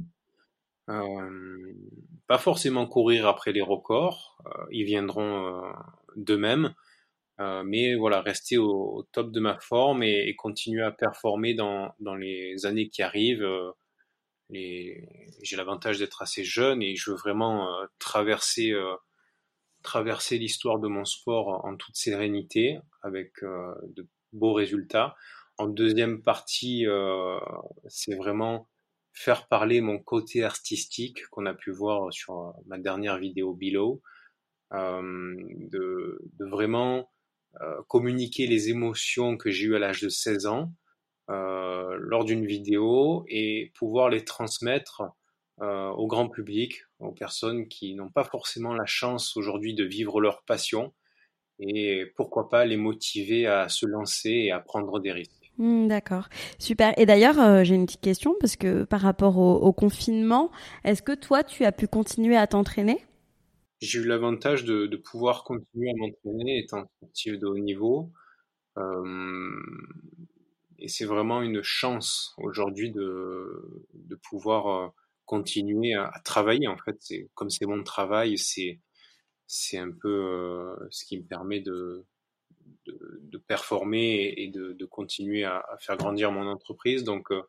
pas 0.87 2.39
forcément 2.39 2.87
courir 2.87 3.27
après 3.27 3.53
les 3.53 3.63
records, 3.63 4.39
euh, 4.47 4.65
ils 4.71 4.85
viendront 4.85 5.47
euh, 5.47 5.73
d'eux-mêmes, 6.17 6.75
mais 7.39 7.97
voilà, 7.97 8.21
rester 8.21 8.59
au, 8.59 9.09
top 9.13 9.33
de 9.33 9.41
ma 9.41 9.59
forme 9.59 10.03
et, 10.05 10.29
et 10.29 10.37
continuer 10.37 10.83
à 10.83 10.93
performer 10.93 11.55
dans, 11.55 11.93
dans, 11.99 12.15
les 12.15 12.65
années 12.65 12.89
qui 12.89 13.03
arrivent. 13.03 13.45
J'ai 14.51 15.57
l'avantage 15.57 15.99
d'être 15.99 16.23
assez 16.23 16.45
jeune 16.45 16.81
et 16.81 16.95
je 16.95 17.11
veux 17.11 17.17
vraiment 17.17 17.69
traverser 17.99 18.73
traverser 19.83 20.39
l'histoire 20.39 20.79
de 20.79 20.87
mon 20.87 21.05
sport 21.05 21.65
en 21.65 21.77
toute 21.77 21.97
sérénité, 21.97 22.79
avec 23.03 23.33
de 23.43 24.07
beaux 24.33 24.55
résultats. 24.55 25.17
En 25.59 25.67
deuxième 25.67 26.23
partie, 26.23 26.87
c'est 27.89 28.15
vraiment 28.15 28.69
faire 29.15 29.49
parler 29.49 29.81
mon 29.81 29.99
côté 29.99 30.45
artistique 30.45 31.27
qu'on 31.31 31.47
a 31.47 31.55
pu 31.55 31.71
voir 31.71 32.13
sur 32.13 32.55
ma 32.67 32.79
dernière 32.79 33.19
vidéo 33.19 33.55
Below, 33.55 34.03
de, 34.73 36.21
de, 36.33 36.45
vraiment 36.47 37.09
communiquer 37.87 38.49
les 38.49 38.71
émotions 38.71 39.37
que 39.37 39.51
j'ai 39.51 39.67
eues 39.67 39.77
à 39.77 39.79
l'âge 39.79 40.03
de 40.03 40.09
16 40.09 40.47
ans 40.47 40.73
euh, 41.31 41.97
lors 42.01 42.27
d'une 42.27 42.45
vidéo 42.45 43.25
et 43.29 43.73
pouvoir 43.79 44.11
les 44.11 44.25
transmettre 44.25 45.03
euh, 45.63 45.89
au 45.89 46.07
grand 46.07 46.29
public, 46.29 46.83
aux 46.99 47.13
personnes 47.13 47.67
qui 47.69 47.95
n'ont 47.95 48.11
pas 48.11 48.25
forcément 48.25 48.75
la 48.75 48.85
chance 48.85 49.35
aujourd'hui 49.39 49.73
de 49.73 49.85
vivre 49.85 50.21
leur 50.21 50.43
passion 50.43 50.93
et 51.61 52.13
pourquoi 52.17 52.51
pas 52.51 52.67
les 52.67 52.77
motiver 52.77 53.47
à 53.47 53.71
se 53.71 53.87
lancer 53.87 54.31
et 54.31 54.53
à 54.53 54.61
prendre 54.61 55.01
des 55.01 55.13
risques. 55.13 55.44
Hmm, 55.59 55.87
d'accord, 55.87 56.29
super. 56.59 56.99
Et 56.99 57.07
d'ailleurs, 57.07 57.39
euh, 57.39 57.63
j'ai 57.63 57.77
une 57.77 57.87
petite 57.87 58.01
question 58.01 58.35
parce 58.41 58.57
que 58.57 58.85
par 58.85 59.01
rapport 59.01 59.39
au, 59.39 59.73
confinement, 59.73 60.51
est-ce 60.83 61.03
que 61.03 61.15
toi, 61.15 61.45
tu 61.45 61.65
as 61.65 61.73
pu 61.73 61.87
continuer 61.87 62.37
à 62.37 62.47
t'entraîner? 62.47 63.05
J'ai 63.81 64.01
eu 64.01 64.05
l'avantage 64.05 64.65
de, 64.65 64.97
pouvoir 64.97 65.45
continuer 65.45 65.91
à 65.91 65.95
m'entraîner 65.97 66.59
étant 66.59 66.85
sportif 66.97 67.39
de 67.39 67.47
haut 67.47 67.59
niveau. 67.59 68.11
Euh, 68.79 69.63
et 70.81 70.89
c'est 70.89 71.05
vraiment 71.05 71.41
une 71.43 71.63
chance 71.63 72.35
aujourd'hui 72.39 72.91
de, 72.91 73.87
pouvoir 74.29 74.67
euh, 74.67 74.89
continuer 75.25 75.95
à, 75.95 76.13
travailler 76.25 76.67
en 76.67 76.79
fait. 76.79 76.99
Comme 77.35 77.51
c'est 77.51 77.67
mon 77.67 77.85
travail, 77.85 78.39
c'est 78.39 79.79
un 79.79 79.93
peu 79.93 80.75
ce 80.91 81.05
qui 81.05 81.19
me 81.19 81.25
permet 81.25 81.61
de 81.61 82.05
de, 82.87 83.21
de 83.23 83.39
performer 83.39 84.35
et, 84.37 84.49
de, 84.49 84.73
de, 84.73 84.85
continuer 84.85 85.45
à, 85.45 85.59
à, 85.59 85.77
faire 85.79 85.97
grandir 85.97 86.33
mon 86.33 86.47
entreprise. 86.47 87.05
Donc 87.05 87.31
euh, 87.31 87.43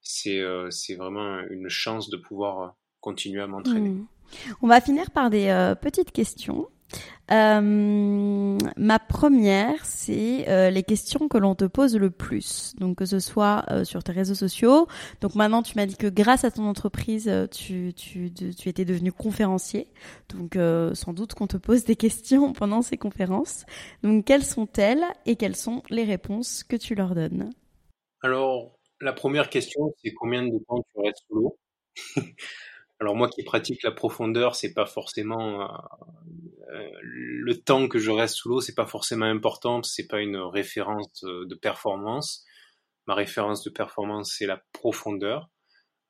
c'est 0.00 0.42
c'est 0.70 0.96
vraiment 0.96 1.40
une 1.48 1.68
chance 1.68 2.10
de 2.10 2.16
pouvoir 2.16 2.76
continuer 3.00 3.40
à 3.40 3.46
m'entraîner. 3.46 3.90
Mmh. 3.90 4.06
On 4.62 4.66
va 4.66 4.80
finir 4.80 5.10
par 5.10 5.30
des 5.30 5.74
petites 5.80 6.12
questions. 6.12 6.68
Euh, 7.30 8.58
ma 8.76 8.98
première, 8.98 9.84
c'est 9.84 10.48
euh, 10.48 10.68
les 10.68 10.82
questions 10.82 11.28
que 11.28 11.38
l'on 11.38 11.54
te 11.54 11.64
pose 11.64 11.96
le 11.96 12.10
plus. 12.10 12.74
Donc 12.78 12.98
que 12.98 13.06
ce 13.06 13.18
soit 13.18 13.64
euh, 13.70 13.84
sur 13.84 14.02
tes 14.04 14.12
réseaux 14.12 14.34
sociaux. 14.34 14.86
Donc 15.20 15.34
maintenant, 15.34 15.62
tu 15.62 15.76
m'as 15.76 15.86
dit 15.86 15.96
que 15.96 16.06
grâce 16.06 16.44
à 16.44 16.50
ton 16.50 16.66
entreprise, 16.66 17.30
tu, 17.50 17.94
tu, 17.94 18.30
étais 18.66 18.84
devenu 18.84 19.10
conférencier. 19.10 19.88
Donc 20.28 20.58
sans 20.94 21.12
doute 21.12 21.34
qu'on 21.34 21.46
te 21.46 21.56
pose 21.56 21.84
des 21.84 21.96
questions 22.04 22.52
pendant 22.52 22.82
ces 22.82 22.98
conférences. 22.98 23.64
Donc 24.02 24.26
quelles 24.26 24.44
sont-elles 24.44 25.04
et 25.26 25.36
quelles 25.36 25.56
sont 25.56 25.82
les 25.90 26.04
réponses 26.04 26.62
que 26.62 26.76
tu 26.76 26.94
leur 26.94 27.14
donnes? 27.14 27.50
Alors, 28.20 28.78
la 29.00 29.12
première 29.12 29.50
question, 29.50 29.94
c'est 30.02 30.12
combien 30.12 30.46
de 30.46 30.58
temps 30.66 30.84
tu 30.94 31.00
restes 31.00 31.24
sous 31.28 31.36
l'eau? 31.36 31.58
Alors 33.00 33.16
moi 33.16 33.28
qui 33.28 33.42
pratique 33.42 33.82
la 33.82 33.90
profondeur, 33.90 34.54
c'est 34.54 34.72
pas 34.72 34.86
forcément 34.86 35.68
le 36.70 37.54
temps 37.60 37.88
que 37.88 37.98
je 37.98 38.10
reste 38.10 38.36
sous 38.36 38.48
l'eau, 38.48 38.60
c'est 38.60 38.74
pas 38.74 38.86
forcément 38.86 39.26
important, 39.26 39.82
c'est 39.82 40.06
pas 40.06 40.20
une 40.20 40.36
référence 40.36 41.24
euh, 41.24 41.46
de 41.46 41.54
performance. 41.54 42.44
Ma 43.06 43.14
référence 43.14 43.62
de 43.64 43.70
performance, 43.70 44.34
c'est 44.36 44.46
la 44.46 44.62
profondeur. 44.72 45.50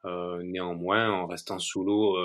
Euh, 0.05 0.43
néanmoins, 0.45 1.11
en 1.11 1.27
restant 1.27 1.59
sous 1.59 1.83
l'eau 1.83 2.17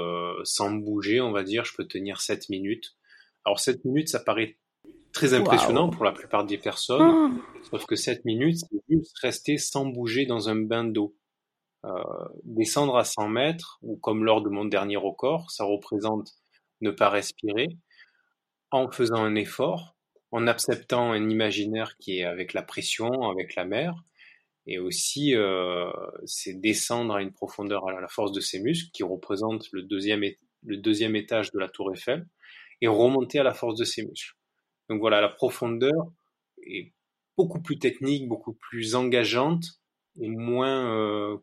sans 0.44 0.72
bouger, 0.72 1.22
on 1.22 1.32
va 1.32 1.44
dire, 1.44 1.66
je 1.66 1.74
peux 1.76 1.88
tenir 1.88 2.22
7 2.22 2.50
minutes. 2.50 2.96
Alors 3.46 3.60
7 3.60 3.84
minutes, 3.86 4.10
ça 4.10 4.20
paraît 4.20 4.58
très 5.12 5.34
impressionnant 5.34 5.90
pour 5.90 6.04
la 6.04 6.12
plupart 6.12 6.46
des 6.46 6.58
personnes, 6.58 7.02
ah. 7.02 7.32
sauf 7.72 7.86
que 7.86 7.96
7 7.96 8.26
minutes, 8.26 8.58
c'est 8.60 8.82
juste 8.90 9.18
rester 9.20 9.58
sans 9.58 9.86
bouger 9.86 10.26
dans 10.26 10.50
un 10.50 10.56
bain 10.56 10.84
d'eau. 10.84 11.16
descendre 12.44 12.98
à 12.98 13.06
100 13.06 13.30
mètres, 13.30 13.80
ou 13.82 13.98
comme 13.98 14.24
lors 14.24 14.44
de 14.44 14.50
mon 14.50 14.66
dernier 14.66 14.98
record, 14.98 15.50
ça 15.50 15.64
représente 15.64 16.30
ne 16.82 16.92
pas 16.92 17.10
respirer 17.10 17.70
en 18.72 18.90
faisant 18.92 19.24
un 19.24 19.36
effort, 19.36 19.96
en 20.32 20.48
acceptant 20.48 21.12
un 21.12 21.30
imaginaire 21.30 21.98
qui 21.98 22.20
est 22.20 22.24
avec 22.24 22.54
la 22.54 22.62
pression, 22.62 23.30
avec 23.30 23.56
la 23.56 23.66
mer, 23.66 23.96
et 24.68 24.78
aussi 24.78 25.36
euh, 25.36 25.92
c'est 26.26 26.54
descendre 26.54 27.16
à 27.16 27.22
une 27.22 27.34
profondeur 27.34 27.88
à 27.88 28.00
la 28.00 28.08
force 28.08 28.32
de 28.32 28.40
ses 28.40 28.60
muscles, 28.60 28.92
qui 28.92 29.04
représente 29.04 29.68
le 29.72 29.82
deuxième, 29.82 30.24
le 30.64 30.78
deuxième 30.78 31.16
étage 31.16 31.52
de 31.52 31.60
la 31.60 31.70
tour 31.70 31.92
Eiffel, 31.92 32.28
et 32.82 32.88
remonter 32.88 33.40
à 33.40 33.44
la 33.44 33.54
force 33.54 33.76
de 33.76 33.84
ses 33.84 34.06
muscles. 34.06 34.36
Donc 34.90 35.00
voilà, 35.00 35.22
la 35.22 35.30
profondeur 35.30 36.12
est 36.66 36.94
beaucoup 37.38 37.62
plus 37.62 37.80
technique, 37.80 38.28
beaucoup 38.28 38.54
plus 38.54 38.96
engageante, 38.96 39.66
et 40.22 40.30
moins, 40.30 40.94
euh, 40.94 41.38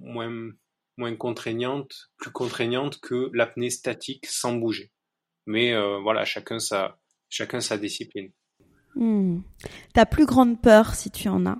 moins, 0.00 0.50
moins 0.96 1.14
contraignante, 1.16 2.10
plus 2.16 2.32
contraignante 2.32 3.00
que 3.00 3.30
l'apnée 3.34 3.70
statique 3.70 4.26
sans 4.26 4.54
bouger. 4.54 4.90
Mais 5.46 5.72
euh, 5.72 5.98
voilà, 5.98 6.24
chacun 6.24 6.58
sa, 6.58 6.98
chacun 7.28 7.60
sa 7.60 7.78
discipline. 7.78 8.30
Hmm. 8.94 9.40
Ta 9.94 10.06
plus 10.06 10.26
grande 10.26 10.60
peur, 10.60 10.94
si 10.94 11.10
tu 11.10 11.28
en 11.28 11.46
as? 11.46 11.58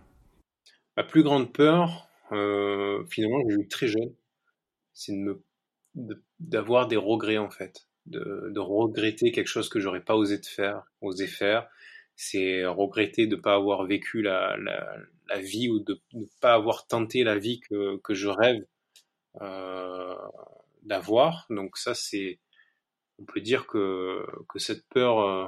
Ma 0.96 1.04
plus 1.04 1.22
grande 1.22 1.52
peur, 1.52 2.08
euh, 2.32 3.04
finalement, 3.06 3.42
j'ai 3.48 3.56
eu 3.56 3.68
très 3.68 3.88
jeune, 3.88 4.14
c'est 4.92 5.12
de 5.12 5.42
d'avoir 6.40 6.88
des 6.88 6.96
regrets 6.96 7.38
en 7.38 7.50
fait, 7.50 7.86
de, 8.06 8.50
de 8.50 8.60
regretter 8.60 9.30
quelque 9.30 9.48
chose 9.48 9.68
que 9.68 9.78
j'aurais 9.78 10.02
pas 10.02 10.16
osé 10.16 10.38
de 10.38 10.46
faire, 10.46 10.84
osé 11.00 11.26
faire. 11.26 11.68
C'est 12.16 12.64
regretter 12.66 13.26
de 13.26 13.36
ne 13.36 13.40
pas 13.40 13.54
avoir 13.54 13.84
vécu 13.84 14.22
la, 14.22 14.56
la, 14.58 14.96
la 15.28 15.38
vie 15.38 15.68
ou 15.68 15.80
de 15.80 16.00
ne 16.14 16.24
pas 16.40 16.54
avoir 16.54 16.86
tenté 16.86 17.24
la 17.24 17.38
vie 17.38 17.60
que, 17.60 17.98
que 17.98 18.14
je 18.14 18.28
rêve 18.28 18.64
euh, 19.40 20.14
d'avoir. 20.82 21.46
Donc 21.50 21.76
ça, 21.78 21.94
c'est 21.94 22.38
on 23.22 23.32
peut 23.32 23.40
dire 23.40 23.66
que, 23.66 24.24
que 24.48 24.58
cette 24.58 24.86
peur, 24.88 25.20
euh, 25.20 25.46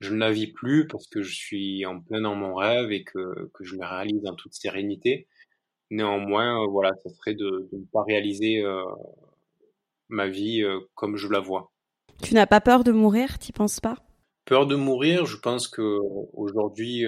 je 0.00 0.12
ne 0.12 0.18
la 0.18 0.30
vis 0.30 0.52
plus 0.52 0.86
parce 0.86 1.06
que 1.06 1.22
je 1.22 1.34
suis 1.34 1.86
en 1.86 2.00
plein 2.00 2.20
dans 2.20 2.34
mon 2.34 2.54
rêve 2.54 2.92
et 2.92 3.04
que, 3.04 3.50
que 3.54 3.64
je 3.64 3.74
le 3.76 3.84
réalise 3.84 4.26
en 4.26 4.34
toute 4.34 4.54
sérénité. 4.54 5.26
Néanmoins, 5.90 6.62
euh, 6.62 6.66
voilà, 6.68 6.92
ça 7.02 7.10
serait 7.10 7.34
de, 7.34 7.68
de, 7.72 7.78
ne 7.78 7.84
pas 7.92 8.02
réaliser 8.02 8.62
euh, 8.62 8.84
ma 10.08 10.28
vie 10.28 10.64
comme 10.94 11.16
je 11.16 11.28
la 11.28 11.40
vois. 11.40 11.72
Tu 12.22 12.34
n'as 12.34 12.46
pas 12.46 12.60
peur 12.60 12.84
de 12.84 12.92
mourir, 12.92 13.38
t'y 13.38 13.52
penses 13.52 13.80
pas? 13.80 13.96
Peur 14.44 14.66
de 14.66 14.76
mourir, 14.76 15.26
je 15.26 15.36
pense 15.36 15.68
que 15.68 15.98
aujourd'hui, 16.32 17.04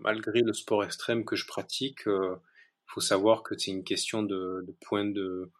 malgré 0.00 0.40
le 0.40 0.52
sport 0.52 0.82
extrême 0.82 1.24
que 1.24 1.36
je 1.36 1.46
pratique, 1.46 2.02
il 2.06 2.92
faut 2.92 3.00
savoir 3.00 3.44
que 3.44 3.56
c'est 3.56 3.70
une 3.70 3.84
question 3.84 4.24
de, 4.24 4.64
de 4.66 4.74
point 4.80 5.04
de, 5.04 5.52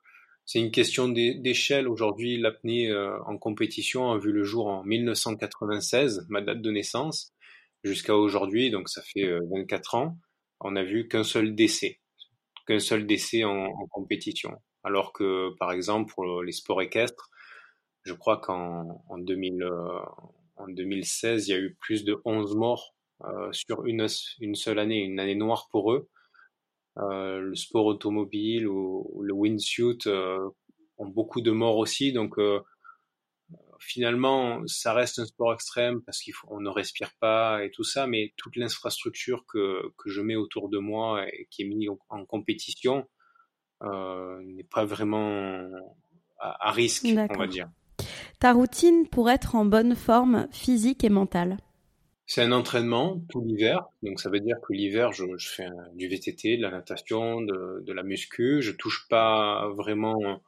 c'est 0.52 0.58
une 0.58 0.72
question 0.72 1.08
d'échelle. 1.08 1.86
Aujourd'hui, 1.86 2.36
l'apnée 2.36 2.90
euh, 2.90 3.16
en 3.26 3.38
compétition 3.38 4.10
a 4.10 4.18
vu 4.18 4.32
le 4.32 4.42
jour 4.42 4.66
en 4.66 4.82
1996, 4.82 6.26
ma 6.28 6.40
date 6.40 6.60
de 6.60 6.72
naissance, 6.72 7.32
jusqu'à 7.84 8.16
aujourd'hui, 8.16 8.72
donc 8.72 8.88
ça 8.88 9.00
fait 9.00 9.30
24 9.48 9.94
euh, 9.94 9.98
ans. 9.98 10.18
On 10.58 10.74
a 10.74 10.82
vu 10.82 11.06
qu'un 11.06 11.22
seul 11.22 11.54
décès, 11.54 12.00
qu'un 12.66 12.80
seul 12.80 13.06
décès 13.06 13.44
en, 13.44 13.70
compétition. 13.92 14.50
Alors 14.82 15.12
que, 15.12 15.50
par 15.60 15.70
exemple, 15.70 16.12
pour 16.12 16.42
les 16.42 16.50
sports 16.50 16.82
équestres, 16.82 17.30
je 18.02 18.14
crois 18.14 18.38
qu'en 18.38 19.04
en 19.08 19.18
2000, 19.18 19.62
euh, 19.62 20.00
2016, 20.66 21.46
il 21.46 21.50
y 21.52 21.54
a 21.54 21.60
eu 21.60 21.76
plus 21.78 22.02
de 22.02 22.20
11 22.24 22.56
morts 22.56 22.96
sur 23.52 23.86
une 23.86 24.08
seule 24.08 24.80
année, 24.80 24.98
une 24.98 25.20
année 25.20 25.36
noire 25.36 25.68
pour 25.70 25.92
eux. 25.92 26.08
Euh, 27.00 27.40
le 27.40 27.54
sport 27.54 27.86
automobile 27.86 28.66
ou, 28.68 29.22
le 29.22 29.32
windsuit 29.32 29.98
euh, 30.06 30.48
ont 30.98 31.08
beaucoup 31.08 31.40
de 31.40 31.50
morts 31.50 31.78
aussi. 31.78 32.12
Donc 32.12 32.38
euh, 32.38 32.60
finalement, 33.78 34.62
ça 34.66 34.92
reste 34.92 35.18
un 35.18 35.26
sport 35.26 35.54
extrême 35.54 36.02
parce 36.02 36.22
qu'on 36.22 36.60
ne 36.60 36.68
respire 36.68 37.12
pas 37.20 37.64
et 37.64 37.70
tout 37.70 37.84
ça, 37.84 38.06
mais 38.06 38.34
toute 38.36 38.56
l'infrastructure 38.56 39.44
que, 39.46 39.82
que 39.96 40.10
je 40.10 40.20
mets 40.20 40.36
autour 40.36 40.68
de 40.68 40.78
moi 40.78 41.26
et 41.26 41.48
qui 41.50 41.62
est 41.62 41.66
mise 41.66 41.88
en 42.08 42.24
compétition 42.26 43.08
euh, 43.82 44.42
n'est 44.44 44.64
pas 44.64 44.84
vraiment 44.84 45.66
à, 46.38 46.68
à 46.68 46.70
risque, 46.72 47.06
on 47.06 47.38
va 47.38 47.46
dire. 47.46 47.70
Ta 48.40 48.52
routine 48.52 49.06
pour 49.08 49.30
être 49.30 49.54
en 49.54 49.64
bonne 49.64 49.94
forme 49.94 50.48
physique 50.50 51.04
et 51.04 51.10
mentale? 51.10 51.58
C'est 52.30 52.42
un 52.42 52.52
entraînement 52.52 53.20
tout 53.28 53.42
l'hiver, 53.44 53.86
donc 54.04 54.20
ça 54.20 54.30
veut 54.30 54.38
dire 54.38 54.54
que 54.62 54.72
l'hiver 54.72 55.10
je, 55.12 55.24
fais 55.40 55.66
du 55.94 56.06
VTT, 56.06 56.58
de 56.58 56.62
la 56.62 56.70
natation, 56.70 57.40
de, 57.40 57.92
la 57.92 58.04
muscu. 58.04 58.62
Je 58.62 58.70
touche 58.70 59.08
pas 59.08 59.68
vraiment 59.70 60.40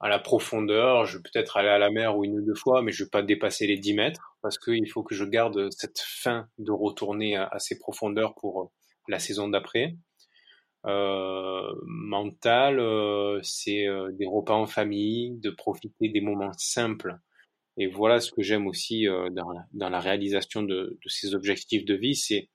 à 0.00 0.08
la 0.08 0.18
profondeur. 0.18 1.04
Je 1.04 1.18
vais 1.18 1.22
peut-être 1.22 1.56
aller 1.56 1.68
à 1.68 1.78
la 1.78 1.92
mer 1.92 2.18
ou 2.18 2.24
une 2.24 2.40
ou 2.40 2.44
deux 2.44 2.56
fois, 2.56 2.82
mais 2.82 2.90
je 2.90 3.04
vais 3.04 3.10
pas 3.10 3.22
dépasser 3.22 3.68
les 3.68 3.78
10 3.78 3.94
mètres 3.94 4.36
parce 4.42 4.58
qu'il 4.58 4.90
faut 4.90 5.04
que 5.04 5.14
je 5.14 5.24
garde 5.24 5.70
cette 5.70 6.00
fin 6.00 6.48
de 6.58 6.72
retourner 6.72 7.36
à, 7.36 7.60
ces 7.60 7.78
profondeurs 7.78 8.34
pour 8.34 8.72
la 9.06 9.20
saison 9.20 9.46
d'après. 9.46 9.94
Euh, 10.84 11.72
mental, 11.86 12.80
euh, 12.80 13.38
c'est 13.44 13.86
euh, 13.86 14.10
des 14.18 14.26
repas 14.26 14.54
en 14.54 14.66
famille, 14.66 15.38
de 15.38 15.50
profiter 15.50 16.08
des 16.08 16.20
moments 16.20 16.52
simples 16.58 17.20
Et 17.76 17.86
voilà 17.88 18.20
ce 18.20 18.30
que 18.30 18.42
j'aime 18.42 18.66
aussi 18.66 19.06
dans 19.06 19.50
la, 19.50 19.66
dans, 19.72 19.88
la, 19.88 20.00
réalisation 20.00 20.62
de, 20.62 20.98
de 21.02 21.08
ces 21.08 21.34
objectifs 21.34 21.84
de 21.84 21.94
vie, 21.94 22.14
c'est 22.14 22.48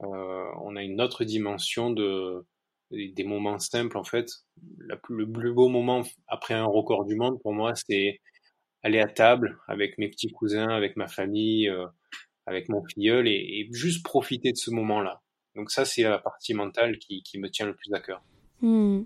on 0.00 0.76
a 0.76 0.82
une 0.82 1.00
autre 1.00 1.24
dimension 1.24 1.90
de 1.90 2.44
des 2.90 3.24
moments 3.24 3.58
simples 3.58 3.96
en 3.96 4.04
fait. 4.04 4.28
le 4.80 5.30
plus 5.30 5.52
beau 5.52 5.68
moment 5.68 6.02
après 6.26 6.54
un 6.54 6.64
record 6.64 7.04
du 7.04 7.14
monde 7.14 7.40
pour 7.40 7.52
moi, 7.52 7.74
c'est 7.74 8.20
aller 8.82 9.00
à 9.00 9.08
table 9.08 9.58
avec 9.68 9.98
mes 9.98 10.08
petits 10.08 10.30
cousins, 10.30 10.68
avec 10.68 10.96
ma 10.96 11.06
famille, 11.06 11.68
euh, 11.68 11.86
avec 12.46 12.68
mon 12.68 12.82
filleul 12.84 13.28
et, 13.28 13.68
juste 13.72 14.02
profiter 14.04 14.52
de 14.52 14.56
ce 14.56 14.70
moment-là. 14.70 15.20
Donc 15.54 15.70
ça, 15.70 15.84
c'est 15.84 16.02
la 16.02 16.18
partie 16.18 16.54
mentale 16.54 16.98
qui, 16.98 17.22
qui, 17.22 17.38
me 17.38 17.50
tient 17.50 17.66
le 17.66 17.74
plus 17.74 17.92
à 17.92 18.00
cœur. 18.00 18.22
Hmm. 18.62 19.02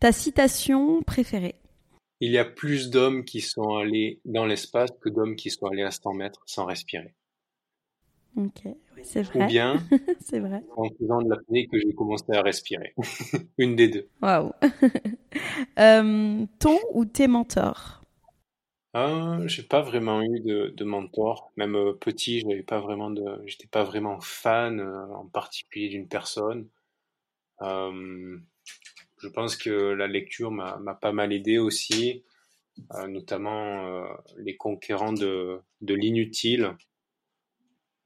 Ta 0.00 0.12
citation 0.12 1.02
préférée? 1.02 1.56
Il 2.20 2.30
y 2.30 2.38
a 2.38 2.44
plus 2.44 2.90
d'hommes 2.90 3.24
qui 3.24 3.40
sont 3.40 3.76
allés 3.76 4.20
dans 4.24 4.46
l'espace 4.46 4.90
que 5.00 5.08
d'hommes 5.08 5.36
qui 5.36 5.50
sont 5.50 5.66
allés 5.66 5.82
à 5.82 5.90
100 5.90 6.14
mètres 6.14 6.42
sans 6.46 6.64
respirer. 6.64 7.14
Ok, 8.36 8.62
oui, 8.64 9.02
c'est 9.02 9.22
vrai. 9.22 9.44
Ou 9.44 9.46
bien, 9.46 9.82
c'est 10.20 10.38
vrai. 10.38 10.62
En 10.76 10.88
faisant 10.90 11.22
de 11.22 11.30
l'apnée 11.30 11.66
que 11.66 11.78
j'ai 11.78 11.92
commencé 11.94 12.32
à 12.32 12.42
respirer. 12.42 12.94
Une 13.58 13.74
des 13.74 13.88
deux. 13.88 14.08
Waouh. 14.22 14.52
euh, 15.78 16.46
ton 16.58 16.78
ou 16.94 17.04
tes 17.04 17.26
mentors? 17.26 18.02
Euh, 18.96 19.46
J'ai 19.48 19.62
pas 19.62 19.80
vraiment 19.82 20.22
eu 20.22 20.40
de, 20.40 20.68
de 20.76 20.84
mentor. 20.84 21.52
Même 21.56 21.74
euh, 21.76 21.92
petit, 21.94 22.40
je 22.40 22.62
pas 22.62 22.80
vraiment 22.80 23.10
de, 23.10 23.42
j'étais 23.46 23.66
pas 23.66 23.84
vraiment 23.84 24.20
fan 24.20 24.80
euh, 24.80 25.06
en 25.14 25.26
particulier 25.26 25.88
d'une 25.88 26.08
personne. 26.08 26.68
Euh, 29.18 29.22
je 29.22 29.28
pense 29.28 29.56
que 29.56 29.70
la 29.70 30.06
lecture 30.06 30.50
m'a 30.50 30.94
pas 31.00 31.12
mal 31.12 31.32
aidé 31.32 31.58
aussi, 31.58 32.24
notamment 33.08 34.06
Les 34.36 34.56
Conquérants 34.56 35.12
de, 35.12 35.60
l'inutile 35.80 36.76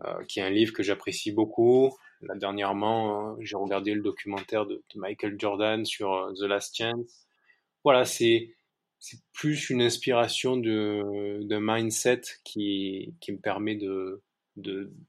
euh, 0.04 0.24
qui 0.24 0.40
est 0.40 0.42
un 0.42 0.50
livre 0.50 0.72
que 0.72 0.82
j'apprécie 0.82 1.30
beaucoup. 1.30 1.96
Là, 2.22 2.34
dernièrement, 2.34 3.34
euh, 3.34 3.36
j'ai 3.40 3.56
regardé 3.56 3.94
le 3.94 4.02
documentaire 4.02 4.66
de, 4.66 4.82
Michael 4.96 5.36
Jordan 5.38 5.84
sur 5.84 6.12
euh, 6.12 6.32
The 6.32 6.42
Last 6.42 6.76
Chance. 6.76 7.26
Voilà, 7.84 8.04
c'est 8.04 8.50
plus 9.32 9.70
une 9.70 9.80
inspiration 9.80 10.56
de, 10.56 11.58
mindset 11.60 12.22
qui, 12.42 13.14
qui 13.20 13.32
me 13.32 13.38
permet 13.38 13.76
de 13.76 14.22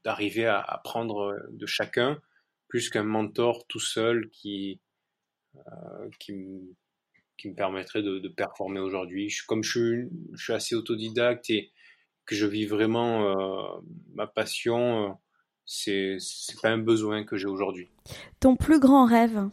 d'arriver 0.04 0.46
à 0.46 0.58
apprendre 0.58 1.36
de 1.50 1.66
chacun, 1.66 2.18
plus 2.66 2.88
qu'un 2.88 3.02
mentor 3.02 3.66
tout 3.66 3.80
seul 3.80 4.30
qui, 4.30 4.80
qui, 6.18 6.32
me, 6.32 6.74
qui 7.36 7.48
me 7.48 7.54
permettrait 7.54 8.02
de, 8.02 8.18
de 8.18 8.28
performer 8.28 8.80
aujourd'hui. 8.80 9.32
Comme 9.46 9.62
je 9.62 9.70
suis, 9.70 10.08
je 10.34 10.42
suis 10.42 10.52
assez 10.52 10.74
autodidacte 10.74 11.50
et 11.50 11.72
que 12.26 12.34
je 12.34 12.46
vis 12.46 12.66
vraiment 12.66 13.24
euh, 13.24 13.80
ma 14.14 14.26
passion. 14.26 15.10
Euh, 15.10 15.12
c'est 15.66 16.16
c'est 16.18 16.60
pas 16.60 16.68
un 16.70 16.78
besoin 16.78 17.24
que 17.24 17.36
j'ai 17.36 17.46
aujourd'hui. 17.46 17.88
Ton 18.40 18.56
plus 18.56 18.78
grand 18.78 19.06
rêve? 19.06 19.48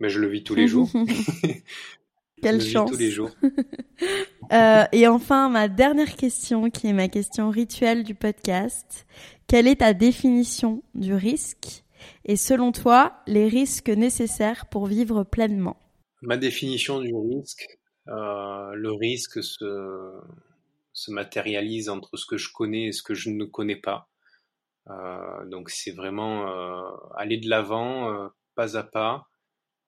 Mais 0.00 0.08
je 0.08 0.20
le 0.20 0.26
vis 0.26 0.42
tous 0.42 0.54
les 0.54 0.66
jours. 0.66 0.90
Quelle 2.42 2.60
chance. 2.60 2.90
tous 2.90 2.98
les 2.98 3.10
jours. 3.10 3.30
euh, 4.52 4.84
et 4.92 5.06
enfin, 5.06 5.48
ma 5.48 5.68
dernière 5.68 6.14
question, 6.16 6.68
qui 6.70 6.88
est 6.88 6.92
ma 6.92 7.08
question 7.08 7.48
rituelle 7.48 8.02
du 8.02 8.14
podcast. 8.14 9.06
Quelle 9.46 9.66
est 9.66 9.76
ta 9.76 9.94
définition 9.94 10.82
du 10.94 11.14
risque? 11.14 11.83
Et 12.24 12.36
selon 12.36 12.72
toi, 12.72 13.16
les 13.26 13.48
risques 13.48 13.88
nécessaires 13.90 14.66
pour 14.66 14.86
vivre 14.86 15.24
pleinement? 15.24 15.76
Ma 16.22 16.36
définition 16.36 17.00
du 17.00 17.14
risque, 17.14 17.78
euh, 18.08 18.74
le 18.74 18.92
risque 18.92 19.42
se, 19.42 20.20
se 20.92 21.10
matérialise 21.10 21.88
entre 21.88 22.16
ce 22.16 22.26
que 22.26 22.36
je 22.36 22.52
connais 22.52 22.86
et 22.86 22.92
ce 22.92 23.02
que 23.02 23.14
je 23.14 23.30
ne 23.30 23.44
connais 23.44 23.76
pas. 23.76 24.08
Euh, 24.90 25.44
donc 25.46 25.70
c'est 25.70 25.92
vraiment 25.92 26.48
euh, 26.48 26.90
aller 27.16 27.38
de 27.38 27.48
l'avant, 27.48 28.30
pas 28.54 28.76
à 28.76 28.82
pas, 28.82 29.28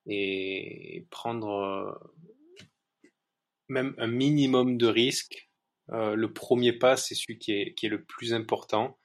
et 0.07 1.07
prendre 1.11 2.01
même 3.69 3.95
un 3.99 4.07
minimum 4.07 4.79
de 4.79 4.87
risque. 4.87 5.49
le 5.89 6.27
premier 6.27 6.73
pas, 6.73 6.97
c'est 6.97 7.14
celui 7.14 7.39
qui 7.39 7.53
est 7.53 7.89
le 7.89 8.05
plus 8.05 8.33
important, 8.35 8.99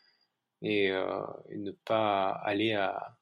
et, 0.62 0.88
et 0.88 1.58
ne 1.58 1.72
pas 1.72 2.30
aller 2.30 2.74
à 2.74 3.18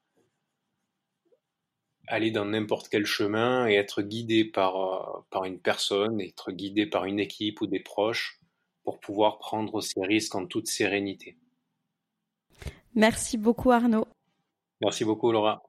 aller 2.10 2.30
dans 2.32 2.44
n'importe 2.44 2.88
quel 2.88 3.06
chemin 3.06 3.68
et 3.68 3.74
être 3.74 4.02
guidé 4.02 4.44
par, 4.44 5.24
par 5.30 5.44
une 5.44 5.60
personne, 5.60 6.20
être 6.20 6.50
guidé 6.50 6.86
par 6.86 7.04
une 7.04 7.20
équipe 7.20 7.60
ou 7.60 7.66
des 7.66 7.80
proches 7.80 8.40
pour 8.82 8.98
pouvoir 8.98 9.38
prendre 9.38 9.80
ces 9.80 10.02
risques 10.02 10.34
en 10.34 10.46
toute 10.46 10.66
sérénité. 10.66 11.36
Merci 12.94 13.38
beaucoup 13.38 13.70
Arnaud. 13.70 14.06
Merci 14.80 15.04
beaucoup 15.04 15.30
Laura. 15.30 15.62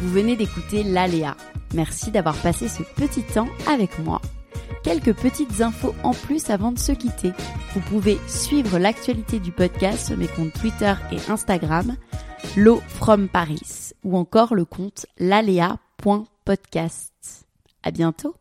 Vous 0.00 0.12
venez 0.12 0.36
d'écouter 0.36 0.82
l'Aléa. 0.82 1.36
Merci 1.74 2.10
d'avoir 2.10 2.40
passé 2.42 2.68
ce 2.68 2.82
petit 2.82 3.22
temps 3.22 3.48
avec 3.66 3.98
moi. 3.98 4.20
Quelques 4.86 5.14
petites 5.14 5.60
infos 5.62 5.96
en 6.04 6.12
plus 6.12 6.48
avant 6.48 6.70
de 6.70 6.78
se 6.78 6.92
quitter. 6.92 7.32
Vous 7.74 7.80
pouvez 7.80 8.18
suivre 8.28 8.78
l'actualité 8.78 9.40
du 9.40 9.50
podcast 9.50 10.06
sur 10.06 10.16
mes 10.16 10.28
comptes 10.28 10.52
Twitter 10.52 10.94
et 11.10 11.18
Instagram, 11.28 11.96
L'eau 12.56 12.80
from 12.86 13.28
Paris, 13.28 13.90
ou 14.04 14.16
encore 14.16 14.54
le 14.54 14.64
compte 14.64 15.06
l'Aléa.podcast. 15.18 17.48
À 17.82 17.90
bientôt! 17.90 18.36